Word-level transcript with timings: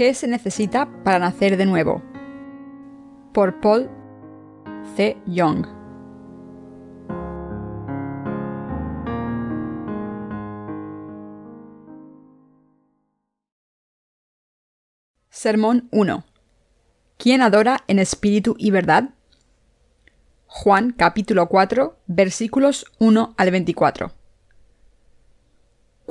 ¿Qué 0.00 0.14
se 0.14 0.26
necesita 0.26 0.88
para 1.04 1.18
nacer 1.18 1.58
de 1.58 1.66
nuevo? 1.66 2.00
Por 3.34 3.60
Paul 3.60 3.90
C. 4.96 5.18
Young. 5.26 5.66
Sermón 15.28 15.90
1. 15.92 16.24
¿Quién 17.18 17.42
adora 17.42 17.84
en 17.86 17.98
espíritu 17.98 18.54
y 18.56 18.70
verdad? 18.70 19.10
Juan 20.46 20.92
capítulo 20.92 21.46
4 21.50 21.98
versículos 22.06 22.86
1 23.00 23.34
al 23.36 23.50
24. 23.50 24.19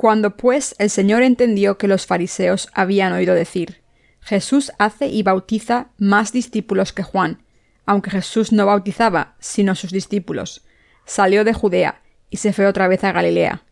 Cuando 0.00 0.34
pues 0.34 0.74
el 0.78 0.88
Señor 0.88 1.22
entendió 1.22 1.76
que 1.76 1.86
los 1.86 2.06
fariseos 2.06 2.70
habían 2.72 3.12
oído 3.12 3.34
decir, 3.34 3.82
Jesús 4.22 4.72
hace 4.78 5.08
y 5.08 5.22
bautiza 5.22 5.88
más 5.98 6.32
discípulos 6.32 6.94
que 6.94 7.02
Juan, 7.02 7.42
aunque 7.84 8.08
Jesús 8.10 8.50
no 8.50 8.64
bautizaba, 8.64 9.34
sino 9.40 9.74
sus 9.74 9.92
discípulos, 9.92 10.64
salió 11.04 11.44
de 11.44 11.52
Judea 11.52 12.00
y 12.30 12.38
se 12.38 12.54
fue 12.54 12.64
otra 12.64 12.88
vez 12.88 13.04
a 13.04 13.12
Galilea, 13.12 13.62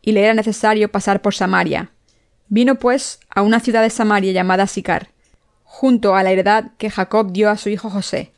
y 0.00 0.12
le 0.12 0.24
era 0.24 0.32
necesario 0.32 0.90
pasar 0.90 1.20
por 1.20 1.34
Samaria. 1.34 1.90
Vino 2.48 2.76
pues 2.76 3.20
a 3.28 3.42
una 3.42 3.60
ciudad 3.60 3.82
de 3.82 3.90
Samaria 3.90 4.32
llamada 4.32 4.66
Sicar, 4.66 5.10
junto 5.62 6.16
a 6.16 6.22
la 6.22 6.30
heredad 6.30 6.70
que 6.78 6.88
Jacob 6.88 7.32
dio 7.32 7.50
a 7.50 7.58
su 7.58 7.68
hijo 7.68 7.90
José, 7.90 8.32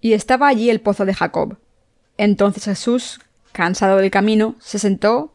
y 0.00 0.14
estaba 0.14 0.48
allí 0.48 0.70
el 0.70 0.80
pozo 0.80 1.04
de 1.04 1.12
Jacob. 1.12 1.58
Entonces 2.16 2.64
Jesús, 2.64 3.20
cansado 3.52 3.98
del 3.98 4.10
camino, 4.10 4.56
se 4.58 4.78
sentó 4.78 5.34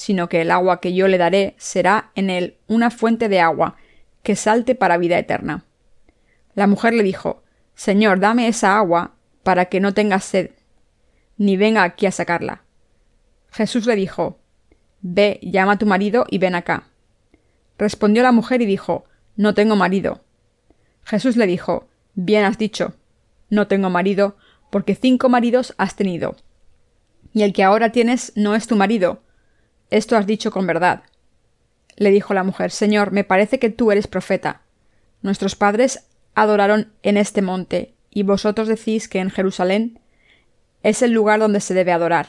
sino 0.00 0.30
que 0.30 0.40
el 0.40 0.50
agua 0.50 0.80
que 0.80 0.94
yo 0.94 1.08
le 1.08 1.18
daré 1.18 1.54
será 1.58 2.10
en 2.14 2.30
él 2.30 2.56
una 2.68 2.90
fuente 2.90 3.28
de 3.28 3.38
agua 3.38 3.76
que 4.22 4.34
salte 4.34 4.74
para 4.74 4.96
vida 4.96 5.18
eterna. 5.18 5.66
La 6.54 6.66
mujer 6.66 6.94
le 6.94 7.02
dijo, 7.02 7.42
Señor, 7.74 8.18
dame 8.18 8.48
esa 8.48 8.78
agua 8.78 9.12
para 9.42 9.66
que 9.66 9.78
no 9.78 9.92
tenga 9.92 10.18
sed, 10.18 10.52
ni 11.36 11.58
venga 11.58 11.82
aquí 11.82 12.06
a 12.06 12.12
sacarla. 12.12 12.62
Jesús 13.50 13.84
le 13.84 13.94
dijo, 13.94 14.38
Ve, 15.02 15.38
llama 15.42 15.72
a 15.72 15.78
tu 15.78 15.84
marido 15.84 16.24
y 16.30 16.38
ven 16.38 16.54
acá. 16.54 16.84
Respondió 17.76 18.22
la 18.22 18.32
mujer 18.32 18.62
y 18.62 18.66
dijo, 18.66 19.04
No 19.36 19.52
tengo 19.52 19.76
marido. 19.76 20.24
Jesús 21.04 21.36
le 21.36 21.46
dijo, 21.46 21.90
Bien 22.14 22.46
has 22.46 22.56
dicho, 22.56 22.94
no 23.50 23.66
tengo 23.66 23.90
marido, 23.90 24.38
porque 24.70 24.94
cinco 24.94 25.28
maridos 25.28 25.74
has 25.76 25.94
tenido. 25.94 26.36
Y 27.34 27.42
el 27.42 27.52
que 27.52 27.64
ahora 27.64 27.92
tienes 27.92 28.32
no 28.34 28.54
es 28.54 28.66
tu 28.66 28.76
marido. 28.76 29.20
Esto 29.90 30.16
has 30.16 30.26
dicho 30.26 30.50
con 30.50 30.66
verdad. 30.66 31.02
Le 31.96 32.10
dijo 32.10 32.34
la 32.34 32.44
mujer, 32.44 32.70
Señor, 32.70 33.12
me 33.12 33.24
parece 33.24 33.58
que 33.58 33.70
tú 33.70 33.90
eres 33.90 34.06
profeta. 34.06 34.62
Nuestros 35.22 35.56
padres 35.56 36.06
adoraron 36.34 36.92
en 37.02 37.16
este 37.16 37.42
monte, 37.42 37.94
y 38.10 38.22
vosotros 38.22 38.68
decís 38.68 39.08
que 39.08 39.18
en 39.18 39.30
Jerusalén 39.30 40.00
es 40.82 41.02
el 41.02 41.12
lugar 41.12 41.40
donde 41.40 41.60
se 41.60 41.74
debe 41.74 41.92
adorar. 41.92 42.28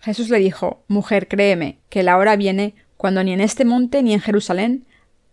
Jesús 0.00 0.28
le 0.28 0.38
dijo, 0.38 0.82
Mujer, 0.88 1.28
créeme, 1.28 1.78
que 1.88 2.02
la 2.02 2.18
hora 2.18 2.36
viene 2.36 2.74
cuando 2.96 3.22
ni 3.24 3.32
en 3.32 3.40
este 3.40 3.64
monte 3.64 4.02
ni 4.02 4.12
en 4.12 4.20
Jerusalén 4.20 4.84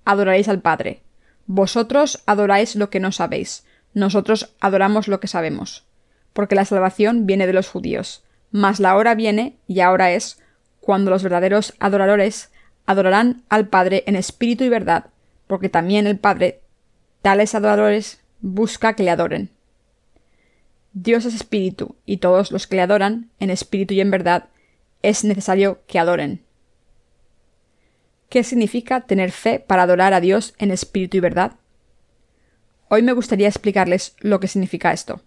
adoraréis 0.05 0.47
al 0.47 0.61
Padre. 0.61 1.01
Vosotros 1.47 2.21
adoráis 2.25 2.75
lo 2.75 2.89
que 2.89 2.99
no 2.99 3.11
sabéis, 3.11 3.65
nosotros 3.93 4.55
adoramos 4.59 5.07
lo 5.07 5.19
que 5.19 5.27
sabemos, 5.27 5.85
porque 6.33 6.55
la 6.55 6.65
salvación 6.65 7.25
viene 7.25 7.47
de 7.47 7.53
los 7.53 7.67
judíos. 7.67 8.23
Mas 8.51 8.79
la 8.79 8.95
hora 8.95 9.15
viene, 9.15 9.57
y 9.67 9.79
ahora 9.81 10.11
es, 10.11 10.39
cuando 10.89 11.11
los 11.11 11.21
verdaderos 11.21 11.75
adoradores 11.77 12.49
adorarán 12.87 13.43
al 13.47 13.67
Padre 13.67 14.03
en 14.07 14.15
espíritu 14.15 14.63
y 14.63 14.69
verdad, 14.69 15.11
porque 15.45 15.69
también 15.69 16.07
el 16.07 16.17
Padre, 16.17 16.61
tales 17.21 17.53
adoradores, 17.53 18.23
busca 18.41 18.95
que 18.95 19.03
le 19.03 19.11
adoren. 19.11 19.51
Dios 20.93 21.25
es 21.25 21.35
espíritu, 21.35 21.95
y 22.07 22.17
todos 22.17 22.51
los 22.51 22.65
que 22.65 22.77
le 22.77 22.81
adoran, 22.81 23.29
en 23.39 23.51
espíritu 23.51 23.93
y 23.93 24.01
en 24.01 24.09
verdad, 24.09 24.45
es 25.03 25.23
necesario 25.23 25.81
que 25.85 25.99
adoren. 25.99 26.43
¿Qué 28.27 28.43
significa 28.43 29.01
tener 29.01 29.29
fe 29.31 29.59
para 29.59 29.83
adorar 29.83 30.15
a 30.15 30.21
Dios 30.21 30.55
en 30.57 30.71
espíritu 30.71 31.17
y 31.17 31.19
verdad? 31.19 31.51
Hoy 32.87 33.03
me 33.03 33.13
gustaría 33.13 33.47
explicarles 33.47 34.15
lo 34.21 34.39
que 34.39 34.47
significa 34.47 34.91
esto. 34.91 35.21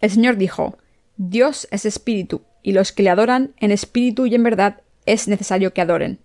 El 0.00 0.10
Señor 0.10 0.38
dijo, 0.38 0.76
Dios 1.16 1.68
es 1.70 1.84
espíritu, 1.84 2.42
y 2.62 2.72
los 2.72 2.92
que 2.92 3.02
le 3.02 3.10
adoran 3.10 3.54
en 3.58 3.72
espíritu 3.72 4.26
y 4.26 4.34
en 4.34 4.42
verdad 4.42 4.80
es 5.06 5.28
necesario 5.28 5.72
que 5.72 5.80
adoren. 5.80 6.18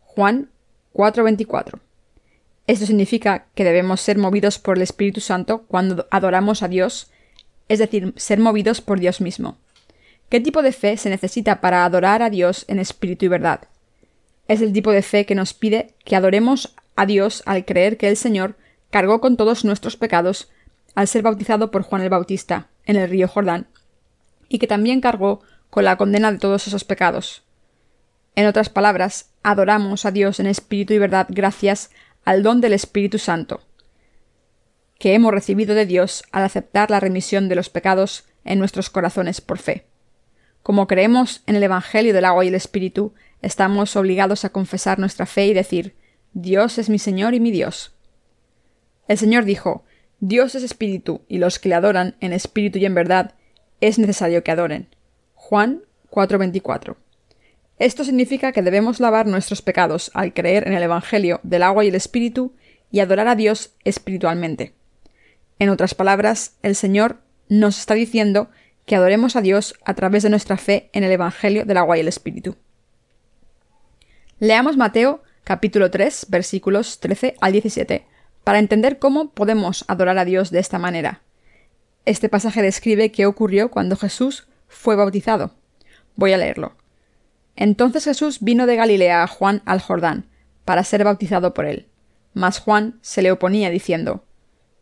Juan 0.00 0.50
4:24. 0.92 1.80
Esto 2.66 2.86
significa 2.86 3.46
que 3.54 3.64
debemos 3.64 4.00
ser 4.00 4.18
movidos 4.18 4.58
por 4.58 4.76
el 4.76 4.82
Espíritu 4.82 5.20
Santo 5.20 5.64
cuando 5.68 6.06
adoramos 6.10 6.62
a 6.62 6.68
Dios, 6.68 7.10
es 7.68 7.78
decir, 7.78 8.12
ser 8.16 8.38
movidos 8.38 8.80
por 8.80 9.00
Dios 9.00 9.20
mismo. 9.20 9.56
¿Qué 10.28 10.40
tipo 10.40 10.62
de 10.62 10.72
fe 10.72 10.98
se 10.98 11.08
necesita 11.08 11.62
para 11.62 11.84
adorar 11.84 12.20
a 12.20 12.28
Dios 12.28 12.66
en 12.68 12.78
espíritu 12.78 13.24
y 13.24 13.28
verdad? 13.28 13.60
Es 14.48 14.60
el 14.60 14.72
tipo 14.72 14.92
de 14.92 15.02
fe 15.02 15.24
que 15.24 15.34
nos 15.34 15.54
pide 15.54 15.94
que 16.04 16.16
adoremos 16.16 16.74
a 16.96 17.06
Dios 17.06 17.42
al 17.46 17.64
creer 17.64 17.96
que 17.96 18.08
el 18.08 18.16
Señor 18.16 18.56
cargó 18.90 19.20
con 19.20 19.36
todos 19.36 19.64
nuestros 19.64 19.96
pecados 19.96 20.50
al 20.94 21.08
ser 21.08 21.22
bautizado 21.22 21.70
por 21.70 21.82
Juan 21.82 22.02
el 22.02 22.10
Bautista 22.10 22.68
en 22.84 22.96
el 22.96 23.08
río 23.08 23.28
Jordán, 23.28 23.68
y 24.48 24.58
que 24.58 24.66
también 24.66 25.00
cargó 25.00 25.42
con 25.70 25.84
la 25.84 25.96
condena 25.96 26.32
de 26.32 26.38
todos 26.38 26.66
esos 26.66 26.84
pecados. 26.84 27.42
En 28.34 28.46
otras 28.46 28.68
palabras, 28.68 29.30
adoramos 29.42 30.04
a 30.04 30.10
Dios 30.10 30.40
en 30.40 30.46
espíritu 30.46 30.94
y 30.94 30.98
verdad 30.98 31.26
gracias 31.28 31.90
al 32.24 32.42
don 32.42 32.60
del 32.60 32.72
Espíritu 32.72 33.18
Santo, 33.18 33.62
que 34.98 35.14
hemos 35.14 35.32
recibido 35.32 35.74
de 35.74 35.86
Dios 35.86 36.22
al 36.30 36.44
aceptar 36.44 36.90
la 36.90 37.00
remisión 37.00 37.48
de 37.48 37.54
los 37.54 37.68
pecados 37.68 38.24
en 38.44 38.58
nuestros 38.58 38.90
corazones 38.90 39.40
por 39.40 39.58
fe. 39.58 39.86
Como 40.62 40.86
creemos 40.86 41.42
en 41.46 41.56
el 41.56 41.62
Evangelio 41.62 42.12
del 42.12 42.24
agua 42.24 42.44
y 42.44 42.48
el 42.48 42.54
Espíritu, 42.54 43.14
estamos 43.42 43.96
obligados 43.96 44.44
a 44.44 44.50
confesar 44.50 44.98
nuestra 44.98 45.26
fe 45.26 45.46
y 45.46 45.54
decir, 45.54 45.96
Dios 46.32 46.78
es 46.78 46.90
mi 46.90 46.98
Señor 46.98 47.34
y 47.34 47.40
mi 47.40 47.50
Dios. 47.50 47.94
El 49.06 49.16
Señor 49.16 49.44
dijo, 49.44 49.84
Dios 50.20 50.54
es 50.54 50.62
espíritu, 50.62 51.22
y 51.28 51.38
los 51.38 51.58
que 51.58 51.68
le 51.68 51.76
adoran 51.76 52.16
en 52.20 52.32
espíritu 52.32 52.78
y 52.78 52.84
en 52.84 52.94
verdad 52.94 53.34
es 53.80 53.98
necesario 53.98 54.42
que 54.42 54.50
adoren. 54.50 54.88
Juan 55.34 55.82
4:24. 56.10 56.96
Esto 57.78 58.04
significa 58.04 58.52
que 58.52 58.62
debemos 58.62 58.98
lavar 58.98 59.26
nuestros 59.26 59.62
pecados 59.62 60.10
al 60.14 60.34
creer 60.34 60.66
en 60.66 60.74
el 60.74 60.82
Evangelio 60.82 61.40
del 61.44 61.62
agua 61.62 61.84
y 61.84 61.88
el 61.88 61.94
Espíritu 61.94 62.52
y 62.90 63.00
adorar 63.00 63.28
a 63.28 63.36
Dios 63.36 63.74
espiritualmente. 63.84 64.74
En 65.58 65.68
otras 65.68 65.94
palabras, 65.94 66.56
el 66.62 66.74
Señor 66.74 67.18
nos 67.48 67.78
está 67.78 67.94
diciendo 67.94 68.50
que 68.84 68.96
adoremos 68.96 69.36
a 69.36 69.42
Dios 69.42 69.74
a 69.84 69.94
través 69.94 70.22
de 70.22 70.30
nuestra 70.30 70.56
fe 70.56 70.90
en 70.92 71.04
el 71.04 71.12
Evangelio 71.12 71.64
del 71.64 71.76
agua 71.76 71.96
y 71.96 72.00
el 72.00 72.08
Espíritu. 72.08 72.56
Leamos 74.40 74.76
Mateo 74.76 75.22
capítulo 75.44 75.90
3 75.90 76.26
versículos 76.30 77.00
13 77.00 77.34
al 77.40 77.52
17 77.52 78.06
para 78.44 78.58
entender 78.58 78.98
cómo 78.98 79.30
podemos 79.30 79.84
adorar 79.88 80.18
a 80.18 80.24
Dios 80.24 80.50
de 80.50 80.58
esta 80.58 80.78
manera. 80.78 81.22
Este 82.08 82.30
pasaje 82.30 82.62
describe 82.62 83.12
qué 83.12 83.26
ocurrió 83.26 83.70
cuando 83.70 83.94
Jesús 83.94 84.48
fue 84.66 84.96
bautizado. 84.96 85.50
Voy 86.16 86.32
a 86.32 86.38
leerlo. 86.38 86.74
Entonces 87.54 88.04
Jesús 88.04 88.38
vino 88.40 88.64
de 88.64 88.76
Galilea 88.76 89.22
a 89.22 89.26
Juan 89.26 89.60
al 89.66 89.82
Jordán, 89.82 90.24
para 90.64 90.84
ser 90.84 91.04
bautizado 91.04 91.52
por 91.52 91.66
él. 91.66 91.86
Mas 92.32 92.60
Juan 92.60 92.98
se 93.02 93.20
le 93.20 93.30
oponía 93.30 93.68
diciendo, 93.68 94.24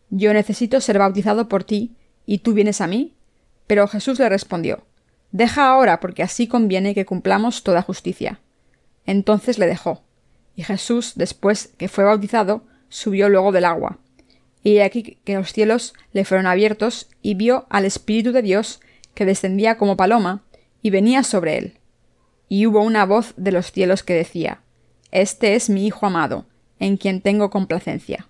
Yo 0.09 0.33
necesito 0.33 0.81
ser 0.81 1.01
bautizado 1.01 1.49
por 1.49 1.65
ti, 1.65 1.97
¿y 2.27 2.39
tú 2.39 2.53
vienes 2.53 2.81
a 2.81 2.87
mí? 2.87 3.17
Pero 3.67 3.89
Jesús 3.89 4.21
le 4.21 4.29
respondió, 4.29 4.87
Deja 5.33 5.69
ahora, 5.69 5.99
porque 5.99 6.23
así 6.23 6.47
conviene 6.47 6.95
que 6.95 7.07
cumplamos 7.07 7.65
toda 7.65 7.83
justicia. 7.83 8.39
Entonces 9.05 9.59
le 9.59 9.67
dejó. 9.67 10.05
Y 10.55 10.63
Jesús, 10.63 11.15
después 11.17 11.75
que 11.77 11.89
fue 11.89 12.05
bautizado, 12.05 12.63
subió 12.89 13.29
luego 13.29 13.51
del 13.51 13.65
agua. 13.65 13.99
Y 14.67 14.81
aquí 14.81 15.21
que 15.23 15.35
los 15.37 15.53
cielos 15.53 15.95
le 16.13 16.25
fueron 16.25 16.49
abiertos, 16.49 17.09
y 17.23 17.35
vio 17.35 17.67
al 17.71 17.85
Espíritu 17.85 18.33
de 18.33 18.43
Dios 18.43 18.81
que 19.15 19.25
descendía 19.25 19.77
como 19.77 19.97
paloma, 19.97 20.43
y 20.83 20.91
venía 20.91 21.23
sobre 21.23 21.57
él. 21.57 21.79
Y 22.49 22.67
hubo 22.67 22.83
una 22.83 23.05
voz 23.07 23.33
de 23.37 23.53
los 23.53 23.71
cielos 23.71 24.03
que 24.03 24.15
decía, 24.15 24.63
Este 25.13 25.55
es 25.55 25.71
mi 25.71 25.87
Hijo 25.87 26.07
amado, 26.07 26.47
en 26.81 26.97
quien 26.97 27.21
tengo 27.21 27.49
complacencia. 27.49 28.27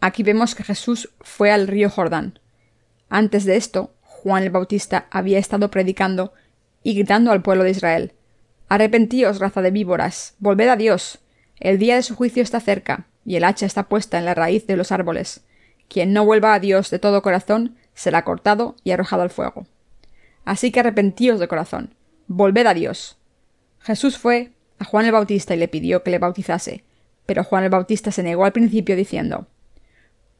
Aquí 0.00 0.22
vemos 0.22 0.54
que 0.54 0.62
Jesús 0.62 1.12
fue 1.22 1.50
al 1.50 1.66
río 1.66 1.90
Jordán. 1.90 2.38
Antes 3.08 3.46
de 3.46 3.56
esto, 3.56 3.96
Juan 4.00 4.44
el 4.44 4.50
Bautista 4.50 5.08
había 5.10 5.40
estado 5.40 5.72
predicando 5.72 6.34
y 6.84 6.94
gritando 6.94 7.32
al 7.32 7.42
pueblo 7.42 7.64
de 7.64 7.70
Israel 7.72 8.12
Arrepentíos, 8.68 9.40
raza 9.40 9.60
de 9.60 9.72
víboras, 9.72 10.36
volved 10.38 10.68
a 10.68 10.76
Dios. 10.76 11.18
El 11.58 11.80
día 11.80 11.96
de 11.96 12.04
su 12.04 12.14
juicio 12.14 12.44
está 12.44 12.60
cerca, 12.60 13.08
y 13.24 13.36
el 13.36 13.44
hacha 13.44 13.66
está 13.66 13.84
puesta 13.84 14.18
en 14.18 14.24
la 14.24 14.34
raíz 14.34 14.66
de 14.66 14.76
los 14.76 14.92
árboles. 14.92 15.44
Quien 15.88 16.12
no 16.12 16.24
vuelva 16.24 16.54
a 16.54 16.60
Dios 16.60 16.90
de 16.90 16.98
todo 16.98 17.22
corazón 17.22 17.76
será 17.94 18.24
cortado 18.24 18.76
y 18.84 18.90
arrojado 18.90 19.22
al 19.22 19.30
fuego. 19.30 19.66
Así 20.44 20.70
que 20.70 20.80
arrepentíos 20.80 21.40
de 21.40 21.48
corazón, 21.48 21.94
volved 22.26 22.66
a 22.66 22.74
Dios. 22.74 23.18
Jesús 23.80 24.18
fue 24.18 24.52
a 24.78 24.84
Juan 24.84 25.06
el 25.06 25.12
Bautista 25.12 25.54
y 25.54 25.58
le 25.58 25.68
pidió 25.68 26.02
que 26.02 26.10
le 26.10 26.18
bautizase, 26.18 26.84
pero 27.26 27.44
Juan 27.44 27.64
el 27.64 27.70
Bautista 27.70 28.10
se 28.10 28.22
negó 28.22 28.44
al 28.44 28.52
principio 28.52 28.96
diciendo 28.96 29.46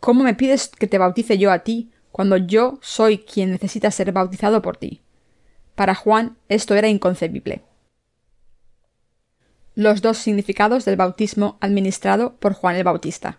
¿Cómo 0.00 0.22
me 0.24 0.34
pides 0.34 0.68
que 0.68 0.86
te 0.86 0.98
bautice 0.98 1.38
yo 1.38 1.50
a 1.50 1.60
ti, 1.60 1.90
cuando 2.12 2.36
yo 2.36 2.78
soy 2.82 3.18
quien 3.18 3.50
necesita 3.50 3.90
ser 3.90 4.12
bautizado 4.12 4.60
por 4.60 4.76
ti? 4.76 5.00
Para 5.74 5.94
Juan 5.94 6.36
esto 6.48 6.74
era 6.74 6.88
inconcebible. 6.88 7.62
Los 9.76 10.02
dos 10.02 10.18
significados 10.18 10.84
del 10.84 10.94
bautismo 10.94 11.58
administrado 11.60 12.36
por 12.36 12.52
Juan 12.52 12.76
el 12.76 12.84
Bautista. 12.84 13.38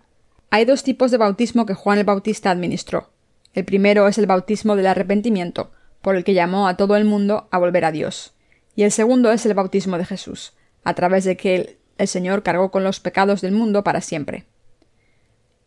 Hay 0.50 0.66
dos 0.66 0.84
tipos 0.84 1.10
de 1.10 1.16
bautismo 1.16 1.66
que 1.66 1.76
Juan 1.76 1.98
el 1.98 2.04
Bautista 2.04 2.52
administró. 2.52 3.10
El 3.54 3.64
primero 3.64 4.06
es 4.10 4.18
el 4.18 4.26
bautismo 4.26 4.76
del 4.76 4.88
arrepentimiento, 4.88 5.72
por 6.02 6.18
el 6.18 6.26
que 6.26 6.34
llamó 6.34 6.68
a 6.68 6.76
todo 6.76 6.98
el 6.98 7.06
mundo 7.06 7.48
a 7.52 7.58
volver 7.58 7.86
a 7.86 7.94
Dios. 7.94 8.34
Y 8.76 8.84
el 8.84 8.92
segundo 8.92 9.32
es 9.32 9.46
el 9.46 9.54
bautismo 9.54 9.98
de 9.98 10.04
Jesús, 10.04 10.52
a 10.84 10.94
través 10.94 11.24
de 11.24 11.38
que 11.38 11.56
el, 11.56 11.78
el 11.98 12.10
Señor 12.10 12.44
cargó 12.44 12.70
con 12.70 12.84
los 12.84 13.00
pecados 13.00 13.40
del 13.40 13.54
mundo 13.54 13.86
para 13.86 14.02
siempre. 14.02 14.44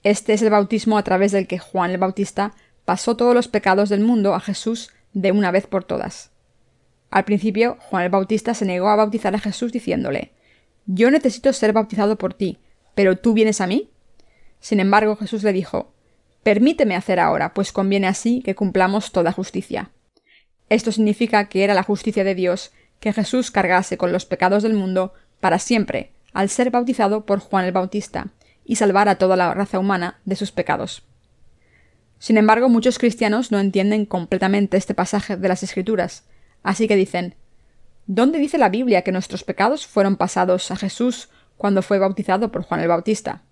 Este 0.03 0.35
es 0.35 0.43
el 0.43 0.51
bautismo 0.51 0.99
a 0.99 1.03
través 1.03 1.33
del 1.33 1.47
que 1.47 1.59
Juan 1.59 1.93
el 1.93 1.99
Bautista 1.99 2.53
pasó 2.85 3.17
todos 3.17 3.35
los 3.35 3.49
pecados 3.49 3.89
del 3.89 4.01
mundo 4.01 4.35
a 4.35 4.41
Jesús 4.41 4.91
de 5.15 5.33
una 5.33 5.51
vez 5.51 5.67
por 5.67 5.85
todas. 5.85 6.31
Al 7.11 7.25
principio, 7.25 7.79
Juan 7.89 8.05
el 8.05 8.11
Bautista 8.11 8.53
se 8.53 8.67
negó 8.67 8.91
a 8.91 8.97
bautizar 8.97 9.35
a 9.35 9.39
Jesús 9.39 9.73
diciéndole 9.73 10.33
Yo 10.91 11.11
necesito 11.11 11.53
ser 11.53 11.75
bautizado 11.75 12.17
por 12.17 12.33
ti, 12.33 12.59
pero 12.95 13.19
tú 13.19 13.35
vienes 13.35 13.61
a 13.61 13.67
mí. 13.67 13.91
Sin 14.59 14.81
embargo, 14.81 15.17
Jesús 15.17 15.43
le 15.43 15.53
dijo 15.53 15.93
Permíteme 16.43 16.97
hacer 16.97 17.21
ahora, 17.21 17.53
pues 17.53 17.73
conviene 17.73 18.07
así 18.07 18.41
que 18.41 18.55
cumplamos 18.55 19.13
toda 19.13 19.33
justicia. 19.33 19.91
Esto 20.71 20.91
significa 20.91 21.51
que 21.51 21.63
era 21.63 21.75
la 21.75 21.83
justicia 21.83 22.25
de 22.25 22.35
Dios 22.35 22.73
que 23.01 23.13
Jesús 23.13 23.51
cargase 23.51 23.99
con 23.99 24.13
los 24.13 24.25
pecados 24.25 24.63
del 24.63 24.73
mundo 24.73 25.13
para 25.41 25.59
siempre, 25.59 26.13
al 26.33 26.49
ser 26.49 26.71
bautizado 26.71 27.27
por 27.27 27.41
Juan 27.41 27.67
el 27.67 27.73
Bautista, 27.73 28.29
y 28.65 28.77
salvar 28.77 29.11
a 29.11 29.17
toda 29.17 29.37
la 29.37 29.53
raza 29.53 29.79
humana 29.79 30.21
de 30.25 30.37
sus 30.37 30.53
pecados. 30.53 31.03
Sin 32.19 32.39
embargo, 32.39 32.71
muchos 32.71 32.99
cristianos 32.99 33.53
no 33.53 33.61
entienden 33.61 34.07
completamente 34.07 34.79
este 34.79 34.95
pasaje 34.95 35.37
de 35.37 35.49
las 35.49 35.63
Escrituras, 35.63 36.25
así 36.63 36.89
que 36.89 36.97
dicen 36.97 37.35
¿Dónde 38.11 38.39
dice 38.39 38.57
la 38.57 38.71
Biblia 38.71 39.03
que 39.03 39.13
nuestros 39.13 39.45
pecados 39.45 39.87
fueron 39.87 40.17
pasados 40.17 40.71
a 40.71 40.77
Jesús 40.77 41.29
cuando 41.59 41.83
fue 41.83 41.99
bautizado 41.99 42.51
por 42.51 42.63
Juan 42.63 42.81
el 42.81 42.89
Bautista? 42.89 43.43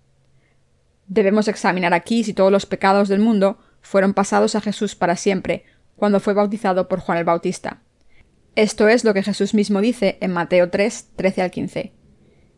Debemos 1.05 1.47
examinar 1.47 1.93
aquí 1.93 2.23
si 2.23 2.33
todos 2.33 2.51
los 2.51 2.65
pecados 2.65 3.07
del 3.07 3.19
mundo 3.19 3.59
fueron 3.81 4.15
pasados 4.15 4.55
a 4.55 4.61
Jesús 4.61 4.95
para 4.95 5.15
siempre, 5.15 5.63
cuando 5.95 6.19
fue 6.19 6.33
bautizado 6.33 6.87
por 6.87 7.01
Juan 7.01 7.19
el 7.19 7.23
Bautista. 7.23 7.83
Esto 8.55 8.87
es 8.87 9.03
lo 9.03 9.13
que 9.13 9.21
Jesús 9.21 9.53
mismo 9.53 9.79
dice 9.79 10.17
en 10.21 10.33
Mateo 10.33 10.71
3, 10.71 11.09
13 11.15 11.41
al 11.43 11.51
15. 11.51 11.93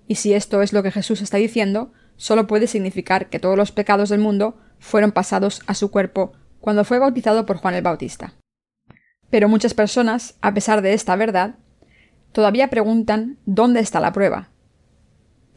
Y 0.07 0.15
si 0.15 0.33
esto 0.33 0.61
es 0.61 0.71
lo 0.71 0.81
que 0.81 0.91
Jesús 0.91 1.19
está 1.19 1.35
diciendo, 1.35 1.91
solo 2.15 2.47
puede 2.47 2.67
significar 2.67 3.27
que 3.27 3.39
todos 3.39 3.57
los 3.57 3.73
pecados 3.73 4.07
del 4.07 4.21
mundo 4.21 4.57
fueron 4.79 5.11
pasados 5.11 5.63
a 5.67 5.73
su 5.73 5.91
cuerpo 5.91 6.31
cuando 6.61 6.85
fue 6.85 6.97
bautizado 6.97 7.45
por 7.45 7.57
Juan 7.57 7.75
el 7.75 7.81
Bautista. 7.81 8.35
Pero 9.29 9.49
muchas 9.49 9.73
personas, 9.73 10.37
a 10.39 10.53
pesar 10.53 10.81
de 10.81 10.93
esta 10.93 11.17
verdad, 11.17 11.57
todavía 12.31 12.69
preguntan 12.69 13.37
dónde 13.45 13.79
está 13.79 13.99
la 13.99 14.13
prueba, 14.13 14.49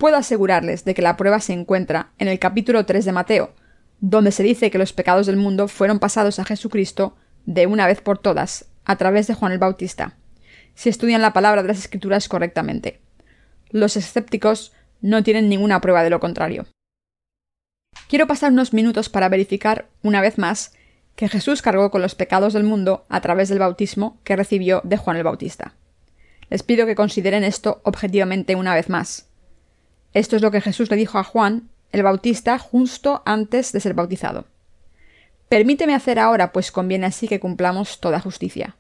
puedo 0.02 0.16
asegurarles 0.16 0.84
de 0.84 0.94
que 0.94 1.02
la 1.02 1.16
prueba 1.16 1.38
se 1.38 1.52
encuentra 1.52 2.10
en 2.19 2.26
el 2.26 2.40
capítulo 2.40 2.84
3 2.84 3.04
de 3.04 3.12
Mateo, 3.12 3.54
donde 4.00 4.32
se 4.32 4.42
dice 4.42 4.69
que 4.72 4.78
los 4.78 4.92
pecados 4.92 5.26
del 5.26 5.36
mundo 5.36 5.69
fueron 5.69 6.00
pasados 6.00 6.40
a 6.40 6.44
Jesucristo 6.44 7.16
de 7.46 7.69
una 7.69 7.86
vez 7.86 8.00
por 8.00 8.19
todas, 8.19 8.66
a 8.84 8.96
través 8.96 9.28
de 9.28 9.34
Juan 9.34 9.52
el 9.52 9.60
Bautista, 9.60 10.16
si 10.74 10.88
estudian 10.88 11.22
la 11.22 11.32
palabra 11.32 11.62
de 11.62 11.69
las 11.69 11.78
Escrituras 11.78 12.28
correctamente. 12.28 13.00
Los 13.70 13.96
escépticos 13.96 14.72
no 15.02 15.22
tienen 15.22 15.48
ninguna 15.48 15.80
prueba 15.80 16.02
de 16.02 16.10
lo 16.10 16.18
contrario. 16.18 16.66
Quiero 18.08 18.26
pasar 18.26 18.50
unos 18.50 18.72
minutos 18.72 19.08
para 19.08 19.28
verificar, 19.28 19.88
una 20.02 20.20
vez 20.20 20.36
más, 20.36 20.72
que 21.14 21.28
Jesús 21.28 21.62
cargó 21.62 21.92
con 21.92 22.02
los 22.02 22.16
pecados 22.16 22.54
del 22.54 22.64
mundo 22.64 23.06
a 23.08 23.20
través 23.20 23.48
del 23.48 23.60
bautismo 23.60 24.18
que 24.25 24.34
recibió 24.34 24.80
de 24.82 24.96
Juan 24.96 25.16
el 25.16 25.22
Bautista. 25.22 25.75
Les 26.52 26.62
pido 26.62 26.84
que 26.84 26.94
consideren 26.94 27.44
esto 27.44 27.81
objetivamente 27.82 28.56
una 28.56 28.75
vez 28.75 28.90
más. 28.90 29.26
Esto 30.12 30.37
es 30.37 30.43
lo 30.43 30.50
que 30.50 30.60
Jesús 30.60 30.90
le 30.90 30.99
dijo 30.99 31.19
a 31.19 31.25
Juan, 31.25 31.70
el 31.93 32.02
Bautista, 32.02 32.58
justo 32.58 33.22
antes 33.25 33.72
de 33.72 33.81
ser 33.81 33.94
bautizado. 33.94 34.44
Permíteme 35.49 35.94
hacer 35.94 36.19
ahora, 36.19 36.52
pues 36.52 36.70
conviene 36.70 37.06
así 37.06 37.26
que 37.26 37.40
cumplamos 37.40 38.00
toda 38.00 38.21
justicia. 38.21 38.76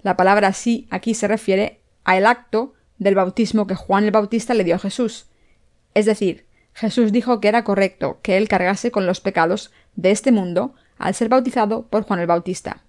La 0.00 0.16
palabra 0.16 0.48
así 0.48 0.88
aquí 0.88 1.12
se 1.12 1.28
refiere 1.28 1.80
al 2.04 2.24
acto 2.24 2.72
del 2.96 3.14
bautismo 3.14 3.66
que 3.66 3.74
Juan 3.74 4.04
el 4.04 4.10
Bautista 4.10 4.54
le 4.54 4.64
dio 4.64 4.76
a 4.76 4.78
Jesús. 4.78 5.26
Es 5.92 6.06
decir, 6.06 6.46
Jesús 6.72 7.12
dijo 7.12 7.42
que 7.42 7.48
era 7.48 7.62
correcto 7.62 8.20
que 8.22 8.38
él 8.38 8.48
cargase 8.48 8.90
con 8.90 9.04
los 9.04 9.20
pecados 9.20 9.70
de 9.96 10.12
este 10.12 10.32
mundo 10.32 10.74
al 10.96 11.12
ser 11.12 11.28
bautizado 11.28 11.88
por 11.88 12.04
Juan 12.04 12.20
el 12.20 12.26
Bautista. 12.26 12.84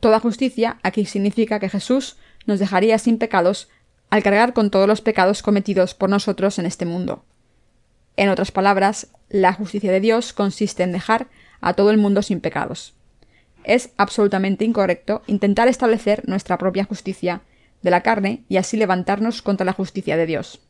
Toda 0.00 0.20
justicia 0.20 0.78
aquí 0.82 1.04
significa 1.04 1.60
que 1.60 1.68
Jesús 1.68 2.16
nos 2.46 2.58
dejaría 2.58 2.98
sin 2.98 3.18
pecados 3.18 3.68
al 4.10 4.22
cargar 4.22 4.52
con 4.52 4.70
todos 4.70 4.88
los 4.88 5.00
pecados 5.00 5.42
cometidos 5.42 5.94
por 5.94 6.08
nosotros 6.10 6.58
en 6.58 6.66
este 6.66 6.86
mundo. 6.86 7.24
En 8.16 8.28
otras 8.28 8.50
palabras, 8.50 9.08
la 9.28 9.52
justicia 9.52 9.92
de 9.92 10.00
Dios 10.00 10.32
consiste 10.32 10.82
en 10.82 10.92
dejar 10.92 11.28
a 11.60 11.74
todo 11.74 11.90
el 11.90 11.98
mundo 11.98 12.22
sin 12.22 12.40
pecados. 12.40 12.94
Es 13.64 13.90
absolutamente 13.96 14.64
incorrecto 14.64 15.22
intentar 15.26 15.68
establecer 15.68 16.22
nuestra 16.28 16.56
propia 16.56 16.84
justicia 16.84 17.42
de 17.82 17.90
la 17.90 18.02
carne 18.02 18.44
y 18.48 18.56
así 18.56 18.76
levantarnos 18.76 19.42
contra 19.42 19.66
la 19.66 19.72
justicia 19.72 20.16
de 20.16 20.26
Dios. 20.26 20.60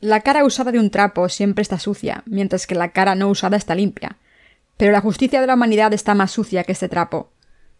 La 0.00 0.20
cara 0.20 0.44
usada 0.44 0.72
de 0.72 0.80
un 0.80 0.90
trapo 0.90 1.28
siempre 1.28 1.62
está 1.62 1.78
sucia, 1.78 2.24
mientras 2.26 2.66
que 2.66 2.74
la 2.74 2.90
cara 2.90 3.14
no 3.14 3.28
usada 3.28 3.56
está 3.56 3.76
limpia. 3.76 4.18
Pero 4.76 4.90
la 4.90 5.00
justicia 5.00 5.40
de 5.40 5.46
la 5.46 5.54
humanidad 5.54 5.92
está 5.92 6.14
más 6.14 6.32
sucia 6.32 6.64
que 6.64 6.72
este 6.72 6.88
trapo. 6.88 7.30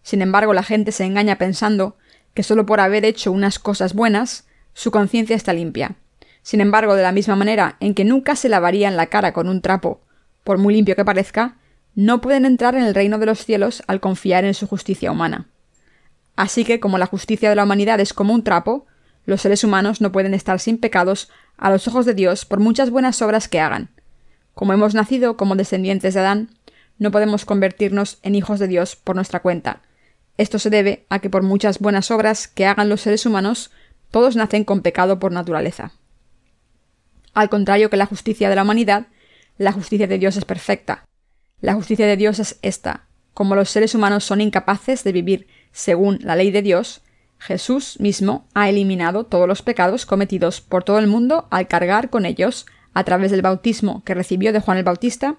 Sin 0.03 0.23
embargo, 0.23 0.55
la 0.55 0.63
gente 0.63 0.93
se 0.93 1.05
engaña 1.05 1.37
pensando 1.37 1.97
que 2.35 2.43
solo 2.43 2.67
por 2.67 2.81
haber 2.81 3.05
hecho 3.05 3.33
unas 3.33 3.59
cosas 3.59 3.95
buenas 3.95 4.47
su 4.75 4.91
conciencia 4.91 5.37
está 5.37 5.53
limpia. 5.53 5.97
Sin 6.43 6.61
embargo, 6.61 6.95
de 6.95 7.03
la 7.03 7.12
misma 7.12 7.37
manera 7.37 7.77
en 7.81 7.95
que 7.95 8.05
nunca 8.05 8.37
se 8.37 8.49
lavarían 8.49 8.97
la 8.97 9.07
cara 9.07 9.33
con 9.33 9.49
un 9.49 9.61
trapo, 9.61 10.01
por 10.45 10.59
muy 10.59 10.75
limpio 10.75 10.97
que 10.97 11.05
parezca, 11.05 11.57
no 11.95 12.21
pueden 12.21 12.47
entrar 12.47 12.75
en 12.75 12.85
el 12.85 12.95
reino 12.95 13.19
de 13.19 13.27
los 13.27 13.45
cielos 13.45 13.83
al 13.87 14.01
confiar 14.01 14.45
en 14.45 14.55
su 14.55 14.67
justicia 14.67 15.12
humana. 15.12 15.47
Así 16.37 16.65
que, 16.65 16.81
como 16.81 16.99
la 16.99 17.07
justicia 17.07 17.51
de 17.51 17.57
la 17.57 17.65
humanidad 17.65 18.01
es 18.01 18.15
como 18.15 18.33
un 18.33 18.43
trapo, 18.43 18.87
los 19.27 19.43
seres 19.43 19.62
humanos 19.62 20.01
no 20.01 20.11
pueden 20.11 20.35
estar 20.35 20.59
sin 20.59 20.79
pecados 20.79 21.31
a 21.57 21.71
los 21.71 21.87
ojos 21.87 22.07
de 22.07 22.15
Dios 22.15 22.45
por 22.45 22.61
muchas 22.61 22.91
buenas 22.91 23.21
obras 23.23 23.47
que 23.49 23.61
hagan. 23.61 23.91
Como 24.55 24.73
hemos 24.73 24.95
nacido 24.95 25.37
como 25.37 25.55
descendientes 25.55 26.15
de 26.15 26.21
Adán, 26.21 26.51
no 26.99 27.11
podemos 27.11 27.45
convertirnos 27.45 28.19
en 28.23 28.35
hijos 28.35 28.59
de 28.59 28.69
Dios 28.69 28.97
por 28.97 29.17
nuestra 29.17 29.41
cuenta. 29.41 29.83
Esto 30.39 30.59
se 30.59 30.71
debe 30.71 31.07
a 31.09 31.19
que 31.19 31.31
por 31.31 31.43
muchas 31.43 31.79
buenas 31.79 32.11
obras 32.11 32.49
que 32.49 32.67
hagan 32.67 32.89
los 32.89 33.03
seres 33.03 33.27
humanos, 33.27 33.71
todos 34.11 34.37
nacen 34.37 34.65
con 34.65 34.83
pecado 34.83 35.19
por 35.19 35.33
naturaleza. 35.33 35.93
Al 37.35 37.49
contrario 37.49 37.91
que 37.91 37.97
la 37.97 38.07
justicia 38.07 38.49
de 38.49 38.57
la 38.57 38.62
humanidad, 38.62 39.07
la 39.59 39.73
justicia 39.73 40.07
de 40.07 40.19
Dios 40.19 40.37
es 40.37 40.45
perfecta. 40.45 41.05
La 41.61 41.75
justicia 41.75 42.07
de 42.07 42.17
Dios 42.17 42.39
es 42.39 42.59
esta. 42.62 43.07
Como 43.35 43.55
los 43.55 43.71
seres 43.71 43.95
humanos 43.95 44.25
son 44.25 44.41
incapaces 44.41 45.05
de 45.05 45.12
vivir 45.12 45.47
según 45.73 46.19
la 46.23 46.37
ley 46.37 46.51
de 46.51 46.62
Dios, 46.62 47.03
Jesús 47.39 47.99
mismo 47.99 48.47
ha 48.55 48.69
eliminado 48.69 49.25
todos 49.25 49.49
los 49.49 49.62
pecados 49.62 50.07
cometidos 50.07 50.61
por 50.61 50.85
todo 50.85 50.99
el 50.99 51.07
mundo 51.07 51.49
al 51.51 51.67
cargar 51.67 52.11
con 52.11 52.27
ellos 52.27 52.67
a 52.95 53.05
través 53.05 53.31
del 53.31 53.43
bautismo 53.43 54.03
que 54.05 54.15
recibió 54.15 54.53
de 54.53 54.61
Juan 54.61 54.79
el 54.79 54.85
Bautista 54.85 55.37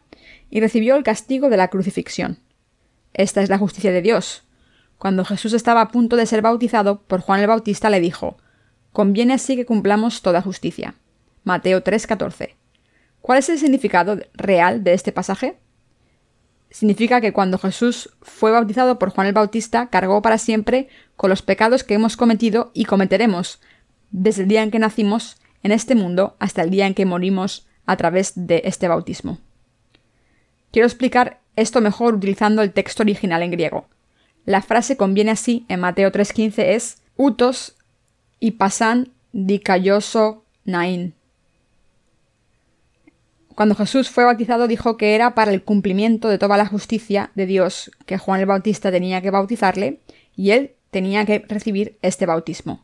y 0.50 0.60
recibió 0.60 0.96
el 0.96 1.04
castigo 1.04 1.50
de 1.50 1.58
la 1.58 1.70
crucifixión. 1.70 2.40
Esta 3.14 3.42
es 3.42 3.50
la 3.50 3.58
justicia 3.58 3.92
de 3.92 4.02
Dios. 4.02 4.44
Cuando 4.98 5.26
Jesús 5.26 5.54
estaba 5.54 5.82
a 5.82 5.88
punto 5.90 6.16
de 6.16 6.26
ser 6.26 6.42
bautizado 6.42 7.02
por 7.02 7.22
Juan 7.22 7.42
el 7.42 7.48
Bautista 7.48 7.90
le 7.90 8.00
dijo 8.00 8.38
Conviene 8.92 9.34
así 9.34 9.56
que 9.56 9.66
cumplamos 9.66 10.22
toda 10.22 10.42
justicia. 10.42 10.96
Mateo 11.44 11.84
3:14. 11.84 12.56
¿Cuál 13.22 13.40
es 13.40 13.50
el 13.50 13.58
significado 13.58 14.20
real 14.34 14.84
de 14.84 14.94
este 14.94 15.12
pasaje? 15.12 15.58
Significa 16.70 17.22
que 17.22 17.34
cuando 17.34 17.58
Jesús 17.58 18.10
fue 18.22 18.52
bautizado 18.52 19.00
por 19.00 19.10
Juan 19.10 19.28
el 19.28 19.34
Bautista, 19.34 19.88
cargó 19.88 20.22
para 20.22 20.38
siempre 20.38 20.90
con 21.16 21.30
los 21.30 21.42
pecados 21.42 21.84
que 21.84 21.94
hemos 21.94 22.18
cometido 22.18 22.72
y 22.74 22.86
cometeremos 22.86 23.62
desde 24.12 24.44
el 24.44 24.48
día 24.48 24.64
en 24.64 24.72
que 24.72 24.80
nacimos 24.80 25.38
en 25.64 25.72
este 25.72 25.96
mundo 25.96 26.36
hasta 26.40 26.62
el 26.62 26.70
día 26.70 26.88
en 26.88 26.94
que 26.94 27.06
morimos 27.06 27.68
a 27.86 27.98
través 27.98 28.34
de 28.36 28.62
este 28.66 28.88
bautismo. 28.88 29.40
Quiero 30.72 30.88
explicar 30.88 31.42
esto 31.56 31.82
mejor 31.82 32.16
utilizando 32.16 32.62
el 32.62 32.74
texto 32.74 33.04
original 33.04 33.44
en 33.44 33.52
griego. 33.52 33.88
La 34.46 34.62
frase 34.62 34.98
conviene 34.98 35.32
así 35.32 35.66
en 35.70 35.80
Mateo 35.80 36.12
3.15 36.12 36.64
es 36.64 36.98
utos 37.16 37.76
y 38.40 38.52
pasan 38.52 39.10
dikayoso 39.32 40.44
nain. 40.66 41.14
Cuando 43.56 43.76
Jesús 43.76 44.10
fue 44.10 44.26
bautizado 44.26 44.68
dijo 44.68 44.98
que 44.98 45.16
era 45.16 45.36
para 45.36 45.52
el 45.54 45.64
cumplimiento 45.64 46.28
de 46.28 46.38
toda 46.38 46.58
la 46.58 46.66
justicia 46.66 47.32
de 47.36 47.46
Dios 47.46 47.92
que 48.06 48.18
Juan 48.18 48.42
el 48.42 48.48
Bautista 48.48 48.92
tenía 48.92 49.22
que 49.22 49.32
bautizarle 49.32 50.00
y 50.36 50.52
él 50.52 50.74
tenía 50.92 51.26
que 51.26 51.40
recibir 51.48 51.98
este 52.02 52.26
bautismo. 52.26 52.84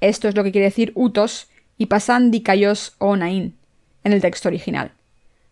Esto 0.00 0.28
es 0.28 0.36
lo 0.36 0.44
que 0.44 0.52
quiere 0.52 0.66
decir 0.66 0.92
utos 0.94 1.48
y 1.78 1.86
pasan 1.86 2.30
dikaios 2.30 2.94
o 2.98 3.16
nain 3.16 3.56
en 4.04 4.12
el 4.12 4.20
texto 4.20 4.48
original. 4.48 4.92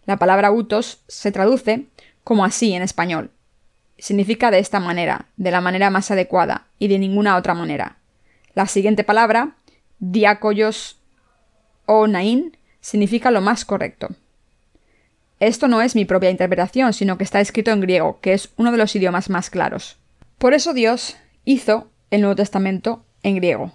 La 0.07 0.19
palabra 0.19 0.53
utos 0.53 1.03
se 1.09 1.33
traduce 1.33 1.87
como 2.23 2.45
así 2.45 2.73
en 2.73 2.83
español. 2.83 3.31
Significa 4.01 4.51
de 4.51 4.59
esta 4.59 4.81
manera, 4.81 5.27
de 5.37 5.51
la 5.51 5.61
manera 5.61 5.91
más 5.91 6.11
adecuada 6.11 6.67
y 6.79 6.89
de 6.89 6.99
ninguna 6.99 7.37
otra 7.37 7.55
manera. 7.55 7.99
La 8.55 8.67
siguiente 8.67 9.05
palabra, 9.05 9.57
diakoyos 9.99 10.99
o 11.87 12.07
nain, 12.07 12.57
significa 12.81 13.31
lo 13.31 13.43
más 13.43 13.65
correcto. 13.65 14.09
Esto 15.39 15.69
no 15.69 15.83
es 15.83 15.95
mi 15.95 16.05
propia 16.07 16.31
interpretación, 16.31 16.93
sino 16.93 17.19
que 17.19 17.25
está 17.25 17.41
escrito 17.41 17.71
en 17.71 17.81
griego, 17.81 18.21
que 18.21 18.33
es 18.33 18.51
uno 18.57 18.73
de 18.73 18.79
los 18.79 18.97
idiomas 18.97 19.31
más 19.31 19.51
claros. 19.51 19.99
Por 20.39 20.55
eso 20.55 20.73
Dios 20.73 21.17
hizo 21.45 21.91
el 22.11 22.23
Nuevo 22.23 22.37
Testamento 22.37 23.05
en 23.23 23.37
griego. 23.37 23.73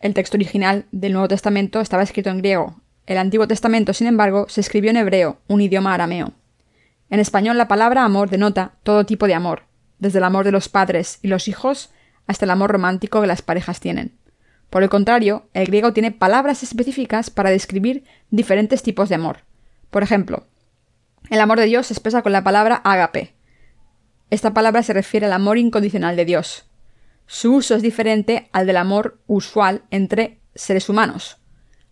El 0.00 0.14
texto 0.14 0.36
original 0.36 0.86
del 0.90 1.12
Nuevo 1.12 1.28
Testamento 1.28 1.80
estaba 1.80 2.02
escrito 2.02 2.30
en 2.30 2.38
griego. 2.38 2.80
El 3.06 3.18
Antiguo 3.18 3.46
Testamento, 3.46 3.92
sin 3.92 4.08
embargo, 4.08 4.46
se 4.48 4.60
escribió 4.60 4.90
en 4.90 4.96
hebreo, 4.96 5.38
un 5.46 5.60
idioma 5.60 5.94
arameo. 5.94 6.32
En 7.10 7.20
español 7.20 7.56
la 7.56 7.68
palabra 7.68 8.04
amor 8.04 8.28
denota 8.28 8.72
todo 8.82 9.06
tipo 9.06 9.26
de 9.26 9.34
amor, 9.34 9.62
desde 9.98 10.18
el 10.18 10.24
amor 10.24 10.44
de 10.44 10.52
los 10.52 10.68
padres 10.68 11.18
y 11.22 11.28
los 11.28 11.48
hijos 11.48 11.90
hasta 12.26 12.44
el 12.44 12.50
amor 12.50 12.70
romántico 12.70 13.20
que 13.20 13.26
las 13.26 13.42
parejas 13.42 13.80
tienen. 13.80 14.16
Por 14.70 14.82
el 14.82 14.88
contrario, 14.88 15.48
el 15.54 15.66
griego 15.66 15.92
tiene 15.92 16.12
palabras 16.12 16.62
específicas 16.62 17.30
para 17.30 17.50
describir 17.50 18.04
diferentes 18.30 18.82
tipos 18.82 19.08
de 19.08 19.14
amor. 19.14 19.38
Por 19.90 20.02
ejemplo, 20.02 20.46
el 21.30 21.40
amor 21.40 21.58
de 21.58 21.66
Dios 21.66 21.86
se 21.86 21.94
expresa 21.94 22.22
con 22.22 22.32
la 22.32 22.44
palabra 22.44 22.76
agape. 22.84 23.34
Esta 24.30 24.52
palabra 24.52 24.82
se 24.82 24.92
refiere 24.92 25.26
al 25.26 25.32
amor 25.32 25.56
incondicional 25.56 26.16
de 26.16 26.26
Dios. 26.26 26.66
Su 27.26 27.54
uso 27.54 27.74
es 27.74 27.82
diferente 27.82 28.48
al 28.52 28.66
del 28.66 28.76
amor 28.76 29.20
usual 29.26 29.84
entre 29.90 30.40
seres 30.54 30.88
humanos. 30.88 31.38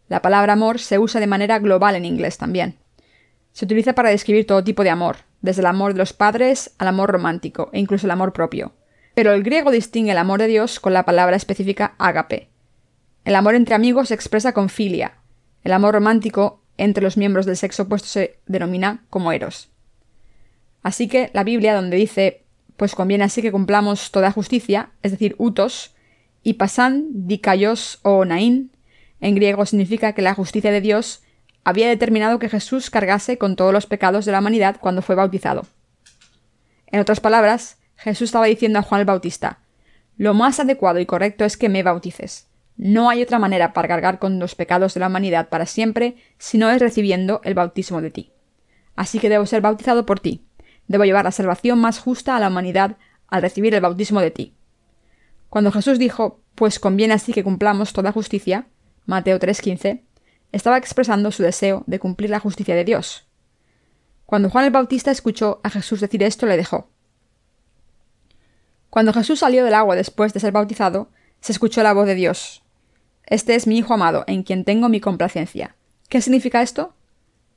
La 0.09 0.23
palabra 0.23 0.53
amor 0.53 0.79
se 0.79 0.99
usa 0.99 1.21
de 1.21 1.27
manera 1.27 1.59
global 1.59 1.97
en 1.97 2.05
inglés 2.05 2.39
también. 2.39 2.79
Se 3.57 3.65
utiliza 3.65 3.95
para 3.95 4.11
describir 4.11 4.47
todo 4.47 4.63
tipo 4.63 4.85
de 4.85 4.91
amor, 4.91 5.17
desde 5.41 5.63
el 5.63 5.67
amor 5.67 5.95
de 5.95 5.99
los 5.99 6.13
padres 6.13 6.75
al 6.77 6.89
amor 6.89 7.11
romántico 7.11 7.71
e 7.73 7.81
incluso 7.81 8.07
el 8.07 8.11
amor 8.11 8.35
propio. 8.35 8.75
Pero 9.15 9.33
el 9.33 9.43
griego 9.43 9.71
distingue 9.71 10.13
el 10.13 10.19
amor 10.19 10.41
de 10.41 10.47
Dios 10.47 10.79
con 10.79 10.93
la 10.93 11.07
palabra 11.07 11.37
específica 11.37 11.95
agape. 11.97 12.51
El 13.25 13.35
amor 13.35 13.55
entre 13.55 13.75
amigos 13.75 14.09
se 14.09 14.15
expresa 14.15 14.53
con 14.53 14.69
filia. 14.69 15.15
El 15.65 15.73
amor 15.73 15.95
romántico 15.95 16.61
entre 16.77 17.03
los 17.03 17.17
miembros 17.17 17.47
del 17.47 17.57
sexo 17.57 17.85
opuesto 17.85 18.09
se 18.09 18.41
denomina 18.45 19.07
como 19.09 19.33
eros. 19.33 19.71
Así 20.83 21.09
que 21.09 21.31
la 21.33 21.43
Biblia, 21.43 21.75
donde 21.75 21.97
dice, 21.97 22.43
pues 22.77 22.95
conviene 22.95 23.25
así 23.25 23.41
que 23.41 23.53
cumplamos 23.53 24.11
toda 24.11 24.33
justicia, 24.33 24.91
es 25.03 25.13
decir, 25.13 25.35
utos, 25.39 25.95
y 26.43 26.55
pasan, 26.55 27.07
dikaios 27.11 28.01
o 28.03 28.27
nain, 28.27 28.71
en 29.23 29.35
griego 29.35 29.65
significa 29.65 30.13
que 30.13 30.21
la 30.21 30.35
justicia 30.35 30.71
de 30.71 30.83
Dios 30.83 31.23
había 31.67 31.89
determinado 31.89 32.39
que 32.39 32.49
Jesús 32.49 32.91
cargase 32.91 33.39
con 33.39 33.57
todos 33.57 33.73
los 33.73 33.87
pecados 33.87 34.25
de 34.25 34.31
la 34.31 34.39
humanidad 34.39 34.77
cuando 34.81 35.03
fue 35.03 35.17
bautizado. 35.17 35.67
En 36.87 37.01
otras 37.01 37.19
palabras, 37.19 37.79
Jesús 37.97 38.27
estaba 38.27 38.47
diciendo 38.47 38.79
a 38.79 38.83
Juan 38.83 39.01
el 39.01 39.05
Bautista, 39.05 39.59
lo 40.17 40.33
más 40.33 40.61
adecuado 40.61 41.01
y 41.01 41.07
correcto 41.07 41.45
es 41.45 41.57
que 41.57 41.69
me 41.69 41.83
bautices. 41.83 42.47
No 42.77 43.11
hay 43.11 43.21
otra 43.21 43.41
manera 43.41 43.73
para 43.73 43.89
cargar 43.89 44.21
con 44.21 44.39
los 44.39 44.55
pecados 44.55 44.95
de 44.95 45.01
la 45.01 45.09
humanidad 45.09 45.49
para 45.49 45.67
siempre 45.67 46.15
si 46.39 46.57
no 46.57 46.71
es 46.71 46.79
recibiendo 46.79 47.41
el 47.43 47.55
bautismo 47.55 48.01
de 48.01 48.13
ti. 48.13 48.33
Así 48.95 49.19
que 49.19 49.29
debo 49.29 49.45
ser 49.45 49.61
bautizado 49.61 50.07
por 50.07 50.21
ti. 50.21 50.47
Debo 50.87 51.05
llevar 51.05 51.25
la 51.25 51.33
salvación 51.33 51.81
más 51.81 51.99
justa 51.99 52.37
a 52.37 52.41
la 52.41 52.47
humanidad 52.47 52.97
al 53.27 53.43
recibir 53.43 53.75
el 53.75 53.81
bautismo 53.81 54.21
de 54.21 54.31
ti. 54.31 54.55
Cuando 55.49 55.73
Jesús 55.73 55.99
dijo, 55.99 56.43
pues 56.55 56.79
conviene 56.79 57.15
así 57.15 57.33
que 57.33 57.43
cumplamos 57.43 57.93
toda 57.93 58.13
justicia, 58.13 58.69
Mateo 59.05 59.41
3:15, 59.41 60.03
estaba 60.53 60.79
expresando 60.79 61.31
su 61.31 61.43
deseo 61.43 61.85
de 61.87 61.99
cumplir 61.99 62.31
la 62.31 62.41
justicia 62.41 62.75
de 62.75 62.85
Dios. 62.85 63.27
Cuando 64.25 64.51
Juan 64.51 64.65
el 64.65 64.71
Bautista 64.71 65.11
escuchó 65.11 65.61
a 65.63 65.71
Jesús 65.71 66.01
decir 66.01 66.23
esto, 66.23 66.47
le 66.47 66.57
dejó. 66.57 66.89
Cuando 68.91 69.13
Jesús 69.13 69.41
salió 69.41 69.65
del 69.65 69.75
agua 69.75 69.95
después 69.95 70.33
de 70.33 70.41
ser 70.41 70.53
bautizado, 70.53 71.11
se 71.41 71.53
escuchó 71.53 71.83
la 71.83 71.93
voz 71.93 72.07
de 72.07 72.15
Dios. 72.15 72.63
Este 73.25 73.55
es 73.55 73.67
mi 73.67 73.79
Hijo 73.79 73.95
amado, 73.95 74.25
en 74.27 74.43
quien 74.43 74.65
tengo 74.65 74.89
mi 74.89 75.01
complacencia. 75.01 75.77
¿Qué 76.09 76.21
significa 76.21 76.63
esto? 76.63 76.95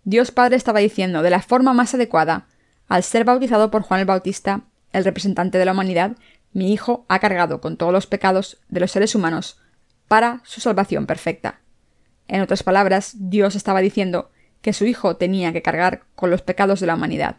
Dios 0.04 0.32
Padre 0.32 0.56
estaba 0.56 0.80
diciendo, 0.80 1.22
de 1.22 1.30
la 1.30 1.42
forma 1.42 1.74
más 1.74 1.94
adecuada, 1.94 2.48
al 2.88 3.04
ser 3.04 3.24
bautizado 3.24 3.72
por 3.72 3.84
Juan 3.84 4.00
el 4.00 4.06
Bautista, 4.06 4.62
el 4.92 5.06
representante 5.06 5.58
de 5.58 5.66
la 5.66 5.72
humanidad, 5.72 6.18
mi 6.52 6.74
Hijo 6.74 7.06
ha 7.08 7.20
cargado 7.20 7.62
con 7.62 7.78
todos 7.78 7.94
los 7.94 8.08
pecados 8.08 8.58
de 8.70 8.80
los 8.80 8.92
seres 8.92 9.16
humanos 9.16 9.60
para 10.08 10.42
su 10.44 10.62
salvación 10.62 11.06
perfecta. 11.06 11.62
En 12.30 12.42
otras 12.42 12.62
palabras, 12.62 13.16
Dios 13.18 13.56
estaba 13.56 13.82
diciendo 13.82 14.30
que 14.62 14.72
su 14.72 14.86
Hijo 14.86 15.16
tenía 15.16 15.52
que 15.52 15.64
cargar 15.64 16.04
con 16.16 16.30
los 16.30 16.44
pecados 16.44 16.80
de 16.80 16.86
la 16.86 16.94
humanidad. 16.94 17.38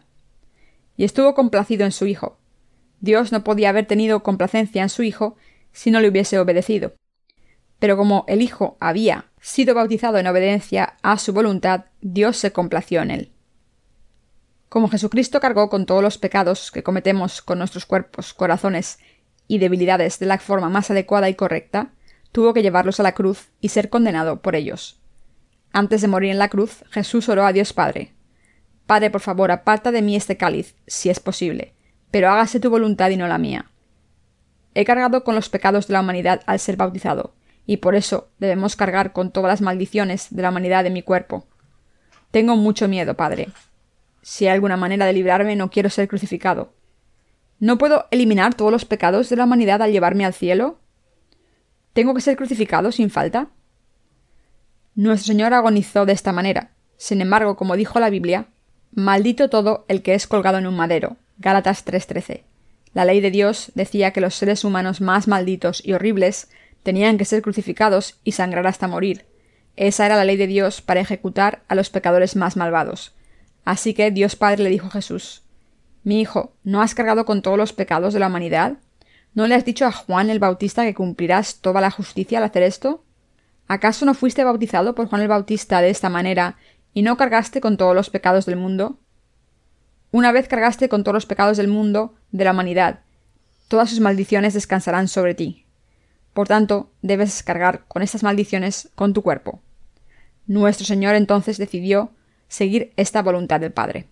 Y 0.97 1.05
estuvo 1.05 1.33
complacido 1.33 1.85
en 1.85 1.93
su 1.93 2.05
Hijo. 2.07 2.37
Dios 2.99 3.31
no 3.31 3.43
podía 3.43 3.69
haber 3.69 3.85
tenido 3.85 4.21
complacencia 4.21 4.83
en 4.83 4.89
su 4.89 5.01
Hijo 5.03 5.37
si 5.71 5.91
no 5.91 6.01
le 6.01 6.09
hubiese 6.09 6.37
obedecido. 6.39 6.93
Pero 7.79 7.95
como 7.95 8.25
el 8.27 8.41
Hijo 8.41 8.75
había 8.81 9.31
sido 9.39 9.73
bautizado 9.73 10.17
en 10.17 10.27
obediencia 10.27 10.97
a 11.01 11.17
su 11.17 11.31
voluntad, 11.31 11.85
Dios 12.01 12.35
se 12.35 12.51
complació 12.51 13.01
en 13.01 13.11
él. 13.11 13.31
Como 14.67 14.89
Jesucristo 14.89 15.39
cargó 15.39 15.69
con 15.69 15.85
todos 15.85 16.03
los 16.03 16.17
pecados 16.17 16.69
que 16.69 16.83
cometemos 16.83 17.41
con 17.41 17.59
nuestros 17.59 17.85
cuerpos, 17.85 18.33
corazones 18.33 18.99
y 19.47 19.59
debilidades 19.59 20.19
de 20.19 20.25
la 20.25 20.37
forma 20.37 20.69
más 20.69 20.91
adecuada 20.91 21.29
y 21.29 21.35
correcta, 21.35 21.93
tuvo 22.31 22.53
que 22.53 22.61
llevarlos 22.61 22.99
a 22.99 23.03
la 23.03 23.13
cruz 23.13 23.49
y 23.59 23.69
ser 23.69 23.89
condenado 23.89 24.41
por 24.41 24.55
ellos. 24.55 24.99
Antes 25.73 26.01
de 26.01 26.07
morir 26.07 26.31
en 26.31 26.39
la 26.39 26.49
cruz, 26.49 26.83
Jesús 26.89 27.29
oró 27.29 27.45
a 27.45 27.53
Dios 27.53 27.73
Padre. 27.73 28.13
Padre, 28.85 29.09
por 29.09 29.21
favor, 29.21 29.51
aparta 29.51 29.91
de 29.91 30.01
mí 30.01 30.15
este 30.15 30.35
cáliz, 30.37 30.75
si 30.85 31.09
es 31.09 31.19
posible, 31.19 31.73
pero 32.11 32.29
hágase 32.29 32.59
tu 32.59 32.69
voluntad 32.69 33.09
y 33.09 33.17
no 33.17 33.27
la 33.27 33.37
mía. 33.37 33.71
He 34.73 34.83
cargado 34.85 35.23
con 35.23 35.35
los 35.35 35.49
pecados 35.49 35.87
de 35.87 35.93
la 35.93 36.01
humanidad 36.01 36.41
al 36.45 36.59
ser 36.59 36.75
bautizado, 36.75 37.33
y 37.65 37.77
por 37.77 37.95
eso 37.95 38.29
debemos 38.39 38.75
cargar 38.75 39.13
con 39.13 39.31
todas 39.31 39.49
las 39.49 39.61
maldiciones 39.61 40.27
de 40.29 40.41
la 40.41 40.49
humanidad 40.49 40.83
de 40.83 40.89
mi 40.89 41.03
cuerpo. 41.03 41.45
Tengo 42.31 42.57
mucho 42.57 42.87
miedo, 42.87 43.15
Padre. 43.15 43.49
Si 44.21 44.45
hay 44.45 44.53
alguna 44.53 44.77
manera 44.77 45.05
de 45.05 45.13
librarme, 45.13 45.55
no 45.55 45.69
quiero 45.69 45.89
ser 45.89 46.07
crucificado. 46.07 46.73
¿No 47.59 47.77
puedo 47.77 48.07
eliminar 48.11 48.55
todos 48.55 48.71
los 48.71 48.85
pecados 48.85 49.29
de 49.29 49.35
la 49.37 49.45
humanidad 49.45 49.81
al 49.81 49.91
llevarme 49.91 50.25
al 50.25 50.33
cielo? 50.33 50.80
¿Tengo 51.93 52.13
que 52.13 52.21
ser 52.21 52.37
crucificado 52.37 52.91
sin 52.91 53.09
falta? 53.09 53.49
Nuestro 54.95 55.33
Señor 55.33 55.53
agonizó 55.53 56.05
de 56.05 56.13
esta 56.13 56.31
manera. 56.31 56.71
Sin 56.97 57.21
embargo, 57.21 57.55
como 57.55 57.75
dijo 57.75 57.99
la 57.99 58.09
Biblia, 58.09 58.47
maldito 58.91 59.49
todo 59.49 59.85
el 59.87 60.01
que 60.01 60.13
es 60.13 60.27
colgado 60.27 60.57
en 60.57 60.67
un 60.67 60.75
madero. 60.75 61.17
Gálatas 61.37 61.83
3:13. 61.85 62.43
La 62.93 63.05
ley 63.05 63.21
de 63.21 63.31
Dios 63.31 63.71
decía 63.75 64.11
que 64.11 64.21
los 64.21 64.35
seres 64.35 64.63
humanos 64.63 65.01
más 65.01 65.27
malditos 65.27 65.81
y 65.85 65.93
horribles 65.93 66.49
tenían 66.83 67.17
que 67.17 67.25
ser 67.25 67.41
crucificados 67.41 68.19
y 68.23 68.33
sangrar 68.33 68.67
hasta 68.67 68.87
morir. 68.87 69.25
Esa 69.75 70.05
era 70.05 70.15
la 70.15 70.25
ley 70.25 70.37
de 70.37 70.47
Dios 70.47 70.81
para 70.81 70.99
ejecutar 70.99 71.63
a 71.67 71.75
los 71.75 71.89
pecadores 71.89 72.35
más 72.35 72.57
malvados. 72.57 73.13
Así 73.63 73.93
que 73.93 74.11
Dios 74.11 74.35
Padre 74.35 74.63
le 74.63 74.69
dijo 74.69 74.87
a 74.87 74.91
Jesús 74.91 75.43
Mi 76.03 76.21
hijo, 76.21 76.53
¿no 76.63 76.81
has 76.81 76.95
cargado 76.95 77.25
con 77.25 77.41
todos 77.41 77.57
los 77.57 77.73
pecados 77.73 78.13
de 78.13 78.19
la 78.19 78.27
humanidad? 78.27 78.77
¿No 79.33 79.47
le 79.47 79.55
has 79.55 79.63
dicho 79.63 79.85
a 79.85 79.91
Juan 79.91 80.29
el 80.29 80.39
Bautista 80.39 80.83
que 80.83 80.93
cumplirás 80.93 81.61
toda 81.61 81.79
la 81.79 81.89
justicia 81.89 82.39
al 82.39 82.43
hacer 82.43 82.63
esto? 82.63 83.05
¿Acaso 83.67 84.05
no 84.05 84.13
fuiste 84.13 84.43
bautizado 84.43 84.93
por 84.93 85.07
Juan 85.07 85.21
el 85.21 85.29
Bautista 85.29 85.79
de 85.81 85.89
esta 85.89 86.09
manera 86.09 86.57
y 86.93 87.01
no 87.01 87.15
cargaste 87.15 87.61
con 87.61 87.77
todos 87.77 87.95
los 87.95 88.09
pecados 88.09 88.45
del 88.45 88.57
mundo? 88.57 88.99
Una 90.11 90.33
vez 90.33 90.49
cargaste 90.49 90.89
con 90.89 91.05
todos 91.05 91.13
los 91.13 91.25
pecados 91.25 91.55
del 91.55 91.69
mundo, 91.69 92.15
de 92.31 92.43
la 92.43 92.51
humanidad, 92.51 92.99
todas 93.69 93.89
sus 93.89 94.01
maldiciones 94.01 94.53
descansarán 94.53 95.07
sobre 95.07 95.33
ti. 95.33 95.65
Por 96.33 96.49
tanto, 96.49 96.91
debes 97.01 97.41
cargar 97.41 97.85
con 97.87 98.01
estas 98.01 98.23
maldiciones 98.23 98.89
con 98.95 99.13
tu 99.13 99.21
cuerpo. 99.21 99.61
Nuestro 100.45 100.85
Señor 100.85 101.15
entonces 101.15 101.57
decidió 101.57 102.11
seguir 102.49 102.91
esta 102.97 103.21
voluntad 103.21 103.61
del 103.61 103.71
Padre. 103.71 104.09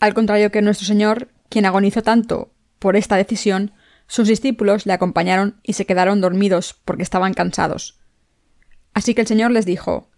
Al 0.00 0.14
contrario 0.14 0.50
que 0.50 0.62
nuestro 0.62 0.86
Señor, 0.86 1.28
quien 1.50 1.66
agonizó 1.66 2.02
tanto 2.02 2.53
por 2.84 2.96
esta 2.96 3.16
decisión, 3.16 3.72
sus 4.06 4.28
discípulos 4.28 4.84
le 4.84 4.92
acompañaron 4.92 5.58
y 5.62 5.72
se 5.72 5.86
quedaron 5.86 6.20
dormidos 6.20 6.78
porque 6.84 7.02
estaban 7.02 7.32
cansados. 7.32 7.98
Así 8.92 9.14
que 9.14 9.22
el 9.22 9.26
Señor 9.26 9.52
les 9.52 9.64
dijo 9.64 10.10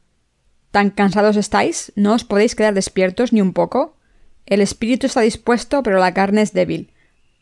¿Tan 0.73 0.90
cansados 0.90 1.37
estáis? 1.37 1.92
¿No 1.94 2.12
os 2.12 2.25
podéis 2.25 2.56
quedar 2.56 2.75
despiertos 2.75 3.32
ni 3.32 3.40
un 3.40 3.52
poco? 3.52 3.99
El 4.46 4.61
espíritu 4.61 5.06
está 5.06 5.20
dispuesto, 5.20 5.85
pero 5.85 6.00
la 6.00 6.12
carne 6.12 6.42
es 6.42 6.54
débil. 6.54 6.92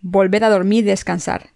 Volved 0.02 0.43
a 0.43 0.50
dormir 0.50 0.85
y 0.85 0.88
descansar. 0.88 1.54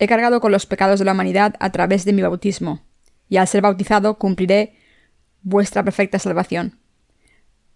He 0.00 0.08
cargado 0.08 0.40
con 0.40 0.50
los 0.50 0.66
pecados 0.66 0.98
de 0.98 1.04
la 1.04 1.12
humanidad 1.12 1.54
a 1.60 1.70
través 1.70 2.04
de 2.04 2.12
mi 2.12 2.22
bautismo, 2.22 2.84
y 3.28 3.36
al 3.36 3.46
ser 3.46 3.62
bautizado 3.62 4.18
cumpliré 4.18 4.74
vuestra 5.42 5.84
perfecta 5.84 6.18
salvación. 6.18 6.80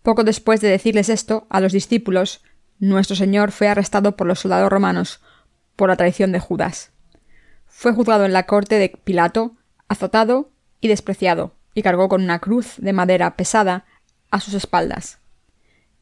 Poco 0.03 0.25
después 0.25 0.61
de 0.61 0.69
decirles 0.69 1.09
esto 1.11 1.47
a 1.49 1.61
los 1.61 1.73
discípulos, 1.73 2.43
nuestro 2.79 3.17
Señor 3.17 3.53
fue 3.53 3.69
arrestado 3.69 4.17
por 4.17 4.27
los 4.27 4.41
soldados 4.41 4.71
romanos 4.71 5.21
por 5.77 5.89
la 5.89 5.97
traición 5.97 6.33
de 6.33 6.41
Judas. 6.41 6.93
Fue 7.67 7.93
juzgado 7.93 8.25
en 8.25 8.33
la 8.33 8.45
corte 8.45 8.79
de 8.79 8.89
Pilato, 8.89 9.55
azotado 9.89 10.51
y 10.81 10.89
despreciado, 10.89 11.55
y 11.75 11.83
cargó 11.83 12.09
con 12.09 12.23
una 12.23 12.39
cruz 12.39 12.75
de 12.79 12.93
madera 12.93 13.37
pesada 13.37 13.85
a 14.31 14.41
sus 14.41 14.55
espaldas. 14.55 15.19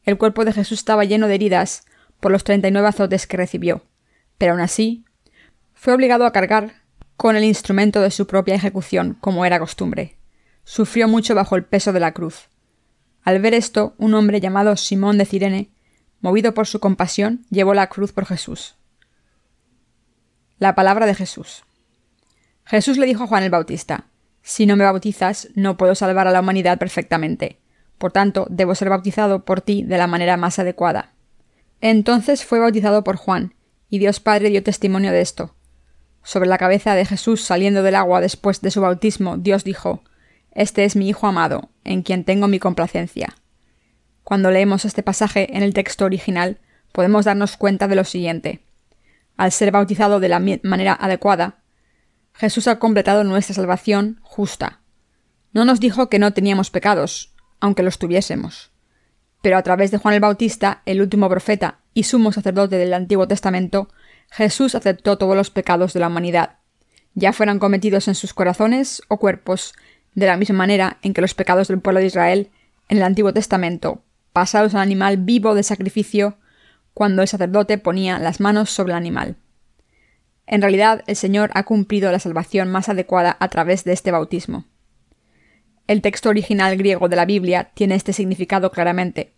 El 0.05 0.19
cuerpo 0.19 0.45
de 0.45 0.53
Jesús 0.53 0.79
estaba 0.79 1.05
lleno 1.05 1.29
de 1.29 1.35
heridas 1.35 1.85
por 2.21 2.31
los 2.31 2.45
treinta 2.45 2.69
y 2.69 2.71
nueve 2.71 2.89
azotes 2.89 3.27
que 3.27 3.37
recibió, 3.37 3.83
pero 4.39 4.53
aún 4.53 4.61
así 4.61 5.05
fue 5.73 5.93
obligado 5.93 6.27
a 6.27 6.33
cargar 6.33 6.83
con 7.17 7.37
el 7.37 7.45
instrumento 7.45 8.01
de 8.01 8.11
su 8.11 8.27
propia 8.27 8.55
ejecución, 8.55 9.17
como 9.21 9.45
era 9.45 9.59
costumbre. 9.59 10.17
Sufrió 10.65 11.09
mucho 11.09 11.35
bajo 11.35 11.57
el 11.57 11.65
peso 11.65 11.93
de 11.93 12.01
la 12.01 12.13
cruz. 12.13 12.49
Al 13.23 13.41
ver 13.41 13.55
esto, 13.55 13.95
un 13.99 14.15
hombre 14.15 14.41
llamado 14.41 14.77
Simón 14.77 15.19
de 15.19 15.25
Cirene, 15.25 15.71
movido 16.25 16.55
por 16.55 16.67
su 16.67 16.81
compasión, 16.81 17.45
llevó 17.51 17.75
la 17.75 17.89
cruz 17.89 18.13
por 18.13 18.25
Jesús. 18.25 18.77
La 20.59 20.75
palabra 20.75 21.05
de 21.05 21.15
Jesús. 21.15 21.65
Jesús 22.65 22.97
le 22.97 23.05
dijo 23.05 23.25
a 23.25 23.27
Juan 23.27 23.43
el 23.43 23.51
Bautista, 23.51 24.07
Si 24.41 24.65
no 24.65 24.75
me 24.75 24.85
bautizas, 24.85 25.51
no 25.55 25.77
puedo 25.77 25.95
salvar 25.95 26.27
a 26.27 26.31
la 26.31 26.41
humanidad 26.41 26.79
perfectamente. 26.79 27.59
Por 27.99 28.11
tanto, 28.11 28.47
debo 28.49 28.75
ser 28.75 28.89
bautizado 28.89 29.45
por 29.45 29.61
ti 29.61 29.83
de 29.83 29.99
la 29.99 30.07
manera 30.07 30.39
más 30.39 30.59
adecuada. 30.59 31.13
Entonces 31.83 32.47
fue 32.47 32.59
bautizado 32.59 33.05
por 33.05 33.17
Juan, 33.17 33.53
y 33.91 33.99
Dios 33.99 34.19
Padre 34.19 34.49
dio 34.49 34.63
testimonio 34.63 35.13
de 35.13 35.21
esto. 35.21 35.55
Sobre 36.23 36.49
la 36.49 36.57
cabeza 36.57 36.95
de 36.95 37.05
Jesús 37.05 37.45
saliendo 37.45 37.83
del 37.83 37.97
agua 37.97 38.23
después 38.23 38.63
de 38.63 38.71
su 38.71 38.81
bautismo, 38.81 39.37
Dios 39.37 39.63
dijo, 39.63 40.03
este 40.53 40.85
es 40.85 40.97
mi 40.97 41.07
Hijo 41.07 41.27
amado, 41.27 41.69
en 41.85 42.03
quien 42.03 42.25
tengo 42.25 42.49
mi 42.49 42.59
complacencia. 42.59 43.35
Cuando 44.25 44.51
leemos 44.51 44.87
este 44.87 45.03
pasaje 45.03 45.55
en 45.57 45.63
el 45.63 45.75
texto 45.75 46.07
original, 46.07 46.59
podemos 46.93 47.27
darnos 47.27 47.57
cuenta 47.59 47.89
de 47.89 47.95
lo 47.95 48.05
siguiente. 48.05 48.65
Al 49.37 49.53
ser 49.53 49.71
bautizado 49.71 50.19
de 50.19 50.29
la 50.29 50.43
manera 50.63 50.95
adecuada, 50.99 51.59
Jesús 52.33 52.67
ha 52.67 52.79
completado 52.79 53.23
nuestra 53.23 53.55
salvación 53.55 54.19
justa. 54.23 54.81
No 55.53 55.65
nos 55.65 55.79
dijo 55.79 56.09
que 56.09 56.19
no 56.19 56.33
teníamos 56.33 56.71
pecados, 56.71 57.35
aunque 57.61 57.83
los 57.83 57.99
tuviésemos. 57.99 58.73
Pero 59.43 59.59
a 59.59 59.63
través 59.63 59.91
de 59.91 59.99
Juan 59.99 60.15
el 60.15 60.21
Bautista, 60.21 60.83
el 60.87 61.03
último 61.03 61.29
profeta 61.29 61.81
y 61.93 62.05
sumo 62.05 62.33
sacerdote 62.33 62.79
del 62.79 62.95
Antiguo 62.95 63.29
Testamento, 63.29 63.89
Jesús 64.31 64.75
aceptó 64.75 65.19
todos 65.19 65.37
los 65.37 65.51
pecados 65.51 65.93
de 65.93 66.01
la 66.01 66.09
humanidad, 66.09 66.57
ya 67.15 67.33
fueran 67.33 67.59
cometidos 67.59 68.09
en 68.09 68.15
sus 68.15 68.35
corazones 68.35 69.03
o 69.09 69.19
cuerpos, 69.19 69.75
de 70.15 70.27
la 70.27 70.37
misma 70.37 70.57
manera 70.57 70.99
en 71.03 71.13
que 71.13 71.21
los 71.21 71.35
pecados 71.35 71.69
del 71.69 71.81
pueblo 71.81 72.01
de 72.01 72.07
Israel 72.07 72.51
en 72.89 72.99
el 72.99 73.03
Antiguo 73.03 73.33
Testamento, 73.33 74.03
pasados 74.35 74.75
al 74.75 74.81
animal 74.81 75.17
vivo 75.19 75.55
de 75.55 75.63
sacrificio, 75.63 76.37
cuando 76.93 77.23
el 77.23 77.29
sacerdote 77.29 77.79
ponía 77.79 78.19
las 78.19 78.41
manos 78.41 78.69
sobre 78.69 78.93
el 78.93 78.99
animal. 78.99 79.37
En 80.47 80.61
realidad, 80.61 81.05
el 81.07 81.15
Señor 81.15 81.51
ha 81.55 81.63
cumplido 81.63 82.11
la 82.11 82.19
salvación 82.19 82.69
más 82.69 82.89
adecuada 82.89 83.37
a 83.39 83.49
través 83.49 83.85
de 83.85 83.93
este 83.93 84.11
bautismo. 84.11 84.65
El 85.87 86.03
texto 86.03 86.31
original 86.31 86.77
griego 86.77 87.09
de 87.09 87.15
la 87.15 87.27
Biblia 87.27 87.71
tiene 87.75 87.95
este 87.95 88.13
significado 88.13 88.73
claramente. 88.73 89.35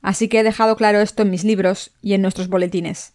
Así 0.00 0.28
que 0.28 0.38
he 0.38 0.44
dejado 0.44 0.76
claro 0.76 1.00
esto 1.00 1.22
en 1.22 1.30
mis 1.30 1.42
libros 1.42 1.90
y 2.00 2.14
en 2.14 2.22
nuestros 2.22 2.48
boletines. 2.48 3.14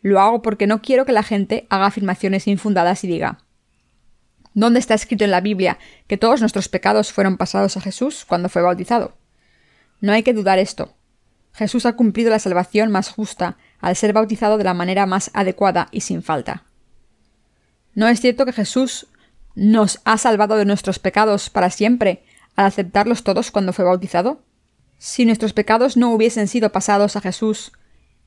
Lo 0.00 0.20
hago 0.20 0.42
porque 0.42 0.68
no 0.68 0.80
quiero 0.80 1.04
que 1.04 1.12
la 1.12 1.24
gente 1.24 1.66
haga 1.70 1.86
afirmaciones 1.86 2.46
infundadas 2.46 3.02
y 3.02 3.08
diga 3.08 3.40
¿Dónde 4.54 4.78
está 4.78 4.94
escrito 4.94 5.24
en 5.24 5.32
la 5.32 5.40
Biblia 5.40 5.78
que 6.06 6.18
todos 6.18 6.38
nuestros 6.38 6.68
pecados 6.68 7.12
fueron 7.12 7.36
pasados 7.36 7.76
a 7.76 7.80
Jesús 7.80 8.24
cuando 8.24 8.48
fue 8.48 8.62
bautizado? 8.62 9.16
No 10.02 10.12
hay 10.12 10.24
que 10.24 10.34
dudar 10.34 10.58
esto. 10.58 10.92
Jesús 11.54 11.86
ha 11.86 11.94
cumplido 11.94 12.30
la 12.30 12.40
salvación 12.40 12.90
más 12.90 13.08
justa 13.08 13.56
al 13.80 13.94
ser 13.96 14.12
bautizado 14.12 14.58
de 14.58 14.64
la 14.64 14.74
manera 14.74 15.06
más 15.06 15.30
adecuada 15.32 15.88
y 15.92 16.00
sin 16.00 16.22
falta. 16.22 16.64
¿No 17.94 18.08
es 18.08 18.20
cierto 18.20 18.44
que 18.44 18.52
Jesús 18.52 19.06
nos 19.54 20.00
ha 20.04 20.18
salvado 20.18 20.56
de 20.56 20.64
nuestros 20.64 20.98
pecados 20.98 21.50
para 21.50 21.70
siempre 21.70 22.24
al 22.56 22.66
aceptarlos 22.66 23.22
todos 23.22 23.52
cuando 23.52 23.72
fue 23.72 23.84
bautizado? 23.84 24.42
Si 24.98 25.24
nuestros 25.24 25.52
pecados 25.52 25.96
no 25.96 26.12
hubiesen 26.12 26.48
sido 26.48 26.72
pasados 26.72 27.14
a 27.14 27.20
Jesús 27.20 27.70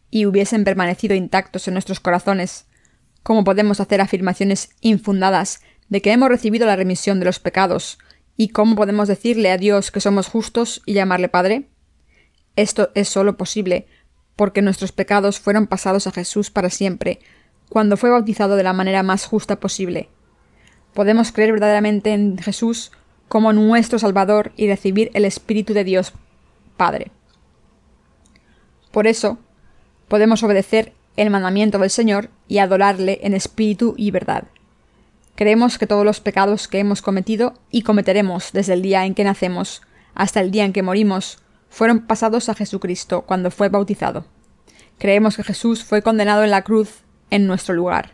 y 0.09 0.25
hubiesen 0.25 0.63
permanecido 0.63 1.13
intactos 1.13 1.67
en 1.67 1.73
nuestros 1.73 1.99
corazones, 1.99 2.67
¿cómo 3.21 3.43
podemos 3.43 3.81
hacer 3.81 3.99
afirmaciones 3.99 4.69
infundadas 4.79 5.61
de 5.89 6.01
que 6.01 6.13
hemos 6.13 6.29
recibido 6.29 6.67
la 6.67 6.77
remisión 6.77 7.19
de 7.19 7.25
los 7.25 7.39
pecados, 7.39 7.97
y 8.37 8.49
cómo 8.49 8.75
podemos 8.75 9.07
decirle 9.07 9.51
a 9.51 9.57
Dios 9.57 9.91
que 9.91 10.01
somos 10.01 10.27
justos 10.27 10.81
y 10.85 10.93
llamarle 10.93 11.29
Padre? 11.29 11.69
Esto 12.55 12.91
es 12.95 13.09
solo 13.09 13.37
posible 13.37 13.87
porque 14.35 14.61
nuestros 14.61 14.91
pecados 14.91 15.39
fueron 15.39 15.67
pasados 15.67 16.07
a 16.07 16.11
Jesús 16.11 16.49
para 16.49 16.69
siempre, 16.69 17.19
cuando 17.69 17.97
fue 17.97 18.09
bautizado 18.09 18.55
de 18.55 18.63
la 18.63 18.73
manera 18.73 19.01
más 19.03 19.25
justa 19.25 19.59
posible. 19.59 20.09
Podemos 20.93 21.31
creer 21.31 21.53
verdaderamente 21.53 22.13
en 22.13 22.37
Jesús 22.37 22.91
como 23.27 23.53
nuestro 23.53 23.99
Salvador 23.99 24.51
y 24.55 24.67
recibir 24.67 25.09
el 25.13 25.25
Espíritu 25.25 25.73
de 25.73 25.83
Dios 25.83 26.13
Padre. 26.77 27.11
Por 28.91 29.07
eso, 29.07 29.37
podemos 30.07 30.43
obedecer 30.43 30.93
el 31.17 31.29
mandamiento 31.29 31.79
del 31.79 31.89
Señor 31.89 32.29
y 32.47 32.59
adorarle 32.59 33.19
en 33.23 33.33
espíritu 33.33 33.93
y 33.97 34.11
verdad. 34.11 34.45
Creemos 35.35 35.77
que 35.77 35.87
todos 35.87 36.05
los 36.05 36.21
pecados 36.21 36.67
que 36.67 36.79
hemos 36.79 37.01
cometido 37.01 37.53
y 37.69 37.81
cometeremos 37.81 38.51
desde 38.53 38.73
el 38.73 38.81
día 38.81 39.05
en 39.05 39.13
que 39.13 39.25
nacemos 39.25 39.81
hasta 40.13 40.39
el 40.39 40.49
día 40.49 40.63
en 40.63 40.71
que 40.71 40.81
morimos 40.81 41.39
fueron 41.69 41.99
pasados 41.99 42.47
a 42.47 42.53
Jesucristo 42.53 43.23
cuando 43.23 43.51
fue 43.51 43.67
bautizado. 43.67 44.25
Creemos 44.97 45.35
que 45.35 45.43
Jesús 45.43 45.83
fue 45.83 46.01
condenado 46.01 46.45
en 46.45 46.51
la 46.51 46.61
cruz 46.61 47.03
en 47.29 47.47
nuestro 47.47 47.75
lugar. 47.75 48.11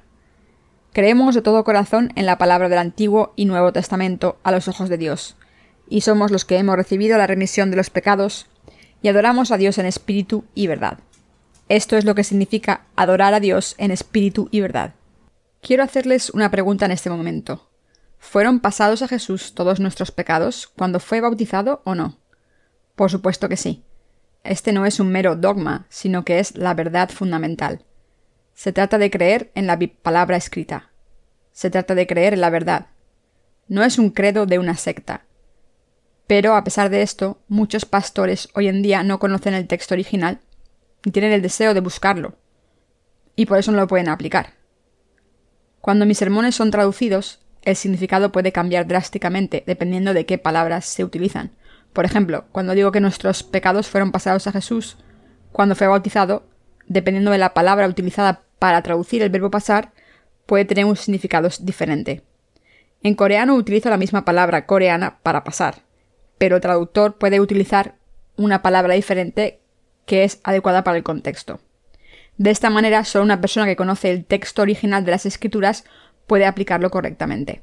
Creemos 0.94 1.36
de 1.36 1.44
todo 1.44 1.64
corazón 1.64 2.12
en 2.16 2.26
la 2.26 2.40
palabra 2.40 2.70
del 2.70 2.80
Antiguo 2.80 3.34
y 3.36 3.46
Nuevo 3.46 3.72
Testamento 3.72 4.40
a 4.44 4.52
los 4.52 4.68
ojos 4.68 4.90
de 4.90 4.98
Dios, 4.98 5.38
y 5.88 6.02
somos 6.02 6.32
los 6.32 6.44
que 6.44 6.58
hemos 6.58 6.76
recibido 6.76 7.18
la 7.20 7.28
remisión 7.28 7.70
de 7.70 7.78
los 7.78 7.92
pecados 7.92 8.48
y 9.04 9.10
adoramos 9.10 9.52
a 9.52 9.58
Dios 9.58 9.78
en 9.78 9.86
espíritu 9.86 10.44
y 10.56 10.68
verdad. 10.68 11.00
Esto 11.70 11.98
es 11.98 12.06
lo 12.06 12.16
que 12.16 12.24
significa 12.24 12.86
adorar 12.96 13.34
a 13.34 13.40
Dios 13.40 13.76
en 13.78 13.92
espíritu 13.92 14.50
y 14.52 14.62
verdad. 14.62 14.96
Quiero 15.62 15.84
hacerles 15.84 16.32
una 16.32 16.50
pregunta 16.50 16.86
en 16.86 16.92
este 16.92 17.12
momento. 17.12 17.70
¿Fueron 18.18 18.62
pasados 18.62 19.04
a 19.04 19.08
Jesús 19.08 19.54
todos 19.54 19.80
nuestros 19.80 20.12
pecados 20.12 20.66
cuando 20.76 21.00
fue 21.00 21.22
bautizado 21.22 21.84
o 21.86 21.94
no? 21.94 22.18
Por 22.96 23.12
supuesto 23.12 23.48
que 23.48 23.58
sí. 23.58 23.84
Este 24.44 24.74
no 24.74 24.88
es 24.88 25.00
un 25.00 25.12
mero 25.12 25.36
dogma, 25.36 25.86
sino 25.90 26.26
que 26.26 26.40
es 26.40 26.58
la 26.58 26.74
verdad 26.74 27.10
fundamental. 27.10 27.86
Se 28.56 28.74
trata 28.74 28.98
de 28.98 29.12
creer 29.12 29.52
en 29.54 29.68
la 29.68 29.78
palabra 30.02 30.36
escrita. 30.36 30.90
Se 31.52 31.70
trata 31.70 31.94
de 31.94 32.08
creer 32.08 32.34
en 32.34 32.42
la 32.42 32.50
verdad. 32.50 32.88
No 33.68 33.84
es 33.84 34.00
un 34.00 34.10
credo 34.10 34.48
de 34.48 34.58
una 34.58 34.78
secta. 34.78 35.26
Pero, 36.26 36.56
a 36.56 36.64
pesar 36.64 36.90
de 36.90 37.04
esto, 37.04 37.40
muchos 37.48 37.86
pastores 37.86 38.50
hoy 38.56 38.68
en 38.68 38.82
día 38.82 39.04
no 39.04 39.20
conocen 39.20 39.54
el 39.54 39.68
texto 39.68 39.94
original 39.94 40.40
y 41.06 41.12
tienen 41.12 41.34
el 41.34 41.44
deseo 41.44 41.76
de 41.76 41.82
buscarlo. 41.82 42.34
Y 43.36 43.46
por 43.46 43.60
eso 43.60 43.72
no 43.72 43.78
lo 43.78 43.88
pueden 43.88 44.10
aplicar. 44.10 44.61
Cuando 45.82 46.06
mis 46.06 46.20
sermones 46.20 46.56
son 46.56 46.70
traducidos, 46.72 47.40
el 47.64 47.76
significado 47.76 48.32
puede 48.32 48.52
cambiar 48.52 48.88
drásticamente 48.88 49.64
dependiendo 49.66 50.14
de 50.14 50.26
qué 50.26 50.38
palabras 50.38 50.86
se 50.86 51.04
utilizan. 51.04 51.52
Por 51.92 52.06
ejemplo, 52.06 52.46
cuando 52.52 52.74
digo 52.74 52.92
que 52.92 53.02
nuestros 53.02 53.44
pecados 53.44 53.88
fueron 53.88 54.12
pasados 54.12 54.48
a 54.48 54.52
Jesús 54.52 54.98
cuando 55.52 55.76
fue 55.76 55.88
bautizado, 55.88 56.44
dependiendo 56.88 57.32
de 57.32 57.38
la 57.38 57.54
palabra 57.54 57.88
utilizada 57.88 58.44
para 58.60 58.82
traducir 58.82 59.22
el 59.22 59.30
verbo 59.30 59.52
pasar, 59.52 59.92
puede 60.46 60.66
tener 60.66 60.86
un 60.86 60.96
significado 60.96 61.50
diferente. 61.60 62.24
En 63.04 63.16
coreano 63.16 63.56
utilizo 63.56 63.90
la 63.90 63.98
misma 63.98 64.24
palabra 64.24 64.66
coreana 64.66 65.20
para 65.24 65.44
pasar, 65.44 65.82
pero 66.38 66.56
el 66.56 66.62
traductor 66.62 67.18
puede 67.18 67.40
utilizar 67.40 67.96
una 68.38 68.62
palabra 68.62 68.94
diferente 68.94 69.60
que 70.06 70.24
es 70.24 70.40
adecuada 70.44 70.84
para 70.84 70.98
el 70.98 71.04
contexto. 71.04 71.60
De 72.38 72.50
esta 72.50 72.70
manera, 72.70 73.04
solo 73.04 73.26
una 73.26 73.42
persona 73.42 73.66
que 73.66 73.76
conoce 73.76 74.12
el 74.12 74.26
texto 74.26 74.62
original 74.62 75.06
de 75.06 75.12
las 75.12 75.26
escrituras 75.26 75.84
puede 76.28 76.46
aplicarlo 76.46 76.90
correctamente. 76.90 77.62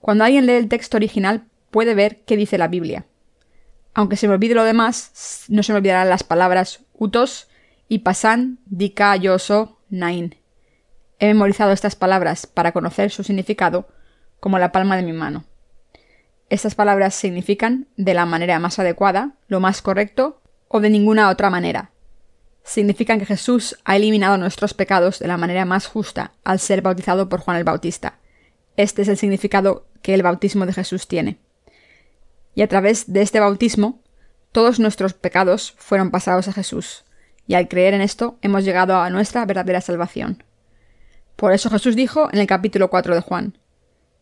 Cuando 0.00 0.24
alguien 0.24 0.46
lee 0.46 0.52
el 0.52 0.68
texto 0.68 0.96
original, 0.96 1.44
puede 1.70 1.94
ver 1.94 2.20
qué 2.24 2.36
dice 2.36 2.58
la 2.58 2.68
Biblia. 2.68 3.06
Aunque 3.94 4.16
se 4.16 4.28
me 4.28 4.34
olvide 4.34 4.54
lo 4.54 4.64
demás, 4.64 5.44
no 5.48 5.62
se 5.62 5.72
me 5.72 5.78
olvidarán 5.78 6.08
las 6.08 6.22
palabras 6.22 6.84
utos 6.94 7.48
y 7.88 8.00
pasan, 8.00 8.58
dika, 8.66 9.16
yoso, 9.16 9.80
nain. 9.88 10.36
He 11.18 11.26
memorizado 11.26 11.72
estas 11.72 11.96
palabras 11.96 12.46
para 12.46 12.72
conocer 12.72 13.10
su 13.10 13.24
significado 13.24 13.88
como 14.40 14.58
la 14.58 14.70
palma 14.70 14.96
de 14.96 15.02
mi 15.02 15.12
mano. 15.12 15.44
Estas 16.48 16.74
palabras 16.74 17.14
significan 17.14 17.88
de 17.96 18.14
la 18.14 18.24
manera 18.24 18.58
más 18.58 18.78
adecuada, 18.78 19.32
lo 19.48 19.60
más 19.60 19.82
correcto 19.82 20.40
o 20.68 20.80
de 20.80 20.90
ninguna 20.90 21.28
otra 21.28 21.50
manera. 21.50 21.90
Significan 22.68 23.18
que 23.18 23.24
Jesús 23.24 23.78
ha 23.86 23.96
eliminado 23.96 24.36
nuestros 24.36 24.74
pecados 24.74 25.20
de 25.20 25.26
la 25.26 25.38
manera 25.38 25.64
más 25.64 25.86
justa 25.86 26.32
al 26.44 26.58
ser 26.58 26.82
bautizado 26.82 27.30
por 27.30 27.40
Juan 27.40 27.56
el 27.56 27.64
Bautista. 27.64 28.18
Este 28.76 29.00
es 29.00 29.08
el 29.08 29.16
significado 29.16 29.86
que 30.02 30.12
el 30.12 30.22
bautismo 30.22 30.66
de 30.66 30.74
Jesús 30.74 31.08
tiene. 31.08 31.38
Y 32.54 32.60
a 32.60 32.68
través 32.68 33.10
de 33.10 33.22
este 33.22 33.40
bautismo, 33.40 34.02
todos 34.52 34.80
nuestros 34.80 35.14
pecados 35.14 35.74
fueron 35.78 36.10
pasados 36.10 36.46
a 36.46 36.52
Jesús, 36.52 37.06
y 37.46 37.54
al 37.54 37.68
creer 37.68 37.94
en 37.94 38.02
esto 38.02 38.36
hemos 38.42 38.66
llegado 38.66 39.00
a 39.00 39.08
nuestra 39.08 39.46
verdadera 39.46 39.80
salvación. 39.80 40.44
Por 41.36 41.54
eso 41.54 41.70
Jesús 41.70 41.96
dijo 41.96 42.28
en 42.34 42.38
el 42.38 42.46
capítulo 42.46 42.90
4 42.90 43.14
de 43.14 43.22
Juan, 43.22 43.56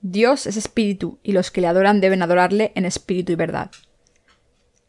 Dios 0.03 0.47
es 0.47 0.57
espíritu, 0.57 1.19
y 1.25 1.33
los 1.33 1.51
que 1.51 1.63
le 1.63 1.67
adoran 1.67 2.01
deben 2.01 2.23
adorarle 2.23 2.71
en 2.77 2.85
espíritu 2.85 3.33
y 3.33 3.35
verdad. 3.35 3.73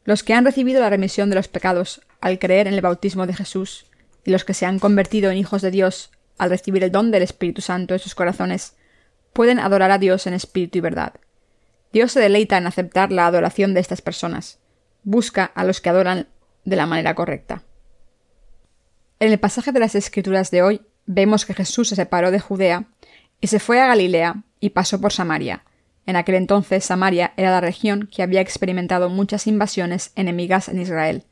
Los 0.04 0.22
que 0.22 0.36
han 0.36 0.46
recibido 0.46 0.80
la 0.80 0.91
remisión 0.91 1.32
de 1.32 1.38
los 1.38 1.48
pecados 1.48 2.02
al 2.21 2.39
creer 2.39 2.67
en 2.67 2.73
el 2.73 2.82
bautismo 2.82 3.27
de 3.27 3.34
Jesús, 3.34 3.86
y 4.23 4.32
los 4.32 4.43
que 4.43 4.53
se 4.53 4.65
han 4.65 4.80
convertido 4.80 5.32
en 5.32 5.38
hijos 5.38 5.62
de 5.62 5.71
Dios 5.71 6.12
al 6.38 6.49
recibir 6.49 6.84
el 6.84 6.91
don 6.91 7.12
del 7.12 7.23
Espíritu 7.23 7.62
Santo 7.62 7.93
en 7.93 7.99
sus 7.99 8.15
corazones, 8.15 8.75
pueden 9.34 9.60
adorar 9.60 9.91
a 9.91 9.97
Dios 9.97 10.27
en 10.27 10.34
espíritu 10.34 10.80
y 10.80 10.82
verdad. 10.82 11.13
Dios 11.93 12.12
se 12.12 12.19
deleita 12.19 12.58
en 12.58 12.67
aceptar 12.67 13.12
la 13.12 13.27
adoración 13.27 13.73
de 13.73 13.80
estas 13.80 14.01
personas. 14.01 14.60
Busca 15.03 15.45
a 15.45 15.63
los 15.63 15.80
que 15.80 15.89
adoran 15.89 16.27
de 16.65 16.75
la 16.75 16.86
manera 16.86 17.15
correcta. 17.15 17.63
En 19.19 19.32
el 19.32 19.39
pasaje 19.39 19.71
de 19.71 19.80
las 19.80 19.95
Escrituras 19.95 20.51
de 20.51 20.62
hoy 20.62 20.82
vemos 21.06 21.45
que 21.45 21.53
Jesús 21.53 21.89
se 21.89 21.95
separó 21.95 22.30
de 22.30 22.39
Judea 22.39 22.86
y 23.39 23.47
se 23.47 23.60
fue 23.60 23.80
a 23.80 23.88
Galilea 23.88 24.43
y 24.60 24.71
pasó 24.71 24.99
por 24.99 25.13
Samaria. 25.13 25.63
En 26.06 26.15
aquel 26.15 26.36
entonces 26.36 26.86
Samaria 26.86 27.34
era 27.38 27.51
la 27.51 27.62
región 27.62 28.10
que 28.12 28.23
había 28.23 28.41
experimentado 28.41 29.10
muchas 29.10 29.47
invasiones 29.47 30.12
enemigas 30.15 30.69
en 30.69 30.82
Israel, 30.82 31.23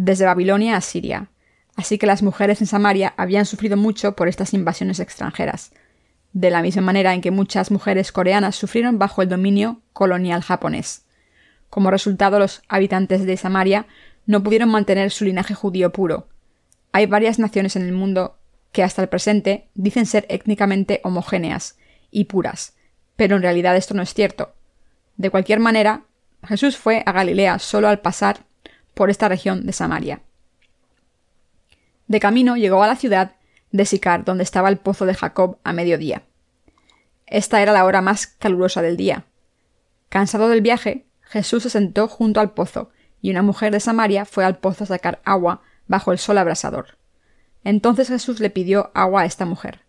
desde 0.00 0.26
Babilonia 0.26 0.76
a 0.76 0.80
Siria. 0.80 1.28
Así 1.74 1.98
que 1.98 2.06
las 2.06 2.22
mujeres 2.22 2.60
en 2.60 2.68
Samaria 2.68 3.14
habían 3.16 3.46
sufrido 3.46 3.76
mucho 3.76 4.14
por 4.14 4.28
estas 4.28 4.54
invasiones 4.54 5.00
extranjeras, 5.00 5.72
de 6.32 6.50
la 6.50 6.62
misma 6.62 6.82
manera 6.82 7.14
en 7.14 7.20
que 7.20 7.32
muchas 7.32 7.72
mujeres 7.72 8.12
coreanas 8.12 8.54
sufrieron 8.54 9.00
bajo 9.00 9.22
el 9.22 9.28
dominio 9.28 9.80
colonial 9.92 10.42
japonés. 10.42 11.04
Como 11.68 11.90
resultado, 11.90 12.38
los 12.38 12.62
habitantes 12.68 13.26
de 13.26 13.36
Samaria 13.36 13.86
no 14.24 14.40
pudieron 14.40 14.68
mantener 14.68 15.10
su 15.10 15.24
linaje 15.24 15.54
judío 15.54 15.90
puro. 15.90 16.28
Hay 16.92 17.06
varias 17.06 17.40
naciones 17.40 17.74
en 17.74 17.82
el 17.82 17.92
mundo 17.92 18.38
que 18.70 18.84
hasta 18.84 19.02
el 19.02 19.08
presente 19.08 19.66
dicen 19.74 20.06
ser 20.06 20.26
étnicamente 20.28 21.00
homogéneas 21.02 21.76
y 22.12 22.26
puras, 22.26 22.76
pero 23.16 23.34
en 23.34 23.42
realidad 23.42 23.76
esto 23.76 23.94
no 23.94 24.02
es 24.02 24.14
cierto. 24.14 24.54
De 25.16 25.30
cualquier 25.30 25.58
manera, 25.58 26.02
Jesús 26.46 26.76
fue 26.76 27.02
a 27.04 27.10
Galilea 27.10 27.58
solo 27.58 27.88
al 27.88 27.98
pasar 27.98 28.46
por 28.98 29.10
esta 29.10 29.28
región 29.28 29.64
de 29.64 29.72
Samaria. 29.72 30.22
De 32.08 32.18
camino 32.18 32.56
llegó 32.56 32.82
a 32.82 32.88
la 32.88 32.96
ciudad 32.96 33.36
de 33.70 33.84
Sicar, 33.84 34.24
donde 34.24 34.42
estaba 34.42 34.68
el 34.68 34.78
pozo 34.78 35.06
de 35.06 35.14
Jacob 35.14 35.58
a 35.62 35.72
mediodía. 35.72 36.24
Esta 37.24 37.62
era 37.62 37.70
la 37.70 37.84
hora 37.84 38.02
más 38.02 38.26
calurosa 38.26 38.82
del 38.82 38.96
día. 38.96 39.24
Cansado 40.08 40.48
del 40.48 40.62
viaje, 40.62 41.06
Jesús 41.20 41.62
se 41.62 41.70
sentó 41.70 42.08
junto 42.08 42.40
al 42.40 42.54
pozo, 42.54 42.90
y 43.22 43.30
una 43.30 43.42
mujer 43.42 43.70
de 43.70 43.78
Samaria 43.78 44.24
fue 44.24 44.44
al 44.44 44.58
pozo 44.58 44.82
a 44.82 44.88
sacar 44.88 45.22
agua 45.24 45.62
bajo 45.86 46.10
el 46.10 46.18
sol 46.18 46.36
abrasador. 46.36 46.98
Entonces 47.62 48.08
Jesús 48.08 48.40
le 48.40 48.50
pidió 48.50 48.90
agua 48.94 49.20
a 49.20 49.26
esta 49.26 49.44
mujer. 49.44 49.82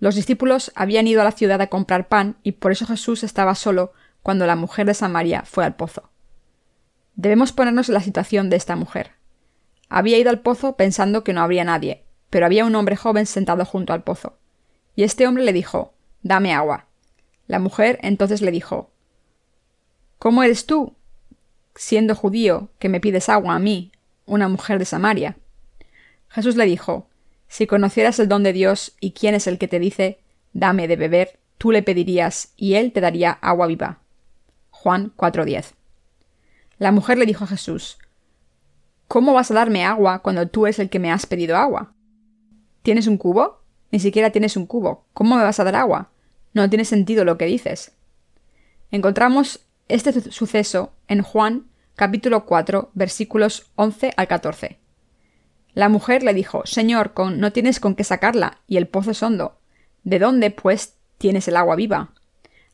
Los 0.00 0.16
discípulos 0.16 0.70
habían 0.74 1.06
ido 1.06 1.22
a 1.22 1.24
la 1.24 1.32
ciudad 1.32 1.62
a 1.62 1.68
comprar 1.68 2.08
pan 2.08 2.36
y 2.42 2.52
por 2.52 2.72
eso 2.72 2.84
Jesús 2.84 3.24
estaba 3.24 3.54
solo 3.54 3.94
cuando 4.22 4.44
la 4.46 4.54
mujer 4.54 4.84
de 4.84 4.92
Samaria 4.92 5.44
fue 5.46 5.64
al 5.64 5.76
pozo. 5.76 6.10
Debemos 7.16 7.52
ponernos 7.52 7.88
en 7.88 7.94
la 7.94 8.00
situación 8.00 8.50
de 8.50 8.56
esta 8.56 8.76
mujer. 8.76 9.12
Había 9.88 10.18
ido 10.18 10.30
al 10.30 10.40
pozo 10.40 10.76
pensando 10.76 11.22
que 11.22 11.32
no 11.32 11.42
habría 11.42 11.64
nadie, 11.64 12.04
pero 12.30 12.46
había 12.46 12.64
un 12.64 12.74
hombre 12.74 12.96
joven 12.96 13.26
sentado 13.26 13.64
junto 13.64 13.92
al 13.92 14.02
pozo. 14.02 14.38
Y 14.96 15.04
este 15.04 15.26
hombre 15.26 15.44
le 15.44 15.52
dijo 15.52 15.94
Dame 16.22 16.52
agua. 16.52 16.86
La 17.46 17.58
mujer 17.58 17.98
entonces 18.02 18.40
le 18.40 18.50
dijo 18.50 18.90
¿Cómo 20.18 20.42
eres 20.42 20.66
tú, 20.66 20.94
siendo 21.74 22.14
judío, 22.14 22.70
que 22.78 22.88
me 22.88 23.00
pides 23.00 23.28
agua 23.28 23.54
a 23.54 23.58
mí, 23.58 23.92
una 24.26 24.48
mujer 24.48 24.78
de 24.78 24.84
Samaria? 24.84 25.36
Jesús 26.28 26.56
le 26.56 26.64
dijo 26.64 27.08
Si 27.46 27.66
conocieras 27.66 28.18
el 28.18 28.28
don 28.28 28.42
de 28.42 28.52
Dios 28.52 28.96
y 28.98 29.12
quién 29.12 29.34
es 29.34 29.46
el 29.46 29.58
que 29.58 29.68
te 29.68 29.78
dice 29.78 30.18
Dame 30.52 30.88
de 30.88 30.96
beber, 30.96 31.38
tú 31.58 31.70
le 31.70 31.82
pedirías 31.82 32.52
y 32.56 32.74
él 32.74 32.92
te 32.92 33.00
daría 33.00 33.32
agua 33.32 33.66
viva. 33.66 34.00
Juan 34.70 35.12
4:10. 35.16 35.74
La 36.78 36.92
mujer 36.92 37.18
le 37.18 37.26
dijo 37.26 37.44
a 37.44 37.48
Jesús 37.48 37.98
¿Cómo 39.08 39.32
vas 39.32 39.50
a 39.50 39.54
darme 39.54 39.84
agua 39.84 40.20
cuando 40.20 40.48
tú 40.48 40.66
eres 40.66 40.78
el 40.78 40.90
que 40.90 40.98
me 40.98 41.12
has 41.12 41.26
pedido 41.26 41.56
agua? 41.56 41.94
¿Tienes 42.82 43.06
un 43.06 43.18
cubo? 43.18 43.60
Ni 43.90 44.00
siquiera 44.00 44.30
tienes 44.30 44.56
un 44.56 44.66
cubo. 44.66 45.06
¿Cómo 45.12 45.36
me 45.36 45.42
vas 45.42 45.60
a 45.60 45.64
dar 45.64 45.76
agua? 45.76 46.10
No 46.52 46.68
tiene 46.68 46.84
sentido 46.84 47.24
lo 47.24 47.38
que 47.38 47.46
dices. 47.46 47.92
Encontramos 48.90 49.66
este 49.88 50.30
suceso 50.30 50.92
en 51.08 51.22
Juan 51.22 51.66
capítulo 51.96 52.44
4 52.46 52.90
versículos 52.94 53.70
11 53.76 54.12
al 54.16 54.26
14. 54.26 54.78
La 55.74 55.88
mujer 55.88 56.22
le 56.22 56.34
dijo, 56.34 56.62
Señor, 56.64 57.12
con, 57.14 57.40
no 57.40 57.52
tienes 57.52 57.80
con 57.80 57.94
qué 57.94 58.04
sacarla, 58.04 58.58
y 58.68 58.76
el 58.76 58.86
pozo 58.86 59.10
es 59.10 59.22
hondo. 59.22 59.58
¿De 60.04 60.20
dónde, 60.20 60.50
pues, 60.50 60.94
tienes 61.18 61.48
el 61.48 61.56
agua 61.56 61.74
viva? 61.74 62.14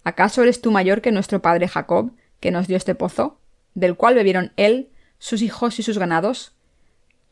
¿Acaso 0.05 0.43
eres 0.43 0.61
tú 0.61 0.71
mayor 0.71 1.01
que 1.01 1.13
nuestro 1.13 1.41
padre 1.41 1.69
Jacob, 1.69 2.13
que 2.41 2.51
nos 2.51 2.67
dio 2.67 2.77
este 2.77 2.95
pozo, 2.95 3.40
del 3.75 3.97
cual 3.97 4.15
bebieron 4.15 4.53
él, 4.57 4.91
sus 5.19 5.43
hijos 5.43 5.79
y 5.79 5.83
sus 5.83 5.99
ganados? 5.99 6.55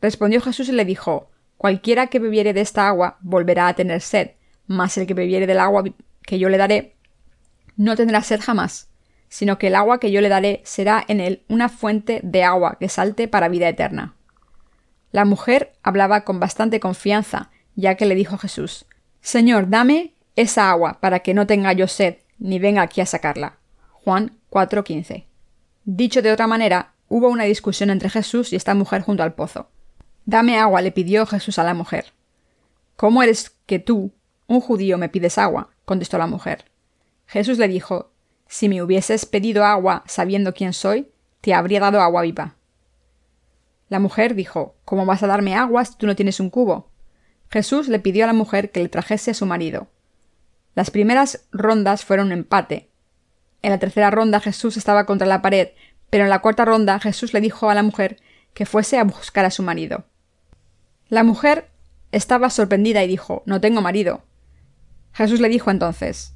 Respondió 0.01 0.41
Jesús 0.41 0.69
y 0.69 0.73
le 0.73 0.85
dijo, 0.85 1.31
Cualquiera 1.57 2.07
que 2.07 2.21
bebiere 2.21 2.53
de 2.53 2.61
esta 2.61 2.87
agua 2.87 3.19
volverá 3.21 3.67
a 3.67 3.75
tener 3.75 4.01
sed, 4.01 4.31
mas 4.67 4.97
el 4.97 5.07
que 5.07 5.15
bebiere 5.15 5.47
del 5.47 5.59
agua 5.59 5.83
que 6.23 6.39
yo 6.39 6.49
le 6.49 6.59
daré 6.59 6.95
no 7.77 7.97
tendrá 7.97 8.23
sed 8.23 8.41
jamás, 8.41 8.89
sino 9.29 9.59
que 9.59 9.69
el 9.69 9.75
agua 9.75 9.99
que 9.99 10.11
yo 10.11 10.21
le 10.21 10.29
daré 10.29 10.61
será 10.65 11.05
en 11.09 11.21
él 11.21 11.43
una 11.49 11.69
fuente 11.69 12.21
de 12.23 12.45
agua 12.45 12.77
que 12.79 12.89
salte 12.89 13.29
para 13.29 13.49
vida 13.49 13.69
eterna. 13.69 14.15
La 15.11 15.25
mujer 15.25 15.73
hablaba 15.83 16.23
con 16.23 16.39
bastante 16.39 16.81
confianza, 16.81 17.51
ya 17.75 17.95
que 17.97 18.07
le 18.07 18.15
dijo 18.15 18.37
Jesús 18.39 18.87
Señor, 19.21 19.69
dame 19.69 20.15
esa 20.37 20.71
agua 20.71 20.99
para 21.01 21.21
que 21.21 21.35
no 21.35 21.47
tenga 21.47 21.73
yo 21.73 21.89
sed, 21.89 22.19
ni 22.39 22.59
venga 22.59 22.83
aquí 22.83 23.01
a 23.01 23.07
sacarla. 23.07 23.59
Juan 23.93 24.39
4:15. 24.51 25.28
Dicho 25.91 26.21
de 26.21 26.31
otra 26.31 26.47
manera, 26.47 26.93
hubo 27.09 27.31
una 27.31 27.45
discusión 27.45 27.89
entre 27.89 28.11
Jesús 28.11 28.53
y 28.53 28.57
esta 28.57 28.75
mujer 28.75 29.01
junto 29.01 29.23
al 29.23 29.33
pozo. 29.33 29.71
Dame 30.27 30.59
agua, 30.59 30.83
le 30.83 30.93
pidió 30.93 31.25
Jesús 31.25 31.59
a 31.59 31.65
la 31.65 31.73
mujer. 31.73 32.13
¿Cómo 32.95 33.23
eres 33.23 33.57
que 33.65 33.79
tú, 33.79 34.13
un 34.49 34.61
judío, 34.61 34.99
me 34.99 35.09
pides 35.09 35.39
agua? 35.39 35.71
contestó 35.87 36.19
la 36.19 36.27
mujer. 36.27 36.67
Jesús 37.25 37.57
le 37.57 37.69
dijo, 37.69 38.13
Si 38.47 38.69
me 38.69 38.83
hubieses 38.83 39.25
pedido 39.25 39.65
agua 39.65 40.03
sabiendo 40.07 40.53
quién 40.53 40.75
soy, 40.75 41.11
te 41.41 41.55
habría 41.55 41.81
dado 41.81 42.03
agua 42.03 42.21
viva. 42.21 42.57
La 43.89 43.99
mujer 43.99 44.35
dijo, 44.35 44.77
¿Cómo 44.85 45.07
vas 45.07 45.23
a 45.23 45.27
darme 45.27 45.55
agua 45.55 45.87
si 45.87 45.97
tú 45.97 46.07
no 46.07 46.15
tienes 46.15 46.39
un 46.39 46.51
cubo? 46.51 46.91
Jesús 47.49 47.89
le 47.89 47.99
pidió 47.99 48.25
a 48.25 48.27
la 48.27 48.35
mujer 48.35 48.73
que 48.73 48.83
le 48.83 48.91
trajese 48.91 49.31
a 49.31 49.35
su 49.35 49.47
marido. 49.47 49.89
Las 50.75 50.91
primeras 50.91 51.47
rondas 51.51 52.05
fueron 52.05 52.27
un 52.27 52.33
empate. 52.33 52.88
En 53.63 53.71
la 53.71 53.79
tercera 53.79 54.11
ronda 54.11 54.41
Jesús 54.41 54.77
estaba 54.77 55.05
contra 55.05 55.27
la 55.27 55.43
pared, 55.43 55.69
pero 56.11 56.25
en 56.25 56.31
la 56.31 56.41
cuarta 56.41 56.65
ronda 56.65 57.01
Jesús 57.01 57.33
le 57.33 57.41
dijo 57.41 57.71
a 57.71 57.75
la 57.75 57.83
mujer 57.83 58.19
que 58.55 58.67
fuese 58.67 58.99
a 58.99 59.05
buscar 59.05 59.45
a 59.45 59.51
su 59.51 59.63
marido. 59.63 60.05
La 61.09 61.25
mujer 61.25 61.71
estaba 62.13 62.51
sorprendida 62.51 63.03
y 63.03 63.09
dijo 63.09 63.43
No 63.47 63.61
tengo 63.61 63.81
marido. 63.81 64.23
Jesús 65.13 65.41
le 65.41 65.49
dijo 65.49 65.71
entonces 65.71 66.35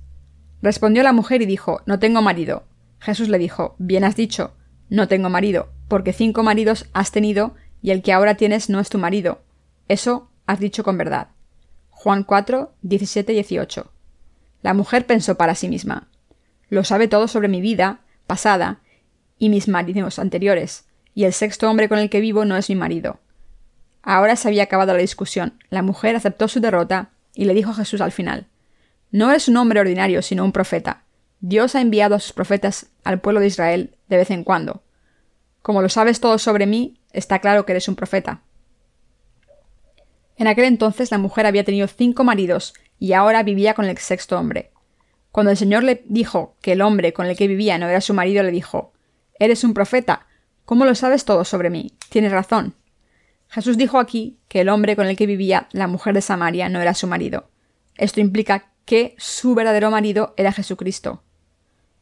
Respondió 0.62 1.02
la 1.02 1.12
mujer 1.12 1.42
y 1.42 1.46
dijo 1.46 1.80
No 1.86 1.98
tengo 1.98 2.22
marido. 2.22 2.64
Jesús 2.98 3.28
le 3.28 3.38
dijo 3.38 3.76
Bien 3.78 4.04
has 4.04 4.16
dicho, 4.16 4.54
no 4.88 5.08
tengo 5.08 5.28
marido, 5.28 5.72
porque 5.88 6.12
cinco 6.12 6.42
maridos 6.42 6.86
has 6.92 7.12
tenido 7.12 7.54
y 7.80 7.90
el 7.90 8.02
que 8.02 8.12
ahora 8.12 8.36
tienes 8.36 8.68
no 8.68 8.80
es 8.80 8.88
tu 8.88 8.98
marido. 8.98 9.42
Eso 9.88 10.30
has 10.46 10.60
dicho 10.60 10.84
con 10.84 10.98
verdad. 10.98 11.28
Juan 11.90 12.24
4, 12.24 12.72
17 12.82 13.32
y 13.32 13.34
18. 13.36 13.92
La 14.62 14.74
mujer 14.74 15.06
pensó 15.06 15.36
para 15.36 15.54
sí 15.54 15.68
misma 15.68 16.08
Lo 16.72 16.84
sabe 16.84 17.06
todo 17.06 17.28
sobre 17.28 17.48
mi 17.48 17.60
vida 17.60 18.00
pasada 18.26 18.80
y 19.38 19.50
mis 19.50 19.68
maridos 19.68 20.18
anteriores, 20.18 20.86
y 21.14 21.24
el 21.24 21.34
sexto 21.34 21.68
hombre 21.68 21.86
con 21.86 21.98
el 21.98 22.08
que 22.08 22.22
vivo 22.22 22.46
no 22.46 22.56
es 22.56 22.70
mi 22.70 22.76
marido. 22.76 23.20
Ahora 24.02 24.36
se 24.36 24.48
había 24.48 24.62
acabado 24.62 24.94
la 24.94 24.98
discusión. 24.98 25.62
La 25.68 25.82
mujer 25.82 26.16
aceptó 26.16 26.48
su 26.48 26.60
derrota 26.60 27.10
y 27.34 27.44
le 27.44 27.52
dijo 27.52 27.72
a 27.72 27.74
Jesús 27.74 28.00
al 28.00 28.10
final 28.10 28.46
No 29.10 29.28
eres 29.28 29.48
un 29.48 29.58
hombre 29.58 29.80
ordinario, 29.80 30.22
sino 30.22 30.46
un 30.46 30.52
profeta. 30.52 31.02
Dios 31.40 31.74
ha 31.74 31.82
enviado 31.82 32.14
a 32.14 32.20
sus 32.20 32.32
profetas 32.32 32.86
al 33.04 33.20
pueblo 33.20 33.40
de 33.40 33.48
Israel 33.48 33.94
de 34.08 34.16
vez 34.16 34.30
en 34.30 34.42
cuando. 34.42 34.82
Como 35.60 35.82
lo 35.82 35.90
sabes 35.90 36.20
todo 36.20 36.38
sobre 36.38 36.64
mí, 36.64 36.96
está 37.12 37.40
claro 37.40 37.66
que 37.66 37.72
eres 37.72 37.88
un 37.88 37.96
profeta. 37.96 38.40
En 40.38 40.46
aquel 40.46 40.64
entonces 40.64 41.10
la 41.10 41.18
mujer 41.18 41.44
había 41.44 41.64
tenido 41.64 41.86
cinco 41.86 42.24
maridos 42.24 42.72
y 42.98 43.12
ahora 43.12 43.42
vivía 43.42 43.74
con 43.74 43.84
el 43.84 43.98
sexto 43.98 44.38
hombre. 44.38 44.71
Cuando 45.32 45.50
el 45.50 45.56
Señor 45.56 45.82
le 45.82 46.04
dijo 46.06 46.56
que 46.60 46.72
el 46.72 46.82
hombre 46.82 47.14
con 47.14 47.26
el 47.26 47.36
que 47.36 47.48
vivía 47.48 47.78
no 47.78 47.88
era 47.88 48.02
su 48.02 48.12
marido, 48.12 48.42
le 48.42 48.50
dijo 48.50 48.92
Eres 49.38 49.64
un 49.64 49.72
profeta. 49.72 50.26
¿Cómo 50.66 50.84
lo 50.84 50.94
sabes 50.94 51.24
todo 51.24 51.44
sobre 51.44 51.70
mí? 51.70 51.92
Tienes 52.10 52.30
razón. 52.30 52.74
Jesús 53.48 53.76
dijo 53.76 53.98
aquí 53.98 54.38
que 54.48 54.60
el 54.60 54.68
hombre 54.68 54.94
con 54.94 55.06
el 55.06 55.16
que 55.16 55.26
vivía 55.26 55.68
la 55.72 55.86
mujer 55.86 56.14
de 56.14 56.20
Samaria 56.20 56.68
no 56.68 56.80
era 56.80 56.94
su 56.94 57.06
marido. 57.06 57.48
Esto 57.96 58.20
implica 58.20 58.72
que 58.84 59.14
su 59.18 59.54
verdadero 59.54 59.90
marido 59.90 60.34
era 60.36 60.52
Jesucristo. 60.52 61.22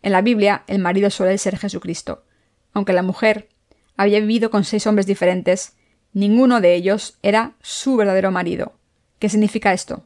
En 0.03 0.13
la 0.13 0.23
Biblia, 0.23 0.65
el 0.67 0.81
marido 0.81 1.09
suele 1.11 1.39
ser 1.39 1.57
Jesucristo. 1.57 2.25
Aunque 2.73 2.93
la 2.93 3.03
mujer 3.03 3.49
había 3.97 4.21
vivido 4.21 4.51
con 4.51 4.65
seis 4.65 4.87
hombres 4.87 5.07
diferentes, 5.07 5.77
ninguno 6.13 6.61
de 6.61 6.75
ellos 6.75 7.19
era 7.23 7.55
su 7.61 7.97
verdadero 7.97 8.31
marido. 8.31 8.73
¿Qué 9.19 9.29
significa 9.29 9.73
esto? 9.73 10.05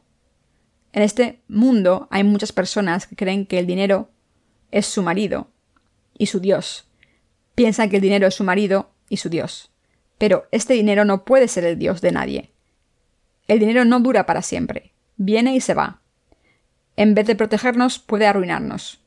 En 0.95 1.01
este 1.01 1.41
mundo 1.49 2.07
hay 2.09 2.23
muchas 2.23 2.53
personas 2.53 3.05
que 3.05 3.17
creen 3.17 3.45
que 3.47 3.59
el 3.59 3.67
dinero 3.67 4.11
es 4.71 4.85
su 4.85 5.03
marido 5.03 5.49
y 6.17 6.27
su 6.27 6.39
Dios. 6.39 6.87
Piensan 7.53 7.89
que 7.89 7.97
el 7.97 8.01
dinero 8.01 8.27
es 8.27 8.35
su 8.35 8.45
marido 8.45 8.91
y 9.09 9.17
su 9.17 9.27
Dios. 9.27 9.71
Pero 10.17 10.47
este 10.53 10.73
dinero 10.73 11.03
no 11.03 11.25
puede 11.25 11.49
ser 11.49 11.65
el 11.65 11.77
Dios 11.77 11.99
de 11.99 12.13
nadie. 12.13 12.51
El 13.49 13.59
dinero 13.59 13.83
no 13.83 13.99
dura 13.99 14.25
para 14.25 14.41
siempre. 14.41 14.93
Viene 15.17 15.53
y 15.53 15.59
se 15.59 15.73
va. 15.73 15.99
En 16.95 17.13
vez 17.13 17.27
de 17.27 17.35
protegernos, 17.35 17.99
puede 17.99 18.25
arruinarnos. 18.25 19.01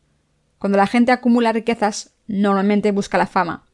Cuando 0.58 0.76
la 0.76 0.86
gente 0.86 1.10
acumula 1.10 1.54
riquezas, 1.54 2.12
normalmente 2.26 2.92
busca 2.92 3.16
la 3.16 3.26
fama. 3.26 3.64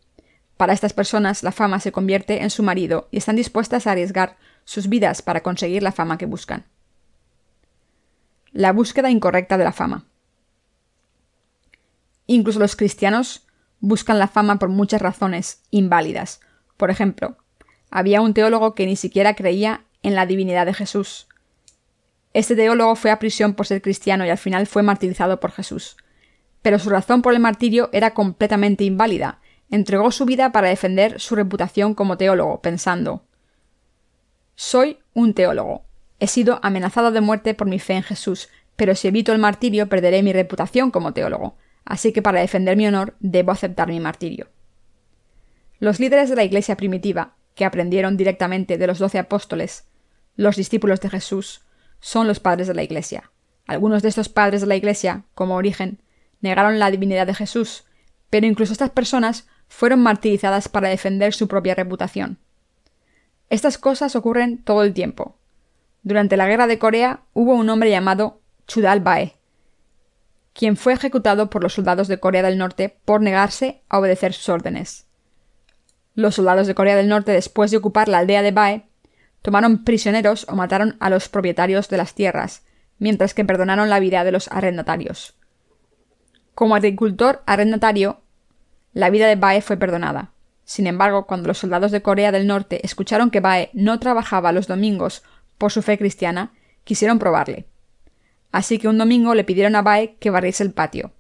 Para 0.57 0.73
estas 0.73 0.93
personas, 0.93 1.43
la 1.43 1.51
fama 1.51 1.81
se 1.81 1.91
convierte 1.91 2.45
en 2.45 2.51
su 2.51 2.63
marido 2.63 3.09
y 3.11 3.17
están 3.17 3.35
dispuestas 3.35 3.89
a 3.89 3.91
arriesgar 3.91 4.37
sus 4.65 4.89
vidas 4.89 5.21
para 5.21 5.43
conseguir 5.43 5.83
la 5.83 5.91
fama 5.91 6.17
que 6.17 6.27
buscan. 6.27 6.67
La 8.55 8.73
búsqueda 8.73 9.11
incorrecta 9.11 9.59
de 9.59 9.65
la 9.65 9.73
fama. 9.73 10.07
Incluso 12.27 12.59
los 12.59 12.75
cristianos 12.75 13.47
buscan 13.81 14.19
la 14.19 14.29
fama 14.29 14.59
por 14.59 14.71
muchas 14.71 15.03
razones 15.03 15.61
inválidas. 15.71 16.41
Por 16.79 16.89
ejemplo, 16.91 17.37
había 17.91 18.23
un 18.23 18.33
teólogo 18.33 18.75
que 18.75 18.87
ni 18.87 18.97
siquiera 18.97 19.35
creía 19.35 19.85
en 20.03 20.15
la 20.15 20.25
divinidad 20.25 20.65
de 20.65 20.73
Jesús. 20.73 21.29
Este 22.33 22.57
teólogo 22.57 22.97
fue 22.97 23.11
a 23.11 23.19
prisión 23.19 23.53
por 23.53 23.67
ser 23.67 23.83
cristiano 23.83 24.25
y 24.25 24.31
al 24.31 24.39
final 24.39 24.67
fue 24.67 24.83
martirizado 24.83 25.39
por 25.39 25.53
Jesús 25.53 25.99
pero 26.65 26.79
su 26.79 26.89
razón 26.89 27.21
por 27.21 27.35
el 27.35 27.41
martirio 27.41 27.91
era 27.93 28.15
completamente 28.15 28.85
inválida. 28.85 29.39
Entregó 29.71 30.11
su 30.11 30.25
vida 30.25 30.51
para 30.51 30.71
defender 30.71 31.21
su 31.21 31.37
reputación 31.37 31.95
como 31.95 32.17
teólogo, 32.17 32.63
pensando 32.63 33.27
Soy 34.55 34.99
un 35.13 35.35
teólogo. 35.35 35.85
He 36.25 36.27
sido 36.27 36.59
amenazado 36.63 37.11
de 37.11 37.21
muerte 37.21 37.53
por 37.53 37.67
mi 37.67 37.79
fe 37.79 37.93
en 37.93 38.03
Jesús, 38.03 38.49
pero 38.77 38.95
si 38.95 39.09
evito 39.09 39.35
el 39.35 39.39
martirio 39.39 39.91
perderé 39.91 40.23
mi 40.23 40.33
reputación 40.33 40.91
como 40.91 41.13
teólogo, 41.13 41.59
así 41.85 42.15
que 42.15 42.23
para 42.23 42.41
defender 42.41 42.79
mi 42.79 42.87
honor 42.87 43.15
debo 43.21 43.53
aceptar 43.53 43.89
mi 43.89 44.01
martirio. 44.01 44.49
Los 45.81 46.01
líderes 46.01 46.31
de 46.31 46.37
la 46.37 46.45
Iglesia 46.45 46.79
primitiva, 46.79 47.35
que 47.55 47.67
aprendieron 47.67 48.17
directamente 48.17 48.79
de 48.79 48.87
los 48.87 48.99
doce 49.01 49.19
apóstoles, 49.19 49.85
los 50.35 50.57
discípulos 50.57 50.99
de 51.03 51.11
Jesús, 51.11 51.61
son 52.01 52.27
los 52.27 52.41
padres 52.41 52.69
de 52.69 52.75
la 52.75 52.85
Iglesia. 52.85 53.31
Algunos 53.67 54.03
de 54.03 54.09
estos 54.09 54.31
padres 54.31 54.63
de 54.63 54.67
la 54.67 54.77
Iglesia, 54.77 55.25
como 55.35 55.57
Origen, 55.57 56.01
negaron 56.41 56.79
la 56.79 56.91
divinidad 56.91 57.27
de 57.27 57.35
Jesús, 57.35 57.85
pero 58.31 58.47
incluso 58.47 58.73
estas 58.73 58.89
personas 58.89 59.47
fueron 59.69 60.01
martirizadas 60.01 60.71
para 60.71 60.89
defender 60.89 61.35
su 61.35 61.49
propia 61.49 61.75
reputación. 61.75 62.39
Estas 63.51 63.77
cosas 63.77 64.17
ocurren 64.17 64.65
todo 64.65 64.85
el 64.85 64.95
tiempo. 64.95 65.37
Durante 66.05 66.37
la 66.37 66.47
guerra 66.47 66.67
de 66.67 66.79
Corea 66.79 67.21
hubo 67.33 67.55
un 67.55 67.69
hombre 67.71 67.89
llamado 67.89 68.43
Chudal 68.69 69.01
Bae, 69.01 69.37
quien 70.53 70.77
fue 70.77 70.93
ejecutado 70.93 71.49
por 71.49 71.63
los 71.63 71.73
soldados 71.73 72.09
de 72.09 72.21
Corea 72.21 72.43
del 72.43 72.59
Norte 72.59 73.01
por 73.07 73.23
negarse 73.23 73.83
a 73.89 73.99
obedecer 73.99 74.35
sus 74.35 74.51
órdenes. 74.51 75.07
Los 76.15 76.35
soldados 76.35 76.67
de 76.67 76.75
Corea 76.75 76.95
del 76.95 77.09
Norte, 77.09 77.33
después 77.33 77.71
de 77.71 77.79
ocupar 77.79 78.09
la 78.09 78.19
aldea 78.19 78.43
de 78.43 78.53
Bae, 78.53 78.87
tomaron 79.41 79.83
prisioneros 79.83 80.47
o 80.49 80.55
mataron 80.55 80.99
a 81.01 81.09
los 81.09 81.31
propietarios 81.31 81.89
de 81.89 81.97
las 81.97 82.15
tierras, 82.15 82.67
mientras 82.99 83.33
que 83.33 83.47
perdonaron 83.47 83.89
la 83.89 83.99
vida 83.99 84.25
de 84.25 84.33
los 84.33 84.49
arrendatarios. 84.49 85.35
Como 86.55 86.77
agricultor 86.77 87.43
arrendatario, 87.47 88.21
la 88.93 89.09
vida 89.09 89.27
de 89.27 89.37
Bae 89.37 89.63
fue 89.63 89.79
perdonada. 89.79 90.33
Sin 90.65 90.87
embargo, 90.87 91.27
cuando 91.27 91.49
los 91.49 91.59
soldados 91.59 91.93
de 91.93 92.03
Corea 92.03 92.31
del 92.31 92.47
Norte 92.47 92.85
escucharon 92.85 93.31
que 93.31 93.41
Bae 93.41 93.71
no 93.73 93.99
trabajaba 93.99 94.53
los 94.53 94.67
domingos 94.67 95.23
por 95.59 95.73
su 95.73 95.83
fe 95.83 95.99
cristiana, 95.99 96.53
quisieron 96.85 97.19
probarle. 97.19 97.67
Así 98.53 98.79
que 98.79 98.89
un 98.89 98.99
domingo 98.99 99.35
le 99.35 99.45
pidieron 99.45 99.75
a 99.75 99.83
Bae 99.83 100.15
que 100.21 100.31
barriese 100.31 100.63
el 100.63 100.73
patio, 100.73 101.13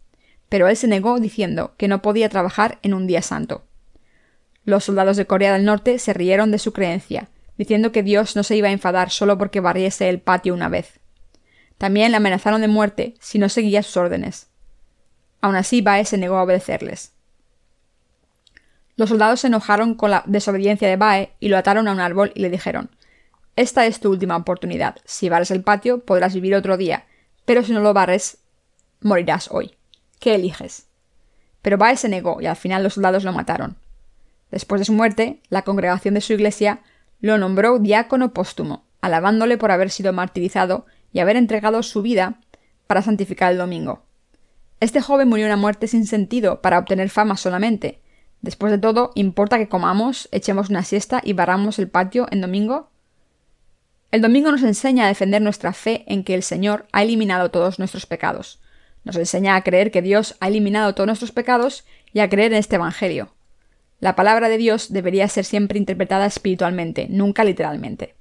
pero 0.48 0.68
él 0.68 0.76
se 0.76 0.86
negó 0.86 1.18
diciendo 1.18 1.74
que 1.76 1.88
no 1.88 2.02
podía 2.02 2.28
trabajar 2.28 2.78
en 2.82 2.94
un 2.94 3.06
día 3.06 3.22
santo. 3.22 3.64
Los 4.64 4.84
soldados 4.84 5.16
de 5.16 5.26
Corea 5.26 5.52
del 5.52 5.64
Norte 5.64 5.98
se 5.98 6.12
rieron 6.12 6.50
de 6.50 6.58
su 6.58 6.72
creencia, 6.72 7.28
diciendo 7.58 7.92
que 7.92 8.02
Dios 8.02 8.36
no 8.36 8.42
se 8.42 8.56
iba 8.56 8.68
a 8.68 8.72
enfadar 8.72 9.10
solo 9.10 9.36
porque 9.36 9.60
barriese 9.60 10.08
el 10.08 10.20
patio 10.20 10.54
una 10.54 10.68
vez. 10.68 11.00
También 11.76 12.12
le 12.12 12.18
amenazaron 12.18 12.60
de 12.60 12.68
muerte 12.68 13.14
si 13.20 13.38
no 13.38 13.48
seguía 13.48 13.82
sus 13.82 13.96
órdenes. 13.96 14.48
Aún 15.40 15.56
así, 15.56 15.82
Bae 15.82 16.04
se 16.04 16.18
negó 16.18 16.36
a 16.36 16.44
obedecerles. 16.44 17.12
Los 18.96 19.08
soldados 19.08 19.40
se 19.40 19.48
enojaron 19.48 19.94
con 19.94 20.10
la 20.10 20.22
desobediencia 20.26 20.88
de 20.88 20.96
Bae 20.96 21.32
y 21.40 21.48
lo 21.48 21.58
ataron 21.58 21.88
a 21.88 21.92
un 21.92 22.00
árbol 22.00 22.32
y 22.34 22.40
le 22.40 22.48
dijeron 22.48 22.90
Esta 23.56 23.86
es 23.86 24.00
tu 24.00 24.10
última 24.10 24.36
oportunidad. 24.36 24.96
Si 25.04 25.28
barres 25.28 25.50
el 25.50 25.62
patio, 25.62 26.00
podrás 26.00 26.34
vivir 26.34 26.54
otro 26.54 26.76
día, 26.76 27.06
pero 27.44 27.62
si 27.62 27.72
no 27.72 27.80
lo 27.80 27.94
barres, 27.94 28.38
morirás 29.00 29.48
hoy. 29.50 29.76
¿Qué 30.18 30.34
eliges? 30.34 30.86
Pero 31.62 31.78
Bae 31.78 31.96
se 31.96 32.08
negó 32.08 32.40
y 32.40 32.46
al 32.46 32.56
final 32.56 32.82
los 32.82 32.94
soldados 32.94 33.24
lo 33.24 33.32
mataron. 33.32 33.76
Después 34.50 34.80
de 34.80 34.84
su 34.84 34.92
muerte, 34.92 35.40
la 35.48 35.62
congregación 35.62 36.14
de 36.14 36.20
su 36.20 36.32
iglesia 36.32 36.80
lo 37.20 37.38
nombró 37.38 37.78
diácono 37.78 38.32
póstumo, 38.32 38.84
alabándole 39.00 39.56
por 39.56 39.70
haber 39.70 39.90
sido 39.90 40.12
martirizado 40.12 40.86
y 41.12 41.20
haber 41.20 41.36
entregado 41.36 41.82
su 41.82 42.02
vida 42.02 42.40
para 42.86 43.02
santificar 43.02 43.52
el 43.52 43.58
domingo. 43.58 44.02
Este 44.80 45.00
joven 45.00 45.28
murió 45.28 45.46
una 45.46 45.56
muerte 45.56 45.86
sin 45.86 46.06
sentido 46.06 46.60
para 46.60 46.78
obtener 46.78 47.08
fama 47.08 47.36
solamente. 47.36 48.00
Después 48.42 48.70
de 48.72 48.78
todo, 48.78 49.12
¿importa 49.14 49.56
que 49.58 49.68
comamos, 49.68 50.28
echemos 50.32 50.68
una 50.68 50.82
siesta 50.82 51.22
y 51.24 51.32
barramos 51.32 51.78
el 51.78 51.88
patio 51.88 52.26
en 52.30 52.40
domingo? 52.42 52.90
El 54.14 54.20
domingo 54.20 54.52
nos 54.52 54.62
enseña 54.62 55.06
a 55.06 55.08
defender 55.08 55.42
nuestra 55.42 55.72
fe 55.72 56.04
en 56.06 56.22
que 56.22 56.34
el 56.34 56.44
Señor 56.44 56.86
ha 56.92 57.02
eliminado 57.02 57.50
todos 57.50 57.80
nuestros 57.80 58.06
pecados. 58.06 58.60
Nos 59.02 59.16
enseña 59.16 59.56
a 59.56 59.64
creer 59.64 59.90
que 59.90 60.02
Dios 60.02 60.36
ha 60.38 60.46
eliminado 60.46 60.94
todos 60.94 61.08
nuestros 61.08 61.32
pecados 61.32 61.84
y 62.12 62.20
a 62.20 62.28
creer 62.28 62.52
en 62.52 62.58
este 62.58 62.76
Evangelio. 62.76 63.34
La 63.98 64.14
palabra 64.14 64.48
de 64.48 64.56
Dios 64.56 64.92
debería 64.92 65.26
ser 65.26 65.44
siempre 65.44 65.80
interpretada 65.80 66.26
espiritualmente, 66.26 67.08
nunca 67.10 67.42
literalmente. 67.42 68.14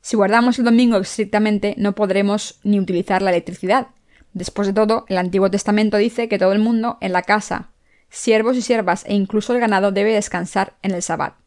Si 0.00 0.16
guardamos 0.16 0.58
el 0.58 0.64
domingo 0.64 0.96
estrictamente, 0.96 1.76
no 1.78 1.94
podremos 1.94 2.58
ni 2.64 2.80
utilizar 2.80 3.22
la 3.22 3.30
electricidad, 3.30 3.86
Después 4.32 4.66
de 4.66 4.74
todo, 4.74 5.04
el 5.08 5.18
Antiguo 5.18 5.48
Testamento 5.48 5.96
dice 5.96 6.28
que 6.28 6.40
todo 6.40 6.50
el 6.50 6.58
mundo 6.58 6.98
en 7.00 7.12
la 7.12 7.22
casa, 7.22 7.70
siervos 8.10 8.56
y 8.56 8.62
siervas 8.62 9.04
e 9.06 9.14
incluso 9.14 9.54
el 9.54 9.60
ganado 9.60 9.92
debe 9.92 10.12
descansar 10.12 10.74
en 10.82 10.90
el 10.90 11.02
Sabbat. 11.02 11.43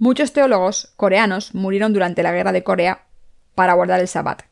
Muchos 0.00 0.32
teólogos 0.32 0.92
coreanos 0.96 1.56
murieron 1.56 1.92
durante 1.92 2.22
la 2.22 2.30
Guerra 2.32 2.52
de 2.52 2.62
Corea 2.62 3.06
para 3.56 3.74
guardar 3.74 3.98
el 3.98 4.06
Sabbat. 4.06 4.42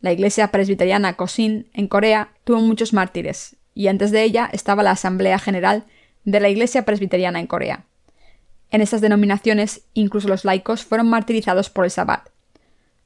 La 0.00 0.12
iglesia 0.12 0.52
presbiteriana 0.52 1.14
Kosin 1.14 1.68
en 1.72 1.88
Corea 1.88 2.30
tuvo 2.44 2.60
muchos 2.60 2.92
mártires, 2.92 3.56
y 3.74 3.88
antes 3.88 4.12
de 4.12 4.22
ella 4.22 4.48
estaba 4.52 4.84
la 4.84 4.92
Asamblea 4.92 5.40
General 5.40 5.84
de 6.24 6.38
la 6.38 6.48
Iglesia 6.48 6.84
Presbiteriana 6.84 7.40
en 7.40 7.48
Corea. 7.48 7.86
En 8.70 8.80
estas 8.82 9.00
denominaciones, 9.00 9.82
incluso 9.94 10.28
los 10.28 10.44
laicos 10.44 10.84
fueron 10.84 11.10
martirizados 11.10 11.68
por 11.68 11.84
el 11.84 11.90
Sabbat. 11.90 12.28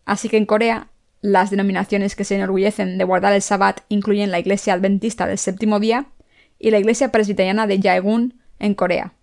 Así 0.05 0.29
que 0.29 0.37
en 0.37 0.47
Corea 0.47 0.89
las 1.23 1.51
denominaciones 1.51 2.15
que 2.15 2.25
se 2.25 2.37
enorgullecen 2.37 2.99
de 2.99 3.05
guardar 3.05 3.33
el 3.33 3.41
Sabbat 3.43 3.81
incluyen 3.89 4.31
la 4.31 4.39
Iglesia 4.39 4.75
Adventista 4.75 5.27
del 5.27 5.39
Séptimo 5.39 5.81
Día 5.81 6.07
y 6.59 6.71
la 6.71 6.79
Iglesia 6.79 7.11
Presbiteriana 7.11 7.67
de 7.67 7.81
Jaegun 7.81 8.35
en 8.59 8.75
Corea. 8.75 9.16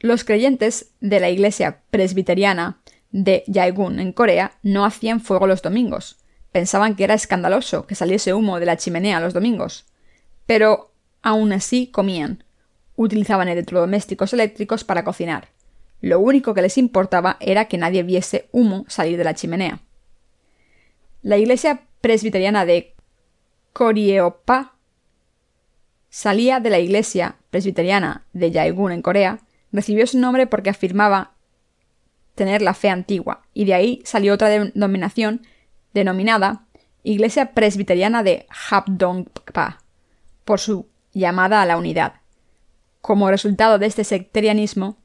Los 0.00 0.24
creyentes 0.24 0.92
de 1.00 1.20
la 1.20 1.28
Iglesia 1.28 1.82
Presbiteriana 1.90 2.80
de 3.12 3.44
Jaegun 3.52 4.00
en 4.00 4.12
Corea 4.12 4.52
no 4.62 4.86
hacían 4.86 5.20
fuego 5.20 5.46
los 5.46 5.60
domingos. 5.60 6.18
Pensaban 6.52 6.96
que 6.96 7.04
era 7.04 7.14
escandaloso 7.14 7.86
que 7.86 7.94
saliese 7.94 8.32
humo 8.32 8.58
de 8.58 8.66
la 8.66 8.78
chimenea 8.78 9.20
los 9.20 9.34
domingos. 9.34 9.84
Pero 10.46 10.92
aún 11.20 11.52
así 11.52 11.88
comían. 11.88 12.44
Utilizaban 12.96 13.48
electrodomésticos 13.48 14.32
eléctricos 14.32 14.84
para 14.84 15.04
cocinar. 15.04 15.48
Lo 16.00 16.18
único 16.18 16.54
que 16.54 16.62
les 16.62 16.78
importaba 16.78 17.36
era 17.38 17.66
que 17.66 17.76
nadie 17.76 18.02
viese 18.02 18.48
humo 18.52 18.86
salir 18.88 19.18
de 19.18 19.24
la 19.24 19.34
chimenea. 19.34 19.80
La 21.20 21.36
iglesia 21.36 21.82
presbiteriana 22.00 22.64
de 22.64 22.94
Koryeopa 23.74 24.76
salía 26.08 26.58
de 26.58 26.70
la 26.70 26.78
iglesia 26.78 27.36
presbiteriana 27.50 28.24
de 28.32 28.50
Yaegun 28.50 28.92
en 28.92 29.02
Corea, 29.02 29.40
recibió 29.72 30.06
su 30.06 30.18
nombre 30.18 30.46
porque 30.46 30.70
afirmaba 30.70 31.32
tener 32.34 32.62
la 32.62 32.74
fe 32.74 32.88
antigua, 32.88 33.42
y 33.52 33.64
de 33.64 33.74
ahí 33.74 34.02
salió 34.04 34.34
otra 34.34 34.48
denominación 34.48 35.42
denominada 35.92 36.64
Iglesia 37.02 37.52
Presbiteriana 37.52 38.22
de 38.22 38.46
Habdongpa, 38.70 39.82
por 40.44 40.60
su 40.60 40.86
llamada 41.12 41.62
a 41.62 41.66
la 41.66 41.76
unidad. 41.76 42.14
Como 43.00 43.30
resultado 43.30 43.78
de 43.78 43.86
este 43.86 44.04
sectarianismo, 44.04 44.98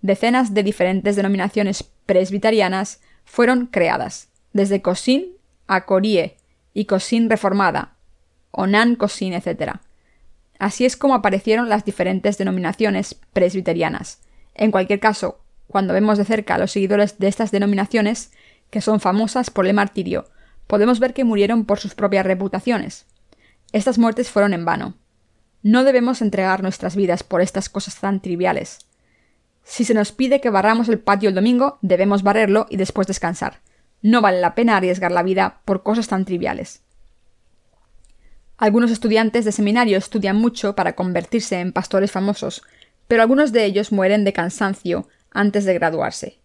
decenas 0.00 0.54
de 0.54 0.62
diferentes 0.62 1.16
denominaciones 1.16 1.82
presbiterianas 2.06 3.00
fueron 3.24 3.66
creadas, 3.66 4.28
desde 4.52 4.82
Cosin 4.82 5.26
a 5.66 5.84
Corie 5.86 6.36
y 6.74 6.86
Cosin 6.86 7.30
Reformada, 7.30 7.96
Onan 8.50 8.96
Cosin, 8.96 9.34
etc. 9.34 9.80
Así 10.60 10.84
es 10.84 10.94
como 10.94 11.14
aparecieron 11.14 11.70
las 11.70 11.86
diferentes 11.86 12.36
denominaciones 12.36 13.14
presbiterianas. 13.32 14.20
En 14.54 14.70
cualquier 14.70 15.00
caso, 15.00 15.40
cuando 15.66 15.94
vemos 15.94 16.18
de 16.18 16.26
cerca 16.26 16.54
a 16.54 16.58
los 16.58 16.70
seguidores 16.70 17.18
de 17.18 17.28
estas 17.28 17.50
denominaciones, 17.50 18.30
que 18.68 18.82
son 18.82 19.00
famosas 19.00 19.48
por 19.48 19.66
el 19.66 19.72
martirio, 19.72 20.28
podemos 20.66 21.00
ver 21.00 21.14
que 21.14 21.24
murieron 21.24 21.64
por 21.64 21.78
sus 21.78 21.94
propias 21.94 22.26
reputaciones. 22.26 23.06
Estas 23.72 23.96
muertes 23.96 24.28
fueron 24.28 24.52
en 24.52 24.66
vano. 24.66 24.98
No 25.62 25.82
debemos 25.82 26.20
entregar 26.20 26.62
nuestras 26.62 26.94
vidas 26.94 27.22
por 27.22 27.40
estas 27.40 27.70
cosas 27.70 27.98
tan 27.98 28.20
triviales. 28.20 28.80
Si 29.64 29.84
se 29.84 29.94
nos 29.94 30.12
pide 30.12 30.42
que 30.42 30.50
barramos 30.50 30.90
el 30.90 30.98
patio 30.98 31.30
el 31.30 31.34
domingo, 31.34 31.78
debemos 31.80 32.22
barrerlo 32.22 32.66
y 32.68 32.76
después 32.76 33.06
descansar. 33.06 33.60
No 34.02 34.20
vale 34.20 34.42
la 34.42 34.54
pena 34.54 34.76
arriesgar 34.76 35.10
la 35.10 35.22
vida 35.22 35.62
por 35.64 35.82
cosas 35.82 36.08
tan 36.08 36.26
triviales. 36.26 36.82
Algunos 38.60 38.90
estudiantes 38.90 39.46
de 39.46 39.52
seminario 39.52 39.96
estudian 39.96 40.36
mucho 40.36 40.74
para 40.74 40.92
convertirse 40.92 41.60
en 41.60 41.72
pastores 41.72 42.12
famosos, 42.12 42.62
pero 43.08 43.22
algunos 43.22 43.52
de 43.52 43.64
ellos 43.64 43.90
mueren 43.90 44.22
de 44.22 44.34
cansancio 44.34 45.08
antes 45.30 45.64
de 45.64 45.72
graduarse. 45.72 46.40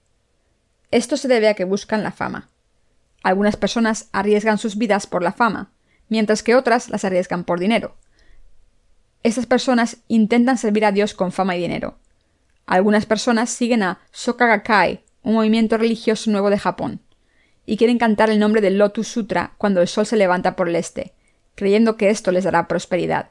Esto 0.92 1.18
se 1.18 1.28
debe 1.28 1.50
a 1.50 1.56
que 1.56 1.66
buscan 1.66 2.04
la 2.04 2.14
fama. 2.14 2.48
Algunas 3.22 3.58
personas 3.58 4.08
arriesgan 4.14 4.58
sus 4.58 4.78
vidas 4.78 5.08
por 5.08 5.24
la 5.24 5.34
fama, 5.34 5.74
mientras 6.08 6.42
que 6.42 6.56
otras 6.56 6.88
las 6.90 7.04
arriesgan 7.04 7.44
por 7.44 7.60
dinero. 7.60 7.98
Estas 9.22 9.46
personas 9.46 9.98
intentan 10.08 10.58
servir 10.58 10.86
a 10.86 10.94
Dios 10.94 11.16
con 11.16 11.34
fama 11.34 11.58
y 11.58 11.60
dinero. 11.60 11.98
Algunas 12.66 13.06
personas 13.06 13.50
siguen 13.50 13.84
a 13.84 14.00
Soka 14.12 14.48
Gakkai, 14.48 15.04
un 15.22 15.34
movimiento 15.34 15.78
religioso 15.78 16.32
nuevo 16.32 16.50
de 16.50 16.60
Japón, 16.60 17.02
y 17.66 17.76
quieren 17.76 17.98
cantar 17.98 18.30
el 18.30 18.40
nombre 18.40 18.62
del 18.62 18.78
Lotus 18.78 19.10
Sutra 19.10 19.52
cuando 19.58 19.82
el 19.82 19.90
sol 19.90 20.06
se 20.06 20.16
levanta 20.16 20.56
por 20.56 20.70
el 20.70 20.78
este, 20.78 21.15
creyendo 21.56 21.98
que 21.98 22.10
esto 22.10 22.32
les 22.32 22.44
dará 22.44 22.68
prosperidad. 22.68 23.30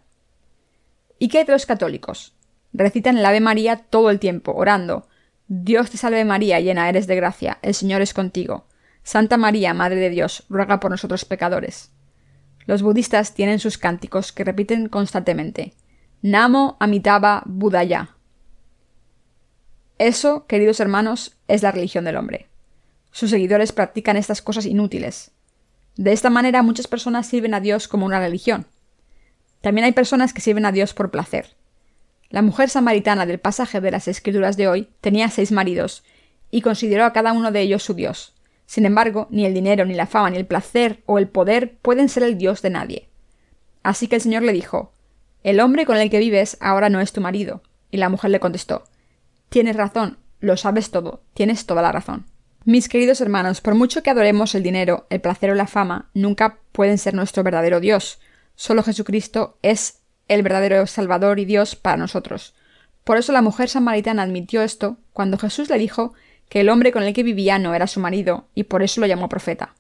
¿Y 1.19 1.29
qué 1.29 1.45
de 1.45 1.53
los 1.53 1.67
católicos? 1.67 2.35
Recitan 2.73 3.19
el 3.19 3.25
Ave 3.25 3.41
María 3.41 3.77
todo 3.77 4.11
el 4.11 4.19
tiempo, 4.19 4.53
orando 4.55 5.07
Dios 5.47 5.91
te 5.91 5.99
salve 5.99 6.25
María, 6.25 6.59
llena 6.61 6.89
eres 6.89 7.07
de 7.07 7.17
gracia, 7.17 7.59
el 7.61 7.75
Señor 7.75 8.01
es 8.01 8.15
contigo. 8.15 8.67
Santa 9.03 9.37
María, 9.37 9.75
Madre 9.75 9.97
de 9.97 10.09
Dios, 10.09 10.45
ruega 10.49 10.81
por 10.81 10.91
nosotros 10.91 11.27
pecadores. 11.27 11.91
Los 12.65 12.83
budistas 12.83 13.35
tienen 13.35 13.59
sus 13.59 13.77
cánticos 13.77 14.33
que 14.33 14.45
repiten 14.45 14.89
constantemente. 14.89 15.75
Namo 16.23 16.79
Amitabha 16.81 17.43
Buddhaya. 17.45 18.17
Eso, 19.99 20.47
queridos 20.47 20.81
hermanos, 20.81 21.37
es 21.47 21.63
la 21.63 21.73
religión 21.73 22.07
del 22.07 22.17
hombre. 22.17 22.49
Sus 23.11 23.29
seguidores 23.29 23.73
practican 23.73 24.17
estas 24.17 24.41
cosas 24.41 24.65
inútiles. 24.65 25.33
De 25.97 26.13
esta 26.13 26.31
manera 26.31 26.63
muchas 26.63 26.87
personas 26.87 27.27
sirven 27.27 27.55
a 27.55 27.61
Dios 27.61 27.89
como 27.89 28.07
una 28.07 28.19
religión. 28.19 28.67
También 29.61 29.85
hay 29.85 29.93
personas 29.93 30.33
que 30.33 30.41
sirven 30.41 30.67
a 30.67 30.73
Dios 30.73 30.93
por 30.93 31.11
placer. 31.11 31.57
La 32.31 32.43
mujer 32.43 32.69
samaritana 32.69 33.27
del 33.27 33.39
pasaje 33.39 33.81
de 33.81 33.91
las 33.91 34.09
escrituras 34.09 34.57
de 34.57 34.69
hoy 34.69 34.89
tenía 35.01 35.29
seis 35.29 35.53
maridos, 35.53 36.03
y 36.51 36.61
consideró 36.61 37.05
a 37.05 37.13
cada 37.13 37.33
uno 37.33 37.51
de 37.51 37.61
ellos 37.61 37.83
su 37.83 37.95
Dios. 37.95 38.35
Sin 38.67 38.87
embargo, 38.87 39.27
ni 39.31 39.45
el 39.45 39.55
dinero, 39.55 39.85
ni 39.85 39.95
la 39.95 40.07
fama, 40.07 40.31
ni 40.31 40.37
el 40.37 40.47
placer 40.47 41.03
o 41.07 41.19
el 41.19 41.29
poder 41.29 41.77
pueden 41.79 42.09
ser 42.09 42.23
el 42.23 42.39
Dios 42.39 42.63
de 42.63 42.71
nadie. 42.71 43.09
Así 43.83 44.09
que 44.09 44.17
el 44.17 44.23
Señor 44.23 44.43
le 44.43 44.53
dijo, 44.53 44.93
El 45.43 45.61
hombre 45.61 45.85
con 45.85 45.97
el 45.97 46.11
que 46.11 46.19
vives 46.19 46.57
ahora 46.61 46.89
no 46.91 47.01
es 47.01 47.13
tu 47.13 47.21
marido. 47.21 47.63
Y 47.91 47.97
la 47.97 48.09
mujer 48.09 48.31
le 48.31 48.41
contestó, 48.41 48.85
Tienes 49.49 49.77
razón, 49.77 50.19
lo 50.41 50.57
sabes 50.57 50.91
todo, 50.91 51.23
tienes 51.35 51.67
toda 51.67 51.83
la 51.83 51.93
razón. 51.93 52.27
Mis 52.67 52.89
queridos 52.89 53.21
hermanos, 53.21 53.61
por 53.61 53.75
mucho 53.75 54.03
que 54.03 54.09
adoremos 54.09 54.55
el 54.55 54.63
dinero, 54.63 55.07
el 55.11 55.21
placer 55.21 55.51
o 55.51 55.55
la 55.55 55.67
fama, 55.67 56.09
nunca 56.15 56.61
pueden 56.73 56.97
ser 56.97 57.13
nuestro 57.13 57.43
verdadero 57.43 57.79
Dios. 57.79 58.21
Solo 58.55 58.83
Jesucristo 58.83 59.59
es 59.61 60.01
el 60.29 60.43
verdadero 60.43 60.87
Salvador 60.87 61.39
y 61.39 61.45
Dios 61.45 61.77
para 61.77 61.99
nosotros. 61.99 62.55
Por 63.05 63.19
eso 63.19 63.33
la 63.33 63.43
mujer 63.43 63.69
samaritana 63.69 64.23
admitió 64.23 64.63
esto 64.63 64.97
cuando 65.13 65.37
Jesús 65.37 65.69
le 65.69 65.77
dijo 65.77 66.15
que 66.49 66.61
el 66.61 66.71
hombre 66.71 66.91
con 66.91 67.03
el 67.03 67.13
que 67.13 67.23
vivía 67.23 67.59
no 67.59 67.75
era 67.75 67.87
su 67.87 68.01
marido, 68.01 68.49
y 68.55 68.65
por 68.65 68.83
eso 68.83 69.03
lo 69.03 69.07
llamó 69.07 69.29
profeta. 69.29 69.75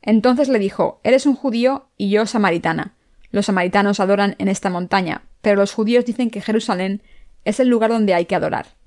Entonces 0.00 0.48
le 0.48 0.58
dijo, 0.58 1.00
Eres 1.04 1.26
un 1.26 1.34
judío 1.34 1.88
y 1.98 2.08
yo 2.08 2.24
samaritana. 2.24 2.94
Los 3.30 3.44
samaritanos 3.44 4.00
adoran 4.00 4.36
en 4.38 4.48
esta 4.48 4.70
montaña, 4.70 5.24
pero 5.42 5.56
los 5.56 5.74
judíos 5.74 6.06
dicen 6.06 6.30
que 6.30 6.40
Jerusalén 6.40 7.02
es 7.44 7.60
el 7.60 7.68
lugar 7.68 7.90
donde 7.90 8.14
hay 8.14 8.24
que 8.24 8.36
adorar. 8.36 8.77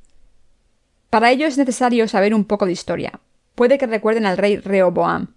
Para 1.11 1.29
ello 1.29 1.45
es 1.45 1.59
necesario 1.59 2.07
saber 2.07 2.33
un 2.33 2.45
poco 2.45 2.65
de 2.65 2.71
historia. 2.71 3.19
Puede 3.53 3.77
que 3.77 3.85
recuerden 3.85 4.25
al 4.25 4.37
rey 4.37 4.57
Rehoboam 4.57 5.35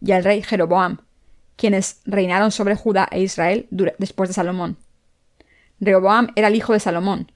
y 0.00 0.12
al 0.12 0.24
rey 0.24 0.42
Jeroboam, 0.42 1.02
quienes 1.56 2.00
reinaron 2.06 2.50
sobre 2.50 2.76
Judá 2.76 3.06
e 3.10 3.20
Israel 3.20 3.66
después 3.98 4.30
de 4.30 4.34
Salomón. 4.34 4.78
Rehoboam 5.80 6.28
era 6.34 6.48
el 6.48 6.54
hijo 6.54 6.72
de 6.72 6.80
Salomón, 6.80 7.30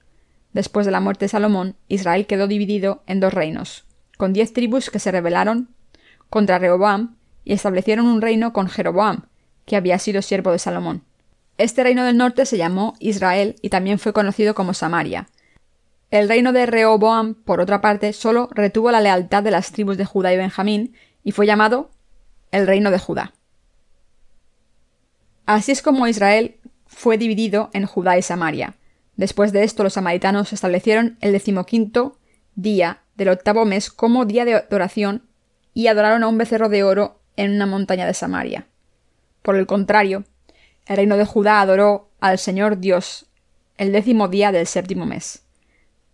Después 0.53 0.85
de 0.85 0.91
la 0.91 0.99
muerte 0.99 1.25
de 1.25 1.29
Salomón, 1.29 1.75
Israel 1.87 2.25
quedó 2.27 2.47
dividido 2.47 3.03
en 3.07 3.19
dos 3.19 3.33
reinos, 3.33 3.85
con 4.17 4.33
diez 4.33 4.51
tribus 4.53 4.89
que 4.89 4.99
se 4.99 5.11
rebelaron 5.11 5.69
contra 6.29 6.59
Rehoboam 6.59 7.15
y 7.43 7.53
establecieron 7.53 8.05
un 8.05 8.21
reino 8.21 8.51
con 8.53 8.67
Jeroboam, 8.67 9.23
que 9.65 9.75
había 9.75 9.97
sido 9.97 10.21
siervo 10.21 10.51
de 10.51 10.59
Salomón. 10.59 11.03
Este 11.57 11.83
reino 11.83 12.03
del 12.03 12.17
norte 12.17 12.45
se 12.45 12.57
llamó 12.57 12.95
Israel 12.99 13.55
y 13.61 13.69
también 13.69 13.99
fue 13.99 14.13
conocido 14.13 14.55
como 14.55 14.73
Samaria. 14.73 15.29
El 16.11 16.27
reino 16.27 16.51
de 16.51 16.65
Rehoboam, 16.65 17.35
por 17.35 17.61
otra 17.61 17.79
parte, 17.79 18.11
solo 18.11 18.49
retuvo 18.51 18.91
la 18.91 18.99
lealtad 18.99 19.43
de 19.43 19.51
las 19.51 19.71
tribus 19.71 19.95
de 19.95 20.03
Judá 20.03 20.33
y 20.33 20.37
Benjamín 20.37 20.93
y 21.23 21.31
fue 21.31 21.45
llamado 21.45 21.89
el 22.51 22.67
reino 22.67 22.91
de 22.91 22.99
Judá. 22.99 23.33
Así 25.45 25.71
es 25.71 25.81
como 25.81 26.07
Israel 26.07 26.59
fue 26.85 27.17
dividido 27.17 27.69
en 27.71 27.85
Judá 27.85 28.17
y 28.17 28.21
Samaria. 28.21 28.75
Después 29.15 29.53
de 29.53 29.63
esto, 29.63 29.83
los 29.83 29.93
samaritanos 29.93 30.51
establecieron 30.51 31.17
el 31.21 31.31
decimoquinto 31.31 32.17
día 32.55 33.03
del 33.15 33.29
octavo 33.29 33.63
mes 33.63 33.89
como 33.89 34.25
día 34.25 34.43
de 34.43 34.55
adoración 34.55 35.23
y 35.73 35.87
adoraron 35.87 36.23
a 36.23 36.27
un 36.27 36.37
becerro 36.37 36.67
de 36.67 36.83
oro 36.83 37.21
en 37.37 37.51
una 37.51 37.65
montaña 37.65 38.05
de 38.05 38.13
Samaria. 38.13 38.67
Por 39.41 39.55
el 39.55 39.65
contrario, 39.65 40.25
el 40.87 40.97
reino 40.97 41.15
de 41.15 41.25
Judá 41.25 41.61
adoró 41.61 42.09
al 42.19 42.37
Señor 42.37 42.79
Dios 42.79 43.27
el 43.77 43.93
décimo 43.93 44.27
día 44.27 44.51
del 44.51 44.67
séptimo 44.67 45.05
mes. 45.05 45.43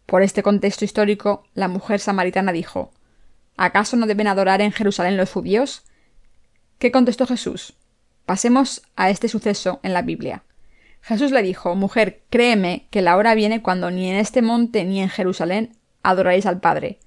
Por 0.07 0.23
este 0.23 0.41
contexto 0.41 0.85
histórico, 0.85 1.43
la 1.53 1.67
mujer 1.67 1.99
samaritana 1.99 2.53
dijo 2.53 2.91
¿Acaso 3.57 3.97
no 3.97 4.07
deben 4.07 4.27
adorar 4.27 4.61
en 4.61 4.71
Jerusalén 4.71 5.17
los 5.17 5.33
judíos? 5.33 5.83
¿Qué 6.79 6.93
contestó 6.93 7.27
Jesús? 7.27 7.73
Pasemos 8.25 8.83
a 8.95 9.09
este 9.09 9.27
suceso 9.27 9.81
en 9.83 9.91
la 9.93 10.03
Biblia. 10.03 10.43
Jesús 11.01 11.31
le 11.31 11.41
dijo, 11.41 11.75
Mujer, 11.75 12.23
créeme 12.29 12.87
que 12.89 13.01
la 13.01 13.17
hora 13.17 13.35
viene 13.35 13.61
cuando 13.61 13.91
ni 13.91 14.09
en 14.09 14.15
este 14.15 14.41
monte 14.41 14.85
ni 14.85 15.01
en 15.01 15.09
Jerusalén 15.09 15.75
adoráis 16.03 16.45
al 16.45 16.61
Padre. 16.61 16.99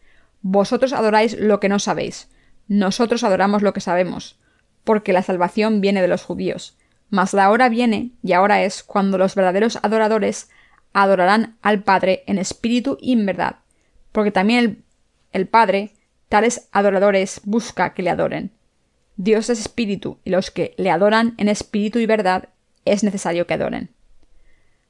Vosotros 0.42 0.92
adoráis 0.92 1.38
lo 1.38 1.58
que 1.58 1.70
no 1.70 1.78
sabéis. 1.78 2.28
Nosotros 2.68 3.24
adoramos 3.24 3.62
lo 3.62 3.72
que 3.72 3.80
sabemos, 3.80 4.38
porque 4.84 5.14
la 5.14 5.22
salvación 5.22 5.80
viene 5.80 6.02
de 6.02 6.08
los 6.08 6.22
judíos. 6.22 6.76
Mas 7.08 7.32
la 7.32 7.50
hora 7.50 7.70
viene, 7.70 8.10
y 8.22 8.34
ahora 8.34 8.62
es, 8.62 8.82
cuando 8.82 9.16
los 9.16 9.34
verdaderos 9.34 9.78
adoradores 9.82 10.50
adorarán 10.92 11.56
al 11.62 11.82
Padre 11.82 12.24
en 12.26 12.38
espíritu 12.38 12.98
y 13.00 13.12
en 13.12 13.26
verdad, 13.26 13.56
porque 14.12 14.30
también 14.30 14.84
el, 15.32 15.46
Padre, 15.46 15.92
tales 16.28 16.68
adoradores, 16.72 17.40
busca 17.44 17.94
que 17.94 18.02
le 18.02 18.10
adoren. 18.10 18.52
Dios 19.16 19.50
es 19.50 19.60
espíritu, 19.60 20.18
y 20.24 20.30
los 20.30 20.50
que 20.50 20.74
le 20.78 20.90
adoran 20.90 21.34
en 21.36 21.48
espíritu 21.48 21.98
y 21.98 22.06
verdad 22.06 22.48
es 22.84 23.04
necesario 23.04 23.46
que 23.46 23.54
adoren. 23.54 23.90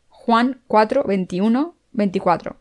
Juan 0.09 0.61
4, 0.67 1.05
21, 1.05 1.75
24. 1.93 2.57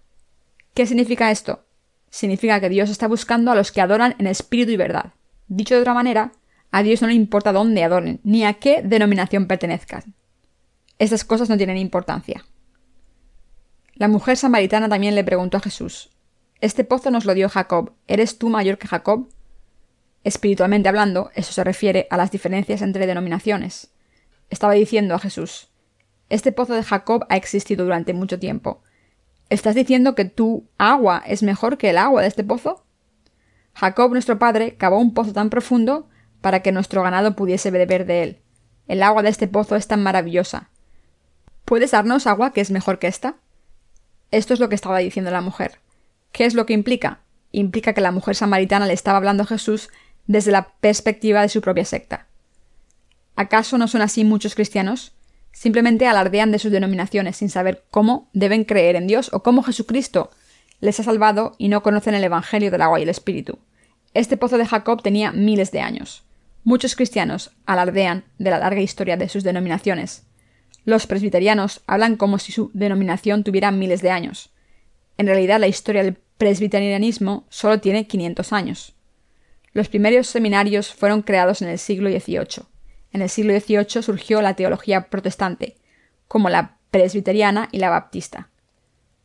¿Qué 0.74 0.86
significa 0.86 1.32
esto? 1.32 1.64
Significa 2.10 2.60
que 2.60 2.70
Dios 2.70 2.90
está 2.90 3.08
buscando 3.08 3.52
a 3.52 3.56
los 3.56 3.72
que 3.72 3.82
adoran 3.82 4.16
en 4.18 4.28
espíritu 4.28 4.72
y 4.72 4.78
verdad. 4.78 5.14
Dicho 5.48 5.76
de 5.76 5.82
otra 5.82 5.94
manera, 5.94 6.32
a 6.72 6.84
Dios 6.84 7.02
no 7.02 7.08
le 7.08 7.14
importa 7.14 7.52
dónde 7.52 7.84
adoren, 7.84 8.20
ni 8.24 8.46
a 8.46 8.54
qué 8.54 8.82
denominación 8.84 9.48
pertenezcan. 9.48 10.16
Estas 10.98 11.24
cosas 11.24 11.50
no 11.50 11.58
tienen 11.58 11.78
importancia. 11.78 12.46
La 14.00 14.08
mujer 14.08 14.38
samaritana 14.38 14.88
también 14.88 15.14
le 15.14 15.26
preguntó 15.26 15.58
a 15.58 15.60
Jesús, 15.60 16.10
Este 16.62 16.86
pozo 16.86 17.12
nos 17.12 17.26
lo 17.26 17.34
dio 17.34 17.50
Jacob. 17.50 17.92
¿Eres 18.08 18.38
tú 18.38 18.48
mayor 18.48 18.78
que 18.78 18.88
Jacob? 18.88 19.28
Espiritualmente 20.24 20.88
hablando, 20.88 21.32
eso 21.36 21.52
se 21.52 21.66
refiere 21.66 22.08
a 22.10 22.16
las 22.16 22.32
diferencias 22.32 22.82
entre 22.82 23.08
denominaciones. 23.08 23.92
Estaba 24.50 24.72
diciendo 24.72 25.16
a 25.16 25.20
Jesús, 25.20 25.68
Este 26.30 26.54
pozo 26.54 26.76
de 26.76 26.84
Jacob 26.84 27.26
ha 27.28 27.36
existido 27.36 27.84
durante 27.84 28.14
mucho 28.14 28.40
tiempo. 28.40 28.82
¿Estás 29.50 29.76
diciendo 29.76 30.16
que 30.16 30.24
tu 30.24 30.70
agua 30.78 31.22
es 31.28 31.44
mejor 31.44 31.78
que 31.78 31.90
el 31.90 31.98
agua 31.98 32.22
de 32.22 32.30
este 32.30 32.46
pozo? 32.46 32.86
Jacob, 33.74 34.14
nuestro 34.14 34.40
padre, 34.40 34.78
cavó 34.78 34.98
un 34.98 35.14
pozo 35.14 35.34
tan 35.34 35.50
profundo 35.50 36.08
para 36.40 36.62
que 36.62 36.72
nuestro 36.72 37.04
ganado 37.04 37.36
pudiese 37.36 37.70
beber 37.70 38.06
de 38.06 38.24
él. 38.24 38.42
El 38.88 39.04
agua 39.04 39.24
de 39.24 39.30
este 39.30 39.50
pozo 39.50 39.76
es 39.76 39.88
tan 39.88 40.02
maravillosa. 40.02 40.70
¿Puedes 41.66 41.92
darnos 41.92 42.28
agua 42.28 42.54
que 42.54 42.62
es 42.62 42.72
mejor 42.72 42.98
que 42.98 43.08
esta? 43.08 43.36
Esto 44.32 44.54
es 44.54 44.60
lo 44.60 44.70
que 44.70 44.76
estaba 44.76 45.00
diciendo 45.00 45.32
la 45.32 45.42
mujer. 45.42 45.80
¿Qué 46.32 46.46
es 46.46 46.54
lo 46.54 46.66
que 46.66 46.74
implica? 46.74 47.22
Implica 47.52 47.94
que 47.94 48.02
la 48.02 48.12
mujer 48.12 48.36
samaritana 48.36 48.86
le 48.86 48.94
estaba 48.94 49.18
hablando 49.18 49.44
a 49.44 49.48
Jesús 49.48 49.90
desde 50.28 50.52
la 50.52 50.74
perspectiva 50.80 51.42
de 51.42 51.50
su 51.50 51.62
propia 51.62 51.86
secta. 51.86 52.28
¿Acaso 53.36 53.78
no 53.78 53.88
son 53.88 54.02
así 54.02 54.24
muchos 54.24 54.54
cristianos? 54.54 55.14
Simplemente 55.52 56.06
alardean 56.06 56.52
de 56.52 56.60
sus 56.60 56.72
denominaciones 56.72 57.38
sin 57.38 57.50
saber 57.50 57.84
cómo 57.90 58.30
deben 58.34 58.66
creer 58.66 58.96
en 58.96 59.08
Dios 59.08 59.32
o 59.34 59.42
cómo 59.42 59.64
Jesucristo 59.64 60.30
les 60.82 61.00
ha 61.00 61.04
salvado 61.04 61.56
y 61.58 61.70
no 61.70 61.82
conocen 61.82 62.14
el 62.14 62.24
Evangelio 62.24 62.70
del 62.70 62.82
agua 62.82 63.00
y 63.00 63.04
el 63.04 63.10
Espíritu. 63.10 63.60
Este 64.14 64.38
pozo 64.38 64.58
de 64.58 64.66
Jacob 64.66 65.02
tenía 65.02 65.32
miles 65.32 65.72
de 65.72 65.82
años. 65.82 66.24
Muchos 66.64 66.96
cristianos 66.96 67.52
alardean 67.66 68.26
de 68.38 68.52
la 68.52 68.60
larga 68.60 68.82
historia 68.82 69.18
de 69.18 69.30
sus 69.30 69.44
denominaciones. 69.44 70.24
Los 70.86 71.08
presbiterianos 71.08 71.82
hablan 71.88 72.16
como 72.16 72.40
si 72.40 72.52
su 72.52 72.72
denominación 72.74 73.44
tuviera 73.44 73.72
miles 73.72 74.02
de 74.02 74.12
años. 74.12 74.52
En 75.18 75.28
realidad 75.28 75.60
la 75.60 75.68
historia 75.68 76.04
del 76.04 76.18
presbiterianismo 76.38 77.46
solo 77.50 77.80
tiene 77.80 78.08
500 78.08 78.54
años. 78.54 78.96
Los 79.74 79.90
primeros 79.90 80.28
seminarios 80.28 80.94
fueron 80.94 81.22
creados 81.22 81.62
en 81.62 81.70
el 81.70 81.78
siglo 81.78 82.10
XVIII. 82.10 82.66
En 83.12 83.22
el 83.22 83.30
siglo 83.30 83.58
XVIII 83.60 84.02
surgió 84.02 84.42
la 84.42 84.56
teología 84.56 85.10
protestante, 85.10 85.76
como 86.28 86.50
la 86.50 86.78
presbiteriana 86.92 87.70
y 87.72 87.80
la 87.80 87.90
baptista. 87.90 88.50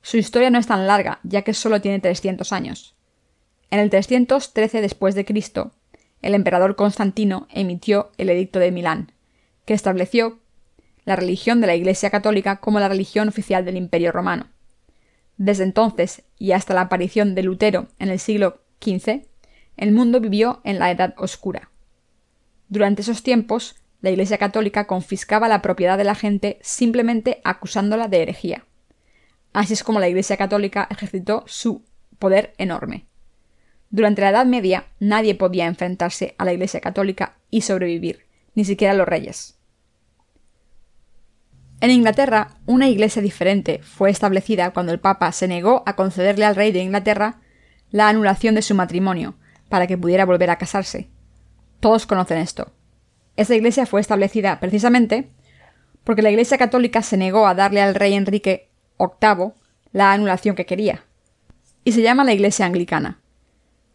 Su 0.03 0.17
historia 0.19 0.51
no 0.51 0.59
es 0.59 0.67
tan 0.67 0.87
larga, 0.87 1.21
ya 1.23 1.43
que 1.43 1.55
solo 1.55 1.81
tiene 1.81 2.01
300 2.01 2.53
años. 2.53 2.95
En 3.71 3.79
el 3.79 3.91
313 3.91 4.81
después 4.81 5.15
de 5.15 5.25
Cristo, 5.25 5.73
el 6.21 6.35
emperador 6.35 6.77
Constantino 6.77 7.47
emitió 7.51 8.11
el 8.19 8.31
Edicto 8.31 8.59
de 8.59 8.71
Milán, 8.71 9.13
que 9.65 9.75
estableció 9.75 10.41
la 11.05 11.17
religión 11.17 11.61
de 11.61 11.67
la 11.67 11.75
Iglesia 11.75 12.11
católica 12.11 12.57
como 12.57 12.81
la 12.81 12.89
religión 12.89 13.29
oficial 13.29 13.65
del 13.65 13.77
Imperio 13.77 14.13
romano. 14.13 14.49
Desde 15.37 15.65
entonces 15.65 16.23
y 16.39 16.53
hasta 16.53 16.75
la 16.75 16.83
aparición 16.83 17.35
de 17.35 17.43
Lutero 17.43 17.89
en 17.99 18.09
el 18.09 18.19
siglo 18.19 18.61
XV, 18.83 19.27
el 19.77 19.93
mundo 19.93 20.21
vivió 20.21 20.61
en 20.65 20.79
la 20.79 20.91
Edad 20.91 21.15
Oscura. 21.19 21.71
Durante 22.69 23.03
esos 23.03 23.23
tiempos, 23.23 23.77
la 24.01 24.11
Iglesia 24.11 24.39
católica 24.39 24.87
confiscaba 24.87 25.49
la 25.49 25.63
propiedad 25.63 25.99
de 25.99 26.05
la 26.05 26.15
gente 26.15 26.59
simplemente 26.63 27.41
acusándola 27.45 28.09
de 28.09 28.23
herejía. 28.23 28.65
Así 29.53 29.73
es 29.73 29.85
como 29.85 30.01
la 30.01 30.09
Iglesia 30.09 30.37
católica 30.37 30.87
ejercitó 30.91 31.45
su 31.47 31.85
poder 32.19 32.55
enorme. 32.59 33.07
Durante 33.91 34.23
la 34.23 34.31
Edad 34.31 34.47
Media 34.47 34.87
nadie 34.99 35.35
podía 35.35 35.67
enfrentarse 35.67 36.35
a 36.39 36.45
la 36.45 36.53
Iglesia 36.53 36.81
católica 36.81 37.37
y 37.51 37.63
sobrevivir, 37.63 38.27
ni 38.55 38.65
siquiera 38.65 38.95
los 38.95 39.07
reyes. 39.07 39.57
En 41.81 41.91
Inglaterra, 41.91 42.53
una 42.67 42.89
iglesia 42.89 43.21
diferente 43.21 43.81
fue 43.83 44.11
establecida 44.11 44.73
cuando 44.73 44.93
el 44.93 45.01
Papa 45.01 45.31
se 45.33 45.49
negó 45.49 45.83
a 45.87 45.97
concederle 45.97 46.45
al 46.45 46.57
rey 46.57 46.73
de 46.73 46.81
Inglaterra 46.81 47.41
la 47.91 48.09
anulación 48.09 48.55
de 48.55 48.63
su 48.63 48.75
matrimonio, 48.75 49.35
para 49.69 49.87
que 49.87 49.99
pudiera 49.99 50.25
volver 50.25 50.51
a 50.51 50.59
casarse. 50.59 51.09
Todos 51.81 52.07
conocen 52.07 52.39
esto. 52.39 52.73
Esa 53.37 53.55
iglesia 53.55 53.87
fue 53.87 54.01
establecida 54.01 54.61
precisamente 54.61 55.31
porque 56.05 56.23
la 56.23 56.31
Iglesia 56.31 56.59
Católica 56.59 57.03
se 57.03 57.17
negó 57.17 57.47
a 57.47 57.55
darle 57.55 57.81
al 57.81 57.95
rey 57.95 58.15
Enrique 58.15 58.71
VIII 58.99 59.53
la 59.93 60.13
anulación 60.13 60.55
que 60.55 60.67
quería. 60.67 61.05
Y 61.83 61.93
se 61.93 62.03
llama 62.03 62.25
la 62.25 62.33
Iglesia 62.33 62.67
Anglicana. 62.67 63.21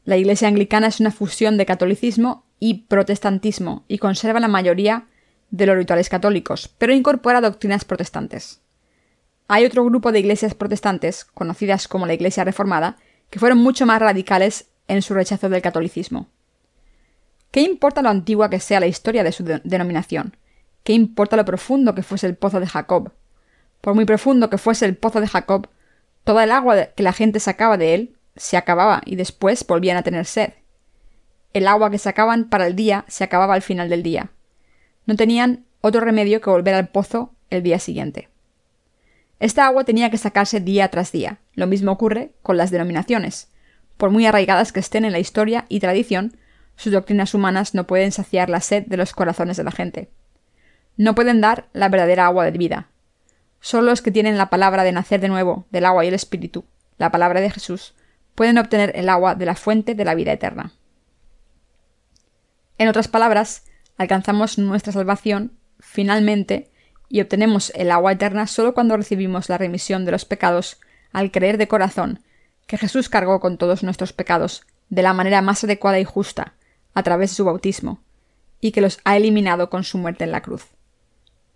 La 0.06 0.18
Iglesia 0.18 0.48
Anglicana 0.48 0.88
es 0.88 1.00
una 1.00 1.12
fusión 1.12 1.58
de 1.58 1.66
catolicismo 1.66 2.46
y 2.60 2.86
protestantismo 2.88 3.86
y 3.88 4.00
conserva 4.00 4.40
la 4.40 4.48
mayoría 4.48 5.08
de 5.52 5.66
los 5.66 5.76
rituales 5.76 6.10
católicos, 6.10 6.74
pero 6.78 6.94
incorpora 6.94 7.42
doctrinas 7.42 7.86
protestantes. 7.86 8.62
Hay 9.48 9.66
otro 9.66 9.84
grupo 9.84 10.12
de 10.12 10.20
iglesias 10.20 10.54
protestantes, 10.54 11.26
conocidas 11.26 11.88
como 11.88 12.06
la 12.06 12.14
Iglesia 12.14 12.44
Reformada, 12.44 12.98
que 13.30 13.40
fueron 13.40 13.58
mucho 13.58 13.86
más 13.86 14.00
radicales 14.00 14.68
en 14.88 15.02
su 15.02 15.14
rechazo 15.14 15.50
del 15.50 15.62
catolicismo. 15.62 16.28
¿Qué 17.52 17.62
importa 17.62 18.04
lo 18.04 18.10
antigua 18.10 18.50
que 18.50 18.60
sea 18.60 18.80
la 18.80 18.88
historia 18.88 19.24
de 19.24 19.32
su 19.32 19.44
denominación? 19.44 20.38
¿Qué 20.84 20.94
importa 20.94 21.36
lo 21.36 21.46
profundo 21.46 21.96
que 21.96 22.04
fuese 22.04 22.28
el 22.28 22.36
pozo 22.36 22.60
de 22.60 22.68
Jacob? 22.68 23.12
Por 23.82 23.96
muy 23.96 24.06
profundo 24.06 24.50
que 24.50 24.58
fuese 24.60 24.86
el 24.86 24.96
pozo 24.96 25.20
de 25.20 25.28
Jacob, 25.28 25.68
toda 26.24 26.44
el 26.44 26.52
agua 26.52 26.86
que 26.96 27.04
la 27.04 27.14
gente 27.14 27.40
sacaba 27.40 27.78
de 27.78 27.96
él 27.96 28.18
se 28.36 28.56
acababa 28.56 29.02
y 29.06 29.16
después 29.16 29.66
volvían 29.66 29.98
a 29.98 30.04
tener 30.04 30.26
sed. 30.26 30.54
El 31.54 31.68
agua 31.68 31.90
que 31.90 31.98
sacaban 31.98 32.50
para 32.50 32.68
el 32.68 32.76
día 32.76 33.06
se 33.08 33.24
acababa 33.24 33.56
al 33.56 33.64
final 33.64 33.90
del 33.90 34.04
día. 34.04 34.32
No 35.10 35.16
tenían 35.16 35.66
otro 35.82 36.02
remedio 36.02 36.40
que 36.40 36.52
volver 36.52 36.76
al 36.76 36.90
pozo 36.90 37.34
el 37.50 37.64
día 37.64 37.80
siguiente. 37.80 38.30
Esta 39.40 39.66
agua 39.66 39.84
tenía 39.84 40.12
que 40.12 40.20
sacarse 40.20 40.60
día 40.60 40.88
tras 40.90 41.12
día. 41.12 41.40
Lo 41.56 41.66
mismo 41.66 41.92
ocurre 41.92 42.34
con 42.44 42.58
las 42.58 42.70
denominaciones. 42.70 43.48
Por 43.98 44.12
muy 44.12 44.28
arraigadas 44.28 44.72
que 44.72 44.80
estén 44.80 45.06
en 45.06 45.12
la 45.12 45.18
historia 45.18 45.66
y 45.68 45.80
tradición, 45.80 46.38
sus 46.76 46.94
doctrinas 46.94 47.34
humanas 47.34 47.74
no 47.74 47.88
pueden 47.88 48.12
saciar 48.12 48.52
la 48.52 48.62
sed 48.62 48.86
de 48.86 48.98
los 48.98 49.14
corazones 49.14 49.58
de 49.58 49.64
la 49.64 49.72
gente. 49.72 50.12
No 50.96 51.16
pueden 51.16 51.42
dar 51.42 51.70
la 51.74 51.90
verdadera 51.90 52.28
agua 52.28 52.46
de 52.46 52.52
vida. 52.52 52.90
Solo 53.62 53.88
los 53.90 54.04
que 54.04 54.12
tienen 54.12 54.38
la 54.38 54.52
palabra 54.52 54.84
de 54.84 54.92
nacer 54.92 55.22
de 55.22 55.28
nuevo, 55.28 55.66
del 55.72 55.86
agua 55.86 56.06
y 56.06 56.10
el 56.10 56.14
espíritu, 56.14 56.66
la 57.00 57.10
palabra 57.10 57.42
de 57.42 57.50
Jesús, 57.50 57.96
pueden 58.36 58.60
obtener 58.60 58.92
el 58.94 59.10
agua 59.10 59.34
de 59.34 59.48
la 59.48 59.56
fuente 59.56 59.96
de 59.96 60.06
la 60.06 60.14
vida 60.14 60.34
eterna. 60.34 60.72
En 62.78 62.88
otras 62.88 63.08
palabras, 63.08 63.64
alcanzamos 64.00 64.58
nuestra 64.58 64.94
salvación 64.94 65.52
finalmente 65.80 66.72
y 67.10 67.22
obtenemos 67.22 67.72
el 67.76 67.92
agua 67.92 68.14
eterna 68.14 68.48
solo 68.48 68.74
cuando 68.74 68.96
recibimos 68.98 69.50
la 69.50 69.58
remisión 69.58 70.06
de 70.06 70.12
los 70.12 70.26
pecados 70.26 70.80
al 71.12 71.32
creer 71.32 71.58
de 71.58 71.68
corazón 71.68 72.24
que 72.66 72.78
Jesús 72.78 73.10
cargó 73.10 73.40
con 73.40 73.58
todos 73.58 73.84
nuestros 73.84 74.14
pecados 74.14 74.66
de 74.90 75.02
la 75.04 75.14
manera 75.14 75.42
más 75.42 75.64
adecuada 75.64 76.00
y 76.00 76.06
justa, 76.06 76.54
a 76.94 77.04
través 77.04 77.32
de 77.32 77.36
su 77.36 77.46
bautismo, 77.46 78.00
y 78.62 78.72
que 78.72 78.82
los 78.82 79.00
ha 79.04 79.18
eliminado 79.18 79.70
con 79.70 79.84
su 79.84 79.98
muerte 79.98 80.24
en 80.24 80.32
la 80.32 80.42
cruz. 80.42 80.68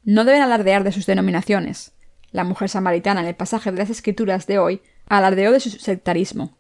No 0.04 0.26
deben 0.26 0.42
alardear 0.42 0.84
de 0.84 0.92
sus 0.92 1.06
denominaciones. 1.06 1.94
La 2.32 2.44
mujer 2.44 2.68
samaritana 2.68 3.22
en 3.22 3.28
el 3.28 3.36
pasaje 3.36 3.72
de 3.72 3.78
las 3.78 3.90
Escrituras 3.90 4.48
de 4.48 4.60
hoy 4.60 4.82
alardeó 5.08 5.52
de 5.52 5.60
su 5.60 5.70
sectarismo. 5.70 6.58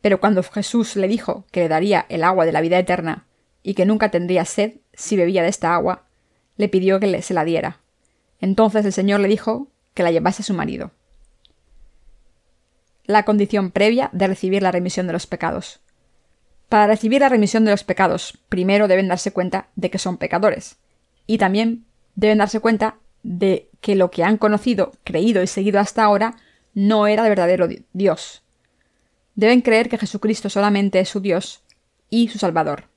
Pero 0.00 0.20
cuando 0.20 0.42
Jesús 0.42 0.96
le 0.96 1.06
dijo 1.06 1.44
que 1.52 1.60
le 1.60 1.68
daría 1.68 2.06
el 2.08 2.24
agua 2.24 2.44
de 2.44 2.52
la 2.52 2.60
vida 2.60 2.78
eterna 2.78 3.26
y 3.62 3.74
que 3.74 3.86
nunca 3.86 4.10
tendría 4.10 4.44
sed 4.44 4.74
si 4.92 5.16
bebía 5.16 5.42
de 5.42 5.48
esta 5.48 5.74
agua, 5.74 6.06
le 6.56 6.68
pidió 6.68 7.00
que 7.00 7.22
se 7.22 7.34
la 7.34 7.44
diera. 7.44 7.80
Entonces 8.40 8.84
el 8.84 8.92
Señor 8.92 9.20
le 9.20 9.28
dijo 9.28 9.68
que 9.94 10.02
la 10.02 10.10
llevase 10.10 10.42
a 10.42 10.44
su 10.44 10.54
marido. 10.54 10.90
La 13.04 13.24
condición 13.24 13.70
previa 13.70 14.10
de 14.12 14.26
recibir 14.26 14.62
la 14.62 14.72
remisión 14.72 15.06
de 15.06 15.12
los 15.12 15.26
pecados. 15.26 15.80
Para 16.68 16.86
recibir 16.86 17.20
la 17.20 17.28
remisión 17.28 17.64
de 17.64 17.70
los 17.70 17.84
pecados, 17.84 18.38
primero 18.48 18.88
deben 18.88 19.08
darse 19.08 19.32
cuenta 19.32 19.68
de 19.76 19.90
que 19.90 19.98
son 19.98 20.16
pecadores, 20.16 20.76
y 21.26 21.38
también 21.38 21.84
deben 22.14 22.38
darse 22.38 22.60
cuenta 22.60 22.96
de 23.22 23.68
que 23.80 23.94
lo 23.94 24.10
que 24.10 24.24
han 24.24 24.38
conocido, 24.38 24.92
creído 25.04 25.42
y 25.42 25.46
seguido 25.46 25.80
hasta 25.80 26.02
ahora 26.02 26.36
no 26.74 27.06
era 27.06 27.22
de 27.22 27.28
verdadero 27.28 27.68
Dios. 27.92 28.42
Deben 29.34 29.60
creer 29.60 29.88
que 29.88 29.98
Jesucristo 29.98 30.48
solamente 30.48 31.00
es 31.00 31.08
su 31.08 31.20
Dios 31.20 31.62
y 32.10 32.28
su 32.28 32.38
Salvador. 32.38 32.91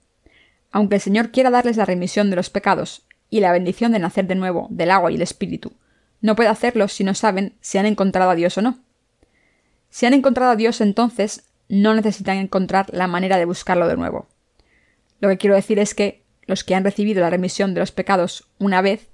Aunque 0.75 0.95
el 0.95 1.01
Señor 1.01 1.31
quiera 1.31 1.51
darles 1.51 1.77
la 1.77 1.85
remisión 1.85 2.29
de 2.29 2.35
los 2.35 2.49
pecados 2.49 3.07
y 3.29 3.39
la 3.39 3.53
bendición 3.53 3.93
de 3.93 3.99
nacer 3.99 4.27
de 4.27 4.35
nuevo 4.35 4.67
del 4.69 4.91
agua 4.91 5.09
y 5.09 5.15
el 5.15 5.21
Espíritu, 5.21 5.71
no 6.19 6.35
puede 6.35 6.49
hacerlo 6.49 6.89
si 6.89 7.05
no 7.05 7.13
saben 7.13 7.55
si 7.61 7.77
han 7.77 7.85
encontrado 7.85 8.29
a 8.29 8.35
Dios 8.35 8.57
o 8.57 8.61
no. 8.61 8.77
Si 9.89 10.05
han 10.05 10.13
encontrado 10.13 10.51
a 10.51 10.57
Dios, 10.57 10.81
entonces 10.81 11.45
no 11.69 11.93
necesitan 11.93 12.39
encontrar 12.39 12.87
la 12.91 13.07
manera 13.07 13.37
de 13.37 13.45
buscarlo 13.45 13.87
de 13.87 13.95
nuevo. 13.95 14.27
Lo 15.21 15.29
que 15.29 15.37
quiero 15.37 15.55
decir 15.55 15.79
es 15.79 15.95
que 15.95 16.25
los 16.45 16.65
que 16.65 16.75
han 16.75 16.83
recibido 16.83 17.21
la 17.21 17.29
remisión 17.29 17.73
de 17.73 17.79
los 17.79 17.93
pecados 17.93 18.49
una 18.59 18.81
vez 18.81 19.07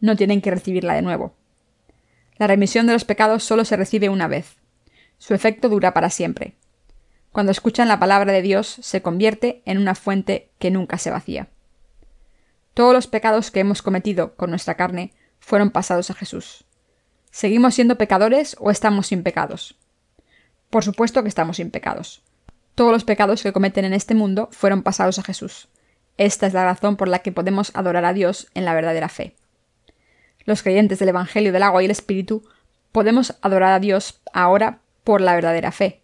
no 0.00 0.16
tienen 0.16 0.42
que 0.42 0.50
recibirla 0.50 0.92
de 0.92 1.00
nuevo. 1.00 1.34
La 2.36 2.46
remisión 2.46 2.86
de 2.86 2.92
los 2.92 3.06
pecados 3.06 3.42
solo 3.42 3.64
se 3.64 3.76
recibe 3.76 4.10
una 4.10 4.28
vez. 4.28 4.58
Su 5.16 5.32
efecto 5.32 5.70
dura 5.70 5.94
para 5.94 6.10
siempre. 6.10 6.56
Cuando 7.36 7.52
escuchan 7.52 7.86
la 7.86 7.98
palabra 7.98 8.32
de 8.32 8.40
Dios, 8.40 8.78
se 8.80 9.02
convierte 9.02 9.60
en 9.66 9.76
una 9.76 9.94
fuente 9.94 10.48
que 10.58 10.70
nunca 10.70 10.96
se 10.96 11.10
vacía. 11.10 11.48
Todos 12.72 12.94
los 12.94 13.08
pecados 13.08 13.50
que 13.50 13.60
hemos 13.60 13.82
cometido 13.82 14.34
con 14.36 14.48
nuestra 14.48 14.76
carne 14.76 15.12
fueron 15.38 15.68
pasados 15.68 16.08
a 16.08 16.14
Jesús. 16.14 16.64
¿Seguimos 17.30 17.74
siendo 17.74 17.98
pecadores 17.98 18.56
o 18.58 18.70
estamos 18.70 19.08
sin 19.08 19.22
pecados? 19.22 19.76
Por 20.70 20.82
supuesto 20.82 21.22
que 21.22 21.28
estamos 21.28 21.58
sin 21.58 21.70
pecados. 21.70 22.22
Todos 22.74 22.90
los 22.90 23.04
pecados 23.04 23.42
que 23.42 23.52
cometen 23.52 23.84
en 23.84 23.92
este 23.92 24.14
mundo 24.14 24.48
fueron 24.50 24.82
pasados 24.82 25.18
a 25.18 25.22
Jesús. 25.22 25.68
Esta 26.16 26.46
es 26.46 26.54
la 26.54 26.64
razón 26.64 26.96
por 26.96 27.08
la 27.08 27.18
que 27.18 27.32
podemos 27.32 27.70
adorar 27.74 28.06
a 28.06 28.14
Dios 28.14 28.48
en 28.54 28.64
la 28.64 28.72
verdadera 28.72 29.10
fe. 29.10 29.36
Los 30.46 30.62
creyentes 30.62 31.00
del 31.00 31.10
Evangelio 31.10 31.52
del 31.52 31.64
agua 31.64 31.82
y 31.82 31.84
el 31.84 31.90
Espíritu 31.90 32.48
podemos 32.92 33.36
adorar 33.42 33.74
a 33.74 33.78
Dios 33.78 34.22
ahora 34.32 34.78
por 35.04 35.20
la 35.20 35.34
verdadera 35.34 35.70
fe. 35.70 36.00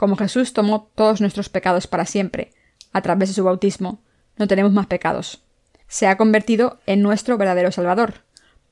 Como 0.00 0.16
Jesús 0.16 0.54
tomó 0.54 0.88
todos 0.94 1.20
nuestros 1.20 1.50
pecados 1.50 1.86
para 1.86 2.06
siempre, 2.06 2.52
a 2.90 3.02
través 3.02 3.28
de 3.28 3.34
su 3.34 3.44
bautismo, 3.44 4.00
no 4.38 4.48
tenemos 4.48 4.72
más 4.72 4.86
pecados. 4.86 5.42
Se 5.88 6.06
ha 6.06 6.16
convertido 6.16 6.80
en 6.86 7.02
nuestro 7.02 7.36
verdadero 7.36 7.70
Salvador. 7.70 8.22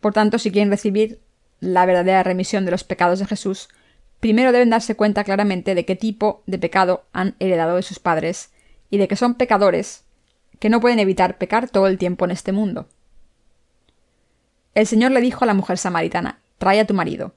Por 0.01 0.15
tanto, 0.15 0.39
si 0.39 0.51
quieren 0.51 0.71
recibir 0.71 1.21
la 1.61 1.85
verdadera 1.85 2.23
remisión 2.23 2.65
de 2.65 2.71
los 2.71 2.83
pecados 2.83 3.19
de 3.19 3.27
Jesús, 3.27 3.69
primero 4.21 4.53
deben 4.53 4.71
darse 4.71 4.97
cuenta 4.97 5.23
claramente 5.23 5.75
de 5.75 5.85
qué 5.85 5.97
tipo 5.97 6.43
de 6.47 6.59
pecado 6.59 7.05
han 7.13 7.35
heredado 7.41 7.77
de 7.77 7.83
sus 7.83 7.99
padres 7.99 8.51
y 8.89 8.97
de 8.97 9.07
que 9.07 9.17
son 9.17 9.35
pecadores 9.35 10.07
que 10.59 10.71
no 10.71 10.81
pueden 10.81 10.99
evitar 10.99 11.37
pecar 11.37 11.69
todo 11.69 11.89
el 11.89 11.99
tiempo 11.99 12.25
en 12.25 12.31
este 12.31 12.53
mundo. 12.53 12.89
El 14.75 14.87
Señor 14.87 15.11
le 15.11 15.21
dijo 15.21 15.45
a 15.45 15.47
la 15.47 15.53
mujer 15.53 15.77
samaritana, 15.77 16.41
Trae 16.57 16.81
a 16.81 16.87
tu 16.87 16.95
marido. 16.95 17.35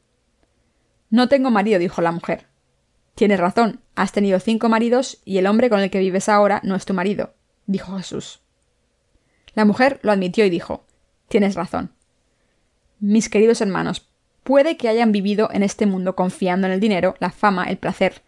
No 1.10 1.28
tengo 1.28 1.52
marido, 1.52 1.78
dijo 1.78 2.02
la 2.02 2.14
mujer. 2.14 2.51
Tienes 3.16 3.40
razón, 3.40 3.82
has 3.96 4.12
tenido 4.12 4.40
cinco 4.40 4.70
maridos 4.70 5.22
y 5.26 5.38
el 5.38 5.48
hombre 5.48 5.70
con 5.70 5.80
el 5.80 5.90
que 5.90 6.00
vives 6.00 6.30
ahora 6.30 6.62
no 6.64 6.76
es 6.76 6.86
tu 6.86 6.94
marido, 6.94 7.34
dijo 7.66 7.98
Jesús. 7.98 8.42
La 9.54 9.66
mujer 9.66 10.00
lo 10.02 10.12
admitió 10.12 10.46
y 10.46 10.50
dijo, 10.50 10.86
Tienes 11.28 11.56
razón. 11.56 11.94
Mis 13.00 13.30
queridos 13.30 13.62
hermanos, 13.62 14.10
puede 14.44 14.78
que 14.78 14.90
hayan 14.90 15.12
vivido 15.12 15.50
en 15.52 15.64
este 15.64 15.86
mundo 15.86 16.16
confiando 16.16 16.68
en 16.68 16.74
el 16.74 16.80
dinero, 16.80 17.16
la 17.20 17.32
fama, 17.32 17.66
el 17.66 17.78
placer, 17.78 18.22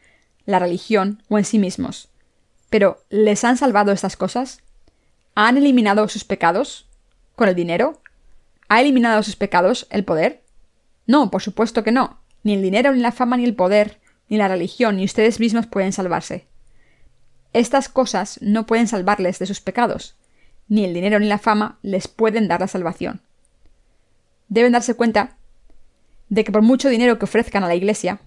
la 0.46 0.60
religión 0.60 1.22
o 1.30 1.38
en 1.38 1.46
sí 1.46 1.60
mismos. 1.60 2.10
Pero, 2.70 3.04
¿les 3.10 3.44
han 3.44 3.58
salvado 3.58 3.92
estas 3.92 4.18
cosas? 4.18 4.62
¿Han 5.36 5.58
eliminado 5.58 6.08
sus 6.08 6.24
pecados? 6.24 6.88
¿Con 7.36 7.50
el 7.50 7.56
dinero? 7.56 8.02
¿Ha 8.68 8.82
eliminado 8.82 9.22
sus 9.24 9.36
pecados 9.36 9.88
el 9.90 10.04
poder? 10.04 10.44
No, 11.06 11.30
por 11.30 11.42
supuesto 11.42 11.84
que 11.84 11.92
no. 11.92 12.20
Ni 12.44 12.54
el 12.54 12.62
dinero, 12.62 12.94
ni 12.94 13.02
la 13.02 13.12
fama, 13.12 13.38
ni 13.38 13.46
el 13.46 13.56
poder, 13.56 14.00
ni 14.34 14.40
la 14.40 14.48
religión, 14.48 14.96
ni 14.96 15.06
ustedes 15.06 15.40
mismos 15.40 15.68
pueden 15.68 15.94
salvarse. 15.94 16.48
Estas 17.54 17.88
cosas 17.88 18.40
no 18.42 18.66
pueden 18.66 18.88
salvarles 18.88 19.38
de 19.38 19.46
sus 19.46 19.62
pecados. 19.62 20.16
Ni 20.68 20.84
el 20.84 20.94
dinero 20.96 21.20
ni 21.20 21.28
la 21.28 21.38
fama 21.38 21.78
les 21.84 22.08
pueden 22.08 22.48
dar 22.48 22.60
la 22.60 22.68
salvación. 22.68 23.22
Deben 24.48 24.72
darse 24.72 24.96
cuenta 24.96 25.38
de 26.30 26.44
que 26.44 26.52
por 26.52 26.64
mucho 26.64 26.90
dinero 26.90 27.20
que 27.20 27.26
ofrezcan 27.26 27.64
a 27.64 27.68
la 27.68 27.76
iglesia 27.76 28.22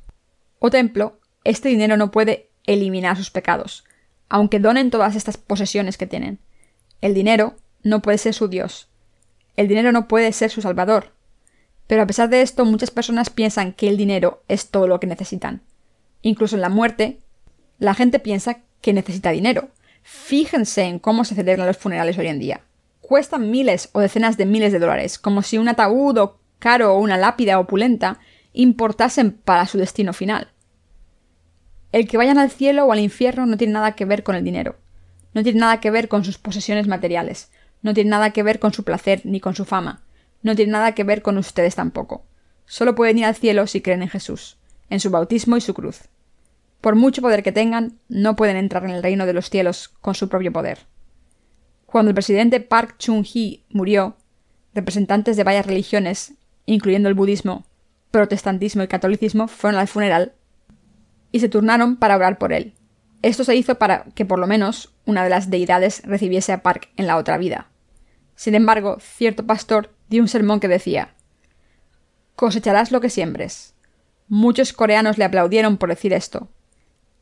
o 0.61 0.71
templo, 0.71 1.19
este 1.43 1.71
dinero 1.71 1.97
no 1.97 2.13
puede 2.13 2.51
eliminar 2.67 3.17
sus 3.17 3.33
pecados, 3.33 3.83
aunque 4.29 4.61
donen 4.61 4.91
todas 4.91 5.17
estas 5.17 5.37
posesiones 5.37 5.99
que 5.99 6.07
tienen. 6.07 6.39
El 7.01 7.15
dinero 7.15 7.57
no 7.83 8.01
puede 8.01 8.19
ser 8.19 8.33
su 8.33 8.47
Dios. 8.47 8.89
El 9.57 9.67
dinero 9.67 9.91
no 9.91 10.07
puede 10.07 10.31
ser 10.31 10.53
su 10.53 10.63
Salvador. 10.63 11.15
Pero 11.89 12.03
a 12.03 12.07
pesar 12.07 12.29
de 12.29 12.43
esto, 12.43 12.65
muchas 12.65 12.93
personas 12.93 13.29
piensan 13.29 13.73
que 13.73 13.89
el 13.89 13.97
dinero 13.97 14.45
es 14.47 14.69
todo 14.71 14.87
lo 14.87 15.01
que 15.01 15.09
necesitan. 15.09 15.66
Incluso 16.27 16.57
en 16.57 16.63
la 16.63 16.69
muerte, 16.69 17.21
la 17.79 17.95
gente 17.95 18.19
piensa 18.19 18.63
que 18.81 18.93
necesita 18.93 19.31
dinero. 19.31 19.69
Fíjense 20.03 20.83
en 20.83 20.99
cómo 20.99 21.25
se 21.25 21.35
celebran 21.35 21.67
los 21.67 21.77
funerales 21.77 22.19
hoy 22.19 22.27
en 22.27 22.39
día. 22.39 22.63
Cuestan 23.01 23.51
miles 23.51 23.91
o 23.93 24.01
decenas 24.01 24.37
de 24.37 24.47
miles 24.47 24.73
de 24.73 24.79
dólares, 24.79 25.19
como 25.19 25.43
si 25.43 25.59
un 25.59 25.69
ataúd 25.69 26.19
o 26.19 26.41
caro 26.59 26.95
o 26.95 26.99
una 26.99 27.17
lápida 27.17 27.59
opulenta 27.59 28.19
importasen 28.53 29.33
para 29.33 29.67
su 29.67 29.79
destino 29.79 30.13
final. 30.13 30.49
El 31.93 32.09
que 32.09 32.17
vayan 32.17 32.39
al 32.39 32.51
cielo 32.51 32.87
o 32.87 32.93
al 32.93 33.01
infierno 33.01 33.47
no 33.47 33.57
tiene 33.57 33.75
nada 33.75 33.93
que 33.93 34.05
ver 34.05 34.23
con 34.23 34.35
el 34.35 34.43
dinero 34.43 34.77
no 35.37 35.43
tiene 35.43 35.61
nada 35.61 35.81
que 35.81 35.91
ver 35.91 36.09
con 36.09 36.25
sus 36.25 36.39
posesiones 36.39 36.89
materiales, 36.89 37.51
no 37.83 37.93
tiene 37.93 38.09
nada 38.09 38.31
que 38.31 38.43
ver 38.43 38.59
con 38.59 38.73
su 38.73 38.85
placer 38.85 39.21
ni 39.25 39.39
con 39.39 39.55
su 39.55 39.67
fama, 39.67 40.03
no 40.41 40.57
tiene 40.57 40.73
nada 40.73 40.93
que 40.93 41.05
ver 41.05 41.21
con 41.21 41.37
ustedes 41.37 41.75
tampoco. 41.75 42.25
Solo 42.65 42.95
pueden 42.95 43.19
ir 43.19 43.27
al 43.27 43.35
cielo 43.35 43.67
si 43.67 43.83
creen 43.83 44.01
en 44.01 44.09
Jesús, 44.09 44.57
en 44.89 44.99
su 44.99 45.11
bautismo 45.11 45.59
y 45.59 45.61
su 45.61 45.75
cruz. 45.75 46.09
Por 46.81 46.95
mucho 46.95 47.23
poder 47.23 47.43
que 47.43 47.53
tengan, 47.53 47.99
no 48.09 48.37
pueden 48.37 48.57
entrar 48.57 48.85
en 48.85 48.91
el 48.91 49.03
reino 49.03 49.27
de 49.27 49.33
los 49.33 49.51
cielos 49.51 49.89
con 50.01 50.15
su 50.15 50.29
propio 50.29 50.53
poder. 50.53 50.87
Cuando 51.87 52.11
el 52.11 52.15
presidente 52.15 52.61
Park 52.61 52.97
Chung-hee 52.99 53.65
murió, 53.71 54.17
representantes 54.75 55.37
de 55.37 55.45
varias 55.45 55.67
religiones, 55.67 56.35
incluyendo 56.67 57.09
el 57.09 57.15
budismo, 57.15 57.65
protestantismo 58.11 58.83
y 58.83 58.89
catolicismo, 58.89 59.49
fueron 59.49 59.81
al 59.81 59.89
funeral 59.89 60.35
y 61.33 61.41
se 61.41 61.49
turnaron 61.49 61.97
para 61.97 62.17
orar 62.17 62.39
por 62.39 62.53
él. 62.53 62.75
Esto 63.23 63.45
se 63.45 63.57
hizo 63.57 63.77
para 63.77 64.05
que 64.15 64.25
por 64.25 64.39
lo 64.39 64.47
menos 64.47 64.95
una 65.05 65.25
de 65.25 65.31
las 65.31 65.51
deidades 65.51 66.03
recibiese 66.05 66.53
a 66.53 66.63
Park 66.63 66.91
en 66.97 67.07
la 67.07 67.17
otra 67.17 67.39
vida. 67.39 67.69
Sin 68.35 68.55
embargo, 68.55 68.99
cierto 69.01 69.47
pastor 69.47 69.91
dio 70.09 70.23
un 70.23 70.29
sermón 70.29 70.61
que 70.61 70.69
decía 70.69 71.15
Cosecharás 72.37 72.93
lo 72.93 73.01
que 73.01 73.11
siembres. 73.11 73.75
Muchos 74.29 74.73
coreanos 74.73 75.19
le 75.19 75.25
aplaudieron 75.25 75.79
por 75.79 75.89
decir 75.89 76.13
esto. 76.13 76.49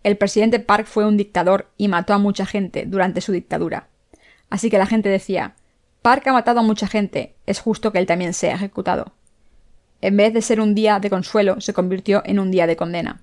El 0.05 0.19
presidente 0.19 0.61
Park 0.61 0.87
fue 0.87 1.07
un 1.07 1.17
dictador 1.17 1.73
y 1.79 1.89
mató 1.89 2.13
a 2.13 2.19
mucha 2.19 2.45
gente 2.45 2.85
durante 2.87 3.23
su 3.23 3.33
dictadura. 3.33 3.89
Así 4.51 4.69
que 4.69 4.79
la 4.79 4.87
gente 4.87 5.09
decía 5.09 5.57
Park 6.03 6.29
ha 6.29 6.35
matado 6.35 6.61
a 6.61 6.63
mucha 6.63 6.87
gente, 6.87 7.35
es 7.47 7.59
justo 7.59 7.91
que 7.91 7.99
él 7.99 8.07
también 8.07 8.35
sea 8.35 8.55
ejecutado. 8.55 9.15
En 10.03 10.19
vez 10.19 10.35
de 10.35 10.43
ser 10.43 10.61
un 10.61 10.75
día 10.75 11.01
de 11.01 11.09
consuelo, 11.09 11.63
se 11.63 11.73
convirtió 11.73 12.23
en 12.27 12.39
un 12.39 12.51
día 12.51 12.67
de 12.67 12.77
condena. 12.77 13.23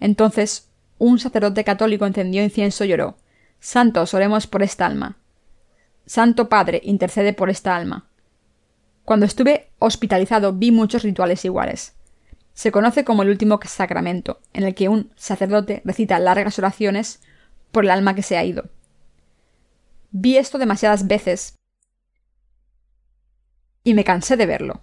Entonces 0.00 0.70
un 0.96 1.18
sacerdote 1.18 1.62
católico 1.62 2.06
encendió 2.06 2.42
incienso 2.42 2.84
y 2.84 2.88
lloró. 2.88 3.18
Santos, 3.60 4.14
oremos 4.14 4.46
por 4.46 4.62
esta 4.62 4.86
alma. 4.86 5.18
Santo 6.06 6.48
Padre, 6.48 6.80
intercede 6.84 7.34
por 7.34 7.50
esta 7.50 7.76
alma. 7.76 8.08
Cuando 9.04 9.26
estuve 9.26 9.72
hospitalizado 9.78 10.54
vi 10.54 10.72
muchos 10.72 11.02
rituales 11.02 11.44
iguales. 11.44 11.97
Se 12.58 12.72
conoce 12.72 13.04
como 13.04 13.22
el 13.22 13.28
último 13.28 13.60
sacramento, 13.64 14.40
en 14.52 14.64
el 14.64 14.74
que 14.74 14.88
un 14.88 15.12
sacerdote 15.14 15.80
recita 15.84 16.18
largas 16.18 16.58
oraciones 16.58 17.22
por 17.70 17.84
el 17.84 17.90
alma 17.92 18.16
que 18.16 18.24
se 18.24 18.36
ha 18.36 18.42
ido. 18.42 18.68
Vi 20.10 20.38
esto 20.38 20.58
demasiadas 20.58 21.06
veces 21.06 21.54
y 23.84 23.94
me 23.94 24.02
cansé 24.02 24.36
de 24.36 24.46
verlo. 24.46 24.80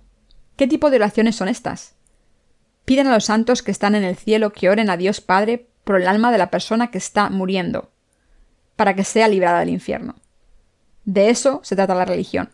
¿Qué 0.55 0.67
tipo 0.67 0.89
de 0.89 0.95
oraciones 0.95 1.36
son 1.36 1.49
estas? 1.49 1.97
Piden 2.86 3.07
a 3.07 3.13
los 3.13 3.26
santos 3.26 3.61
que 3.61 3.71
están 3.71 3.93
en 3.93 4.05
el 4.05 4.15
cielo 4.15 4.53
que 4.53 4.69
oren 4.69 4.89
a 4.89 4.95
Dios 4.95 5.19
Padre 5.19 5.67
por 5.84 5.99
el 5.99 6.07
alma 6.07 6.32
de 6.32 6.38
la 6.38 6.51
persona 6.51 6.91
que 6.91 6.97
está 6.97 7.30
muriendo, 7.30 7.91
para 8.78 8.93
que 8.93 9.03
sea 9.03 9.28
librada 9.28 9.59
del 9.59 9.71
infierno. 9.71 10.15
De 11.03 11.30
eso 11.30 11.59
se 11.65 11.76
trata 11.76 11.93
la 11.93 12.05
religión. 12.05 12.51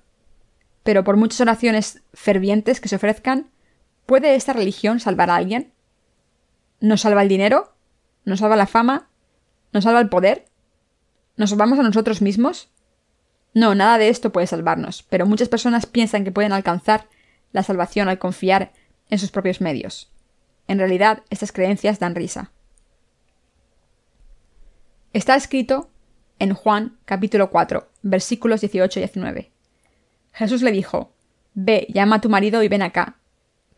Pero 0.81 1.03
por 1.03 1.15
muchas 1.15 1.41
oraciones 1.41 2.01
fervientes 2.11 2.81
que 2.81 2.89
se 2.89 2.95
ofrezcan, 2.95 3.51
¿puede 4.05 4.35
esta 4.35 4.53
religión 4.53 4.99
salvar 4.99 5.29
a 5.29 5.35
alguien? 5.35 5.73
¿Nos 6.79 7.01
salva 7.01 7.23
el 7.23 7.29
dinero? 7.29 7.73
¿Nos 8.25 8.39
salva 8.39 8.55
la 8.55 8.67
fama? 8.67 9.09
¿Nos 9.71 9.83
salva 9.83 10.01
el 10.01 10.09
poder? 10.09 10.45
¿Nos 11.37 11.49
salvamos 11.49 11.79
a 11.79 11.83
nosotros 11.83 12.21
mismos? 12.21 12.69
No, 13.53 13.75
nada 13.75 13.97
de 13.97 14.09
esto 14.09 14.31
puede 14.31 14.47
salvarnos, 14.47 15.03
pero 15.03 15.25
muchas 15.25 15.49
personas 15.49 15.85
piensan 15.85 16.23
que 16.23 16.31
pueden 16.31 16.53
alcanzar 16.53 17.07
la 17.51 17.63
salvación 17.63 18.07
al 18.07 18.19
confiar 18.19 18.71
en 19.09 19.19
sus 19.19 19.31
propios 19.31 19.61
medios. 19.61 20.11
En 20.67 20.79
realidad, 20.79 21.23
estas 21.29 21.51
creencias 21.51 21.99
dan 21.99 22.15
risa. 22.15 22.51
Está 25.13 25.35
escrito 25.35 25.89
en 26.39 26.53
Juan 26.53 26.97
capítulo 27.05 27.49
4, 27.49 27.89
versículos 28.01 28.61
18 28.61 28.99
y 28.99 29.01
19. 29.01 29.51
Jesús 30.31 30.61
le 30.61 30.71
dijo, 30.71 31.13
Ve, 31.53 31.87
llama 31.89 32.17
a 32.17 32.21
tu 32.21 32.29
marido 32.29 32.63
y 32.63 32.69
ven 32.69 32.81
acá. 32.81 33.17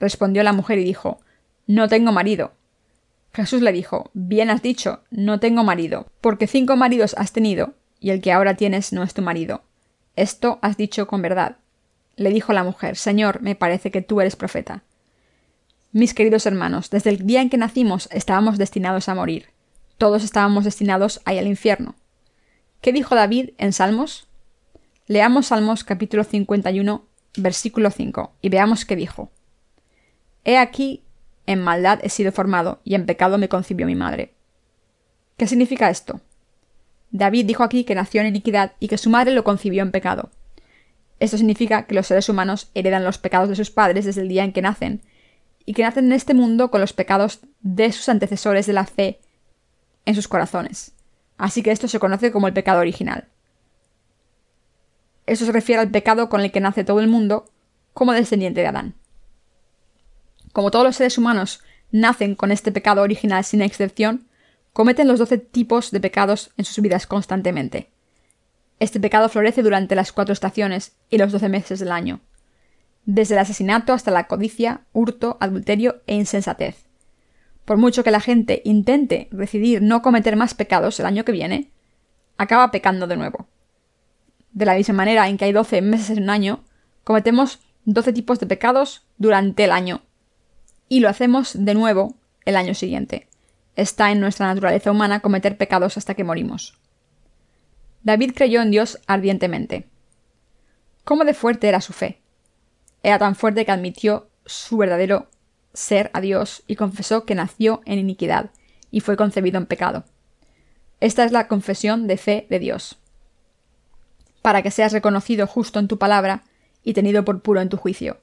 Respondió 0.03 0.43
la 0.43 0.51
mujer 0.51 0.77
y 0.79 0.83
dijo, 0.83 1.21
No 1.65 1.87
tengo 1.87 2.11
marido. 2.11 2.51
Jesús 3.33 3.61
le 3.61 3.71
dijo, 3.71 4.11
Bien 4.13 4.49
has 4.49 4.61
dicho, 4.61 5.01
no 5.09 5.39
tengo 5.39 5.63
marido, 5.63 6.07
porque 6.19 6.45
cinco 6.47 6.75
maridos 6.75 7.15
has 7.17 7.31
tenido, 7.31 7.73
y 7.99 8.09
el 8.09 8.21
que 8.21 8.31
ahora 8.31 8.55
tienes 8.55 8.91
no 8.91 9.01
es 9.01 9.13
tu 9.13 9.21
marido. 9.21 9.63
Esto 10.17 10.59
has 10.61 10.75
dicho 10.75 11.07
con 11.07 11.21
verdad. 11.21 11.55
Le 12.17 12.29
dijo 12.31 12.51
la 12.51 12.63
mujer, 12.63 12.97
Señor, 12.97 13.41
me 13.41 13.55
parece 13.55 13.89
que 13.89 14.01
tú 14.01 14.19
eres 14.19 14.35
profeta. 14.35 14.83
Mis 15.93 16.13
queridos 16.13 16.45
hermanos, 16.45 16.89
desde 16.89 17.09
el 17.09 17.25
día 17.25 17.41
en 17.41 17.49
que 17.49 17.57
nacimos 17.57 18.09
estábamos 18.11 18.57
destinados 18.57 19.07
a 19.09 19.15
morir 19.15 19.53
todos 20.03 20.23
estábamos 20.23 20.65
destinados 20.65 21.21
a 21.25 21.33
ir 21.33 21.39
al 21.39 21.47
infierno. 21.47 21.95
¿Qué 22.81 22.91
dijo 22.91 23.15
David 23.15 23.51
en 23.57 23.71
Salmos? 23.71 24.27
Leamos 25.07 25.47
Salmos 25.47 25.85
capítulo 25.85 26.23
51, 26.25 27.05
versículo 27.37 27.89
5, 27.89 28.33
y 28.41 28.49
veamos 28.49 28.83
qué 28.83 28.97
dijo. 28.97 29.31
He 30.43 30.57
aquí, 30.57 31.03
en 31.45 31.61
maldad 31.61 31.99
he 32.03 32.09
sido 32.09 32.31
formado, 32.31 32.79
y 32.83 32.95
en 32.95 33.05
pecado 33.05 33.37
me 33.37 33.49
concibió 33.49 33.85
mi 33.85 33.95
madre. 33.95 34.33
¿Qué 35.37 35.47
significa 35.47 35.89
esto? 35.89 36.21
David 37.11 37.45
dijo 37.45 37.63
aquí 37.63 37.83
que 37.83 37.95
nació 37.95 38.21
en 38.21 38.27
iniquidad 38.27 38.73
y 38.79 38.87
que 38.87 38.97
su 38.97 39.09
madre 39.09 39.33
lo 39.33 39.43
concibió 39.43 39.83
en 39.83 39.91
pecado. 39.91 40.31
Esto 41.19 41.37
significa 41.37 41.85
que 41.85 41.95
los 41.95 42.07
seres 42.07 42.27
humanos 42.27 42.71
heredan 42.73 43.03
los 43.03 43.17
pecados 43.17 43.49
de 43.49 43.55
sus 43.55 43.71
padres 43.71 44.05
desde 44.05 44.21
el 44.21 44.29
día 44.29 44.43
en 44.43 44.51
que 44.51 44.61
nacen, 44.61 45.01
y 45.65 45.73
que 45.73 45.83
nacen 45.83 46.05
en 46.05 46.13
este 46.13 46.33
mundo 46.33 46.71
con 46.71 46.81
los 46.81 46.93
pecados 46.93 47.39
de 47.61 47.91
sus 47.91 48.09
antecesores 48.09 48.65
de 48.65 48.73
la 48.73 48.85
fe 48.85 49.21
en 50.05 50.15
sus 50.15 50.27
corazones. 50.27 50.93
Así 51.37 51.63
que 51.63 51.71
esto 51.71 51.87
se 51.87 51.99
conoce 51.99 52.31
como 52.31 52.47
el 52.47 52.53
pecado 52.53 52.79
original. 52.79 53.27
Eso 55.25 55.45
se 55.45 55.51
refiere 55.51 55.81
al 55.81 55.91
pecado 55.91 56.29
con 56.29 56.41
el 56.41 56.51
que 56.51 56.59
nace 56.59 56.83
todo 56.83 56.99
el 56.99 57.07
mundo 57.07 57.45
como 57.93 58.11
descendiente 58.11 58.61
de 58.61 58.67
Adán. 58.67 58.95
Como 60.53 60.71
todos 60.71 60.85
los 60.85 60.95
seres 60.95 61.17
humanos 61.17 61.61
nacen 61.91 62.35
con 62.35 62.51
este 62.51 62.71
pecado 62.71 63.01
original 63.01 63.43
sin 63.43 63.61
excepción, 63.61 64.27
cometen 64.71 65.07
los 65.07 65.19
doce 65.19 65.37
tipos 65.37 65.91
de 65.91 65.99
pecados 65.99 66.51
en 66.57 66.65
sus 66.65 66.81
vidas 66.81 67.05
constantemente. 67.07 67.89
Este 68.79 68.99
pecado 68.99 69.29
florece 69.29 69.63
durante 69.63 69.95
las 69.95 70.11
cuatro 70.11 70.33
estaciones 70.33 70.93
y 71.09 71.17
los 71.17 71.31
doce 71.31 71.49
meses 71.49 71.79
del 71.79 71.91
año, 71.91 72.21
desde 73.05 73.35
el 73.35 73.39
asesinato 73.39 73.93
hasta 73.93 74.11
la 74.11 74.27
codicia, 74.27 74.81
hurto, 74.93 75.37
adulterio 75.39 76.01
e 76.07 76.15
insensatez. 76.15 76.85
Por 77.65 77.77
mucho 77.77 78.03
que 78.03 78.11
la 78.11 78.19
gente 78.19 78.61
intente 78.65 79.29
decidir 79.31 79.81
no 79.81 80.01
cometer 80.01 80.35
más 80.35 80.53
pecados 80.53 80.99
el 80.99 81.05
año 81.05 81.23
que 81.25 81.31
viene, 81.31 81.71
acaba 82.37 82.71
pecando 82.71 83.07
de 83.07 83.17
nuevo. 83.17 83.47
De 84.51 84.65
la 84.65 84.75
misma 84.75 84.95
manera 84.95 85.27
en 85.29 85.37
que 85.37 85.45
hay 85.45 85.51
doce 85.51 85.81
meses 85.81 86.17
en 86.17 86.23
un 86.23 86.29
año, 86.29 86.63
cometemos 87.03 87.59
doce 87.85 88.13
tipos 88.13 88.39
de 88.39 88.47
pecados 88.47 89.05
durante 89.17 89.63
el 89.63 89.71
año, 89.71 90.01
y 90.89 90.99
lo 90.99 91.09
hacemos 91.09 91.53
de 91.53 91.73
nuevo 91.73 92.15
el 92.45 92.55
año 92.55 92.73
siguiente. 92.73 93.27
Está 93.75 94.11
en 94.11 94.19
nuestra 94.19 94.47
naturaleza 94.47 94.91
humana 94.91 95.21
cometer 95.21 95.57
pecados 95.57 95.97
hasta 95.97 96.13
que 96.13 96.23
morimos. 96.23 96.77
David 98.03 98.33
creyó 98.35 98.61
en 98.61 98.71
Dios 98.71 98.99
ardientemente. 99.07 99.87
¿Cómo 101.03 101.23
de 101.25 101.33
fuerte 101.33 101.67
era 101.67 101.81
su 101.81 101.93
fe? 101.93 102.21
Era 103.01 103.19
tan 103.19 103.35
fuerte 103.35 103.65
que 103.65 103.71
admitió 103.71 104.29
su 104.45 104.77
verdadero 104.77 105.29
ser 105.73 106.11
a 106.13 106.21
Dios 106.21 106.63
y 106.67 106.75
confesó 106.75 107.25
que 107.25 107.35
nació 107.35 107.81
en 107.85 107.99
iniquidad 107.99 108.51
y 108.91 108.99
fue 108.99 109.17
concebido 109.17 109.57
en 109.57 109.65
pecado. 109.65 110.05
Esta 110.99 111.23
es 111.23 111.31
la 111.31 111.47
confesión 111.47 112.07
de 112.07 112.17
fe 112.17 112.47
de 112.49 112.59
Dios. 112.59 112.99
Para 114.41 114.61
que 114.61 114.71
seas 114.71 114.93
reconocido 114.93 115.47
justo 115.47 115.79
en 115.79 115.87
tu 115.87 115.97
palabra 115.97 116.43
y 116.83 116.93
tenido 116.93 117.25
por 117.25 117.41
puro 117.41 117.61
en 117.61 117.69
tu 117.69 117.77
juicio. 117.77 118.19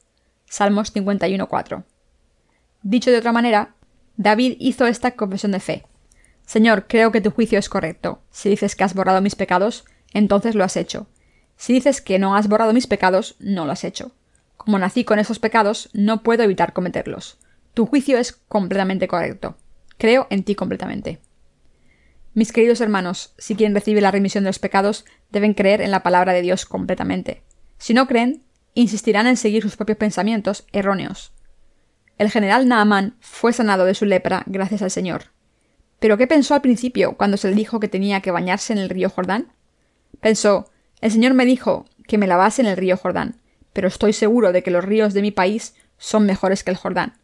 Salmos 0.47 0.95
51.4. 0.95 1.85
Dicho 2.83 3.11
de 3.11 3.19
otra 3.19 3.33
manera, 3.33 3.75
David 4.17 4.57
hizo 4.59 4.87
esta 4.87 5.13
confesión 5.13 5.53
de 5.53 5.61
fe. 5.61 5.85
Señor, 6.47 6.87
creo 6.89 7.13
que 7.13 7.21
tu 7.21 7.31
juicio 7.31 7.59
es 7.59 7.69
correcto. 7.69 8.23
Si 8.31 8.49
dices 8.49 8.75
que 8.75 8.85
has 8.85 8.95
borrado 8.95 9.21
mis 9.21 9.37
pecados, 9.37 9.85
entonces 10.13 10.55
lo 10.55 10.65
has 10.65 10.77
hecho. 10.77 11.07
Si 11.57 11.73
dices 11.73 12.01
que 12.01 12.19
no 12.19 12.35
has 12.35 12.49
borrado 12.49 12.73
mis 12.73 12.87
pecados, 12.87 13.37
no 13.39 13.67
lo 13.67 13.73
has 13.73 13.85
hecho. 13.85 14.13
Como 14.57 14.79
nací 14.79 15.05
con 15.05 15.19
esos 15.19 15.39
pecados, 15.39 15.91
no 15.93 16.23
puedo 16.23 16.43
evitar 16.43 16.73
cometerlos. 16.73 17.39
Tu 17.75 17.87
juicio 17.87 18.19
es 18.19 18.33
completamente 18.33 19.09
correcto. 19.09 19.57
Creo 19.97 20.27
en 20.31 20.43
ti 20.43 20.55
completamente. 20.55 21.21
Mis 22.33 22.53
queridos 22.53 22.81
hermanos, 22.81 23.35
si 23.39 23.57
quieren 23.57 23.75
recibir 23.75 24.03
la 24.03 24.11
remisión 24.11 24.45
de 24.45 24.49
los 24.49 24.59
pecados, 24.59 25.05
deben 25.31 25.55
creer 25.55 25.81
en 25.81 25.91
la 25.91 26.03
palabra 26.03 26.33
de 26.33 26.43
Dios 26.43 26.65
completamente. 26.65 27.43
Si 27.79 27.93
no 27.93 28.07
creen, 28.07 28.43
insistirán 28.75 29.27
en 29.27 29.37
seguir 29.37 29.63
sus 29.63 29.77
propios 29.77 29.99
pensamientos 29.99 30.67
erróneos. 30.73 31.33
El 32.21 32.31
general 32.31 32.69
Naaman 32.69 33.17
fue 33.21 33.55
sanado 33.55 33.87
de 33.87 33.95
su 33.95 34.05
lepra 34.05 34.43
gracias 34.45 34.83
al 34.83 34.91
Señor. 34.91 35.29
¿Pero 36.01 36.19
qué 36.19 36.27
pensó 36.27 36.53
al 36.53 36.61
principio 36.61 37.17
cuando 37.17 37.39
se 37.39 37.49
le 37.49 37.55
dijo 37.55 37.81
que 37.81 37.89
tenía 37.89 38.21
que 38.21 38.31
bañarse 38.31 38.75
en 38.75 38.79
el 38.79 38.91
río 38.91 39.09
Jordán? 39.09 39.55
Pensó, 40.21 40.71
el 41.01 41.11
Señor 41.11 41.33
me 41.33 41.47
dijo 41.47 41.87
que 42.07 42.19
me 42.19 42.27
lavase 42.27 42.61
en 42.61 42.69
el 42.69 42.77
río 42.77 42.99
Jordán, 42.99 43.41
pero 43.73 43.89
estoy 43.89 44.13
seguro 44.13 44.53
de 44.53 44.63
que 44.63 44.71
los 44.71 44.85
ríos 44.85 45.15
de 45.15 45.23
mi 45.23 45.31
país 45.31 45.75
son 45.97 46.27
mejores 46.27 46.63
que 46.63 46.71
el 46.71 46.77
Jordán. 46.77 47.15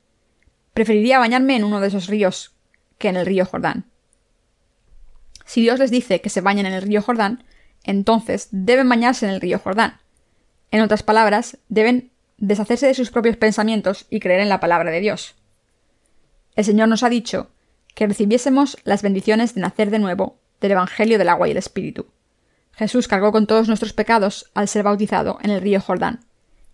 Preferiría 0.72 1.18
bañarme 1.18 1.56
en 1.56 1.64
uno 1.64 1.80
de 1.80 1.88
esos 1.88 2.06
ríos 2.06 2.54
que 2.96 3.10
en 3.10 3.16
el 3.16 3.26
río 3.26 3.44
Jordán. 3.44 3.84
Si 5.44 5.60
Dios 5.60 5.78
les 5.78 5.90
dice 5.90 6.22
que 6.22 6.30
se 6.30 6.40
bañen 6.40 6.64
en 6.64 6.72
el 6.72 6.80
río 6.80 7.02
Jordán, 7.02 7.44
entonces 7.84 8.48
deben 8.50 8.88
bañarse 8.88 9.26
en 9.26 9.34
el 9.34 9.42
río 9.42 9.58
Jordán. 9.58 10.00
En 10.70 10.80
otras 10.80 11.02
palabras, 11.02 11.58
deben 11.68 12.12
deshacerse 12.38 12.86
de 12.86 12.94
sus 12.94 13.10
propios 13.10 13.36
pensamientos 13.36 14.06
y 14.10 14.20
creer 14.20 14.40
en 14.40 14.48
la 14.48 14.60
palabra 14.60 14.90
de 14.90 15.00
Dios. 15.00 15.34
El 16.54 16.64
Señor 16.64 16.88
nos 16.88 17.02
ha 17.02 17.08
dicho 17.08 17.50
que 17.94 18.06
recibiésemos 18.06 18.78
las 18.84 19.02
bendiciones 19.02 19.54
de 19.54 19.60
nacer 19.60 19.90
de 19.90 19.98
nuevo 19.98 20.38
del 20.60 20.72
Evangelio 20.72 21.18
del 21.18 21.28
agua 21.28 21.48
y 21.48 21.52
el 21.52 21.56
Espíritu. 21.56 22.06
Jesús 22.72 23.08
cargó 23.08 23.32
con 23.32 23.46
todos 23.46 23.68
nuestros 23.68 23.92
pecados 23.92 24.50
al 24.54 24.68
ser 24.68 24.82
bautizado 24.82 25.38
en 25.42 25.50
el 25.50 25.62
río 25.62 25.80
Jordán. 25.80 26.20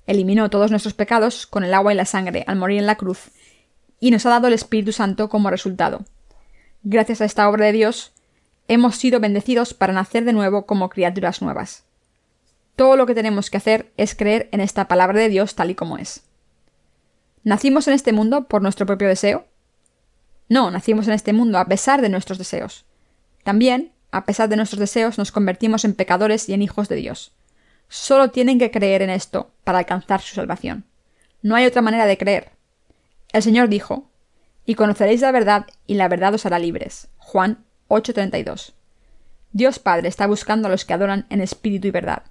Eliminó 0.06 0.50
todos 0.50 0.70
nuestros 0.70 0.94
pecados 0.94 1.46
con 1.46 1.62
el 1.62 1.74
agua 1.74 1.92
y 1.92 1.96
la 1.96 2.06
sangre 2.06 2.44
al 2.48 2.56
morir 2.56 2.78
en 2.78 2.86
la 2.86 2.96
cruz 2.96 3.30
y 4.00 4.10
nos 4.10 4.26
ha 4.26 4.30
dado 4.30 4.48
el 4.48 4.52
Espíritu 4.52 4.90
Santo 4.90 5.28
como 5.28 5.48
resultado. 5.48 6.04
Gracias 6.82 7.20
a 7.20 7.24
esta 7.24 7.48
obra 7.48 7.66
de 7.66 7.72
Dios, 7.72 8.12
hemos 8.66 8.96
sido 8.96 9.20
bendecidos 9.20 9.74
para 9.74 9.92
nacer 9.92 10.24
de 10.24 10.32
nuevo 10.32 10.66
como 10.66 10.88
criaturas 10.88 11.40
nuevas. 11.40 11.84
Todo 12.76 12.96
lo 12.96 13.06
que 13.06 13.14
tenemos 13.14 13.50
que 13.50 13.58
hacer 13.58 13.92
es 13.96 14.14
creer 14.14 14.48
en 14.52 14.60
esta 14.60 14.88
palabra 14.88 15.18
de 15.18 15.28
Dios 15.28 15.54
tal 15.54 15.70
y 15.70 15.74
como 15.74 15.98
es. 15.98 16.22
¿Nacimos 17.44 17.86
en 17.86 17.94
este 17.94 18.12
mundo 18.12 18.48
por 18.48 18.62
nuestro 18.62 18.86
propio 18.86 19.08
deseo? 19.08 19.46
No, 20.48 20.70
nacimos 20.70 21.06
en 21.06 21.14
este 21.14 21.32
mundo 21.32 21.58
a 21.58 21.66
pesar 21.66 22.00
de 22.00 22.08
nuestros 22.08 22.38
deseos. 22.38 22.86
También, 23.42 23.92
a 24.10 24.24
pesar 24.24 24.48
de 24.48 24.56
nuestros 24.56 24.80
deseos, 24.80 25.18
nos 25.18 25.32
convertimos 25.32 25.84
en 25.84 25.94
pecadores 25.94 26.48
y 26.48 26.54
en 26.54 26.62
hijos 26.62 26.88
de 26.88 26.96
Dios. 26.96 27.32
Solo 27.88 28.30
tienen 28.30 28.58
que 28.58 28.70
creer 28.70 29.02
en 29.02 29.10
esto 29.10 29.50
para 29.64 29.78
alcanzar 29.78 30.22
su 30.22 30.34
salvación. 30.34 30.84
No 31.42 31.56
hay 31.56 31.66
otra 31.66 31.82
manera 31.82 32.06
de 32.06 32.16
creer. 32.16 32.52
El 33.32 33.42
Señor 33.42 33.68
dijo, 33.68 34.10
y 34.64 34.76
conoceréis 34.76 35.20
la 35.20 35.32
verdad, 35.32 35.66
y 35.86 35.94
la 35.94 36.08
verdad 36.08 36.34
os 36.34 36.46
hará 36.46 36.58
libres. 36.58 37.08
Juan 37.18 37.64
8:32. 37.88 38.72
Dios 39.52 39.78
Padre 39.78 40.08
está 40.08 40.26
buscando 40.26 40.68
a 40.68 40.70
los 40.70 40.84
que 40.86 40.94
adoran 40.94 41.26
en 41.28 41.42
espíritu 41.42 41.88
y 41.88 41.90
verdad 41.90 42.22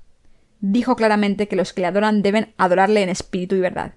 dijo 0.62 0.96
claramente 0.96 1.48
que 1.48 1.56
los 1.56 1.74
que 1.74 1.82
le 1.82 1.88
adoran 1.88 2.22
deben 2.22 2.54
adorarle 2.58 3.02
en 3.02 3.10
espíritu 3.10 3.56
y 3.56 3.60
verdad. 3.60 3.96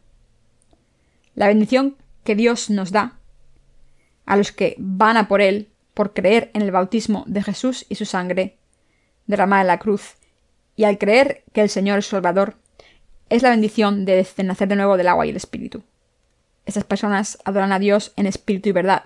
La 1.34 1.46
bendición 1.46 1.96
que 2.24 2.34
Dios 2.34 2.70
nos 2.70 2.90
da 2.90 3.18
a 4.26 4.36
los 4.36 4.50
que 4.50 4.74
van 4.78 5.16
a 5.16 5.28
por 5.28 5.40
Él 5.40 5.68
por 5.92 6.12
creer 6.12 6.50
en 6.54 6.62
el 6.62 6.72
bautismo 6.72 7.24
de 7.28 7.42
Jesús 7.42 7.86
y 7.88 7.94
su 7.94 8.04
sangre 8.04 8.58
derramada 9.26 9.62
en 9.62 9.68
la 9.68 9.78
cruz, 9.78 10.16
y 10.76 10.84
al 10.84 10.98
creer 10.98 11.44
que 11.52 11.62
el 11.62 11.70
Señor 11.70 12.00
es 12.00 12.06
Salvador, 12.06 12.56
es 13.30 13.42
la 13.42 13.50
bendición 13.50 14.04
de 14.04 14.26
nacer 14.44 14.68
de 14.68 14.76
nuevo 14.76 14.96
del 14.96 15.08
agua 15.08 15.24
y 15.26 15.30
el 15.30 15.36
espíritu. 15.36 15.82
Estas 16.66 16.84
personas 16.84 17.38
adoran 17.44 17.72
a 17.72 17.78
Dios 17.78 18.12
en 18.16 18.26
espíritu 18.26 18.70
y 18.70 18.72
verdad. 18.72 19.04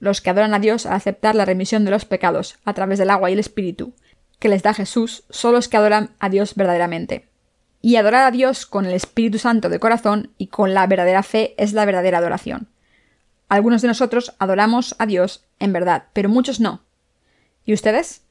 Los 0.00 0.20
que 0.20 0.30
adoran 0.30 0.54
a 0.54 0.58
Dios 0.58 0.86
al 0.86 0.94
aceptar 0.94 1.34
la 1.34 1.44
remisión 1.44 1.84
de 1.84 1.90
los 1.90 2.04
pecados 2.04 2.58
a 2.64 2.74
través 2.74 2.98
del 2.98 3.10
agua 3.10 3.30
y 3.30 3.34
el 3.34 3.38
espíritu 3.38 3.94
que 4.42 4.48
les 4.48 4.64
da 4.64 4.74
Jesús 4.74 5.22
son 5.30 5.52
los 5.52 5.68
que 5.68 5.76
adoran 5.76 6.16
a 6.18 6.28
Dios 6.28 6.56
verdaderamente. 6.56 7.28
Y 7.80 7.94
adorar 7.94 8.26
a 8.26 8.32
Dios 8.32 8.66
con 8.66 8.86
el 8.86 8.92
Espíritu 8.92 9.38
Santo 9.38 9.68
de 9.68 9.78
corazón 9.78 10.32
y 10.36 10.48
con 10.48 10.74
la 10.74 10.84
verdadera 10.88 11.22
fe 11.22 11.54
es 11.58 11.74
la 11.74 11.84
verdadera 11.84 12.18
adoración. 12.18 12.66
Algunos 13.48 13.82
de 13.82 13.88
nosotros 13.88 14.34
adoramos 14.40 14.96
a 14.98 15.06
Dios 15.06 15.44
en 15.60 15.72
verdad, 15.72 16.06
pero 16.12 16.28
muchos 16.28 16.58
no. 16.58 16.82
¿Y 17.64 17.72
ustedes? 17.72 18.22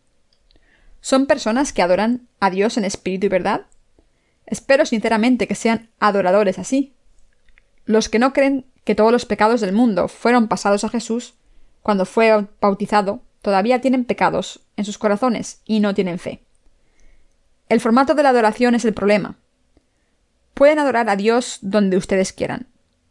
¿Son 1.00 1.28
personas 1.28 1.72
que 1.72 1.82
adoran 1.82 2.28
a 2.42 2.50
Dios 2.50 2.76
en 2.76 2.84
espíritu 2.84 3.28
y 3.28 3.30
verdad? 3.30 3.68
Espero 4.46 4.86
sinceramente 4.86 5.48
que 5.48 5.56
sean 5.56 5.92
adoradores 6.02 6.60
así. 6.60 6.94
Los 7.86 8.10
que 8.10 8.20
no 8.20 8.34
creen 8.34 8.66
que 8.84 8.96
todos 8.96 9.14
los 9.14 9.26
pecados 9.26 9.62
del 9.62 9.72
mundo 9.72 10.10
fueron 10.10 10.50
pasados 10.50 10.84
a 10.84 10.90
Jesús 10.90 11.36
cuando 11.82 12.06
fue 12.06 12.48
bautizado 12.60 13.22
todavía 13.42 13.82
tienen 13.82 14.06
pecados 14.06 14.62
en 14.78 14.86
sus 14.86 14.98
corazones 14.98 15.62
y 15.66 15.80
no 15.80 15.94
tienen 15.94 16.20
fe. 16.20 16.44
El 17.70 17.80
formato 17.80 18.16
de 18.16 18.24
la 18.24 18.30
adoración 18.30 18.76
es 18.76 18.86
el 18.86 18.94
problema. 18.94 19.36
Pueden 20.54 20.80
adorar 20.80 21.10
a 21.10 21.16
Dios 21.16 21.60
donde 21.62 21.98
ustedes 21.98 22.34
quieran. 22.34 22.68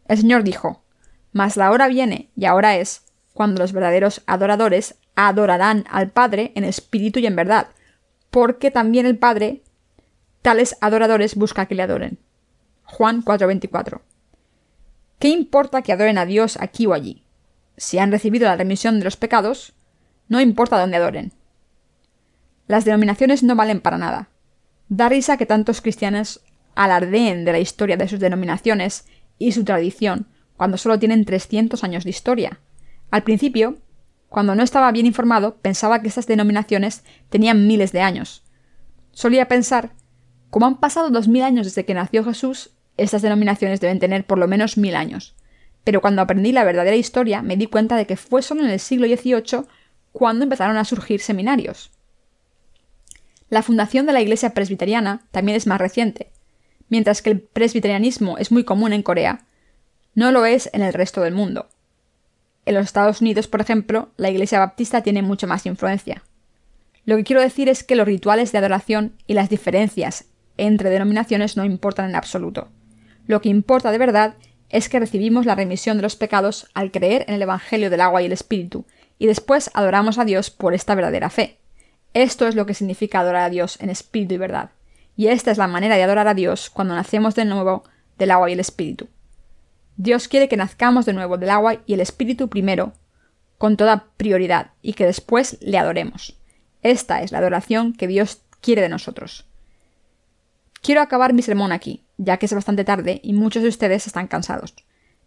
El 0.06 0.18
Señor 0.18 0.44
dijo, 0.44 0.82
Mas 1.32 1.56
la 1.56 1.70
hora 1.70 1.88
viene, 1.88 2.30
y 2.36 2.44
ahora 2.44 2.76
es, 2.76 3.02
cuando 3.32 3.60
los 3.60 3.72
verdaderos 3.72 4.22
adoradores 4.26 4.96
adorarán 5.14 5.84
al 5.90 6.10
Padre 6.10 6.52
en 6.54 6.64
espíritu 6.64 7.20
y 7.20 7.26
en 7.26 7.36
verdad, 7.36 7.68
porque 8.30 8.70
también 8.70 9.06
el 9.06 9.18
Padre 9.18 9.62
tales 10.42 10.76
adoradores 10.80 11.34
busca 11.34 11.66
que 11.66 11.74
le 11.74 11.82
adoren. 11.82 12.18
Juan 12.84 13.22
4:24. 13.22 14.00
¿Qué 15.18 15.28
importa 15.28 15.82
que 15.82 15.92
adoren 15.92 16.18
a 16.18 16.26
Dios 16.26 16.56
aquí 16.60 16.86
o 16.86 16.94
allí? 16.94 17.24
Si 17.76 17.98
han 17.98 18.10
recibido 18.10 18.46
la 18.46 18.56
remisión 18.56 18.98
de 18.98 19.04
los 19.04 19.16
pecados, 19.16 19.74
no 20.30 20.40
importa 20.40 20.80
dónde 20.80 20.96
adoren. 20.96 21.32
Las 22.68 22.84
denominaciones 22.84 23.42
no 23.42 23.56
valen 23.56 23.80
para 23.80 23.98
nada. 23.98 24.30
Da 24.88 25.08
risa 25.08 25.36
que 25.36 25.44
tantos 25.44 25.82
cristianos 25.82 26.40
alardeen 26.76 27.44
de 27.44 27.52
la 27.52 27.58
historia 27.58 27.96
de 27.96 28.08
sus 28.08 28.20
denominaciones 28.20 29.06
y 29.38 29.52
su 29.52 29.64
tradición 29.64 30.28
cuando 30.56 30.78
solo 30.78 30.98
tienen 30.98 31.24
300 31.24 31.82
años 31.82 32.04
de 32.04 32.10
historia. 32.10 32.60
Al 33.10 33.24
principio, 33.24 33.78
cuando 34.28 34.54
no 34.54 34.62
estaba 34.62 34.92
bien 34.92 35.06
informado, 35.06 35.56
pensaba 35.56 36.00
que 36.00 36.08
estas 36.08 36.28
denominaciones 36.28 37.02
tenían 37.28 37.66
miles 37.66 37.90
de 37.90 38.02
años. 38.02 38.44
Solía 39.10 39.48
pensar, 39.48 39.94
como 40.48 40.66
han 40.66 40.78
pasado 40.78 41.10
dos 41.10 41.26
mil 41.26 41.42
años 41.42 41.66
desde 41.66 41.84
que 41.84 41.94
nació 41.94 42.24
Jesús, 42.24 42.70
estas 42.96 43.22
denominaciones 43.22 43.80
deben 43.80 43.98
tener 43.98 44.24
por 44.26 44.38
lo 44.38 44.46
menos 44.46 44.78
mil 44.78 44.94
años. 44.94 45.34
Pero 45.82 46.00
cuando 46.00 46.22
aprendí 46.22 46.52
la 46.52 46.62
verdadera 46.62 46.94
historia 46.94 47.42
me 47.42 47.56
di 47.56 47.66
cuenta 47.66 47.96
de 47.96 48.06
que 48.06 48.16
fue 48.16 48.42
solo 48.42 48.62
en 48.62 48.70
el 48.70 48.78
siglo 48.78 49.08
XVIII 49.08 49.66
cuando 50.12 50.44
empezaron 50.44 50.76
a 50.76 50.84
surgir 50.84 51.20
seminarios. 51.20 51.90
La 53.48 53.62
fundación 53.62 54.06
de 54.06 54.12
la 54.12 54.20
Iglesia 54.20 54.54
presbiteriana 54.54 55.26
también 55.30 55.56
es 55.56 55.66
más 55.66 55.80
reciente. 55.80 56.30
Mientras 56.88 57.22
que 57.22 57.30
el 57.30 57.40
presbiterianismo 57.40 58.38
es 58.38 58.52
muy 58.52 58.64
común 58.64 58.92
en 58.92 59.02
Corea, 59.02 59.46
no 60.14 60.32
lo 60.32 60.44
es 60.44 60.70
en 60.72 60.82
el 60.82 60.92
resto 60.92 61.22
del 61.22 61.34
mundo. 61.34 61.68
En 62.66 62.74
los 62.74 62.84
Estados 62.84 63.20
Unidos, 63.20 63.48
por 63.48 63.60
ejemplo, 63.60 64.10
la 64.16 64.30
Iglesia 64.30 64.58
Baptista 64.58 65.02
tiene 65.02 65.22
mucho 65.22 65.46
más 65.46 65.66
influencia. 65.66 66.22
Lo 67.04 67.16
que 67.16 67.24
quiero 67.24 67.42
decir 67.42 67.68
es 67.68 67.82
que 67.82 67.96
los 67.96 68.06
rituales 68.06 68.52
de 68.52 68.58
adoración 68.58 69.16
y 69.26 69.34
las 69.34 69.48
diferencias 69.48 70.26
entre 70.56 70.90
denominaciones 70.90 71.56
no 71.56 71.64
importan 71.64 72.10
en 72.10 72.16
absoluto. 72.16 72.68
Lo 73.26 73.40
que 73.40 73.48
importa 73.48 73.90
de 73.90 73.98
verdad 73.98 74.34
es 74.68 74.88
que 74.88 75.00
recibimos 75.00 75.46
la 75.46 75.54
remisión 75.54 75.96
de 75.96 76.02
los 76.02 76.16
pecados 76.16 76.68
al 76.74 76.90
creer 76.92 77.24
en 77.28 77.34
el 77.34 77.42
Evangelio 77.42 77.90
del 77.90 78.00
agua 78.00 78.22
y 78.22 78.26
el 78.26 78.32
Espíritu, 78.32 78.84
y 79.20 79.26
después 79.26 79.70
adoramos 79.74 80.18
a 80.18 80.24
Dios 80.24 80.50
por 80.50 80.72
esta 80.72 80.94
verdadera 80.94 81.28
fe. 81.28 81.58
Esto 82.14 82.48
es 82.48 82.54
lo 82.54 82.64
que 82.64 82.72
significa 82.72 83.20
adorar 83.20 83.42
a 83.42 83.50
Dios 83.50 83.78
en 83.80 83.90
espíritu 83.90 84.34
y 84.34 84.38
verdad. 84.38 84.70
Y 85.14 85.28
esta 85.28 85.50
es 85.50 85.58
la 85.58 85.68
manera 85.68 85.96
de 85.96 86.02
adorar 86.02 86.26
a 86.26 86.32
Dios 86.32 86.70
cuando 86.70 86.94
nacemos 86.94 87.34
de 87.34 87.44
nuevo 87.44 87.84
del 88.18 88.30
agua 88.30 88.48
y 88.48 88.54
el 88.54 88.60
Espíritu. 88.60 89.08
Dios 89.98 90.26
quiere 90.26 90.48
que 90.48 90.56
nazcamos 90.56 91.04
de 91.04 91.12
nuevo 91.12 91.36
del 91.36 91.50
agua 91.50 91.82
y 91.84 91.92
el 91.92 92.00
Espíritu 92.00 92.48
primero, 92.48 92.94
con 93.58 93.76
toda 93.76 94.06
prioridad, 94.16 94.70
y 94.80 94.94
que 94.94 95.04
después 95.04 95.58
le 95.60 95.76
adoremos. 95.76 96.38
Esta 96.80 97.22
es 97.22 97.30
la 97.30 97.38
adoración 97.38 97.92
que 97.92 98.06
Dios 98.06 98.40
quiere 98.62 98.80
de 98.80 98.88
nosotros. 98.88 99.44
Quiero 100.80 101.02
acabar 101.02 101.34
mi 101.34 101.42
sermón 101.42 101.72
aquí, 101.72 102.04
ya 102.16 102.38
que 102.38 102.46
es 102.46 102.54
bastante 102.54 102.84
tarde 102.84 103.20
y 103.22 103.34
muchos 103.34 103.62
de 103.62 103.68
ustedes 103.68 104.06
están 104.06 104.28
cansados. 104.28 104.74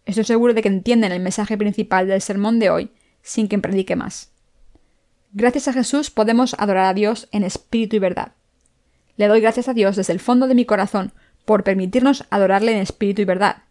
Estoy 0.08 0.24
seguro 0.24 0.56
de 0.56 0.64
que 0.64 0.70
entienden 0.70 1.12
el 1.12 1.22
mensaje 1.22 1.60
principal 1.60 2.08
del 2.08 2.22
sermón 2.22 2.58
de 2.58 2.72
hoy 2.72 2.92
sin 3.24 3.48
que 3.48 3.58
predique 3.58 3.96
más. 3.96 4.30
Gracias 5.32 5.68
a 5.68 5.74
Jesús 5.74 6.12
podemos 6.12 6.56
adorar 6.60 6.86
a 6.86 6.94
Dios 6.94 7.28
en 7.32 7.44
espíritu 7.44 7.96
y 7.96 8.00
verdad. 8.00 8.34
Le 9.18 9.28
doy 9.28 9.42
gracias 9.42 9.68
a 9.68 9.74
Dios 9.74 9.96
desde 9.96 10.14
el 10.14 10.20
fondo 10.20 10.48
de 10.48 10.54
mi 10.54 10.66
corazón 10.66 11.12
por 11.46 11.64
permitirnos 11.64 12.26
adorarle 12.30 12.74
en 12.74 12.80
espíritu 12.80 13.24
y 13.24 13.26
verdad. 13.26 13.64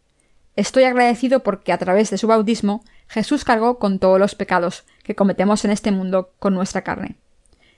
Estoy 0.57 0.85
agradecido 0.85 1.43
porque 1.43 1.73
a 1.73 1.79
través 1.79 2.11
de 2.11 2.19
su 2.19 2.27
bautismo 2.27 2.83
Jesús 3.09 3.45
cargó 3.45 3.79
con 3.79 3.99
todos 3.99 4.19
los 4.19 4.35
pecados 4.35 4.85
que 5.03 5.15
cometemos 5.15 5.65
en 5.65 5.71
este 5.71 5.93
mundo 5.93 6.33
con 6.39 6.55
nuestra 6.55 6.83
carne. 6.83 7.17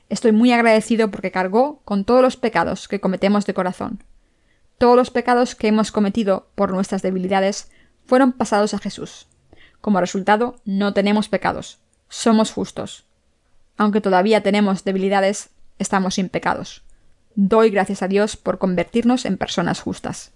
Estoy 0.09 0.33
muy 0.33 0.53
agradecido 0.53 1.11
porque 1.11 1.31
cargó 1.31 1.81
con 1.85 2.05
todos 2.05 2.23
los 2.23 2.37
pecados 2.37 2.89
que 2.89 3.01
cometemos 3.01 3.47
de 3.47 3.55
corazón. 3.55 4.03
Todos 4.79 4.97
los 4.97 5.11
pecados 5.11 5.55
que 5.55 5.69
hemos 5.69 5.93
cometido 5.93 6.49
por 6.55 6.73
nuestras 6.73 7.03
debilidades 7.03 7.71
fueron 8.07 8.33
pasados 8.33 8.75
a 8.75 8.79
Jesús. 8.79 9.29
Como 9.85 10.01
resultado, 10.01 10.57
no 10.65 10.95
tenemos 10.95 11.29
pecados. 11.29 11.79
Somos 12.09 12.51
justos. 12.51 13.05
Aunque 13.77 14.01
todavía 14.01 14.43
tenemos 14.43 14.83
debilidades, 14.83 15.51
estamos 15.79 16.15
sin 16.15 16.31
pecados. 16.31 16.83
Doy 17.35 17.69
gracias 17.69 18.03
a 18.03 18.09
Dios 18.09 18.39
por 18.39 18.57
convertirnos 18.57 19.27
en 19.27 19.37
personas 19.37 19.83
justas. 19.83 20.33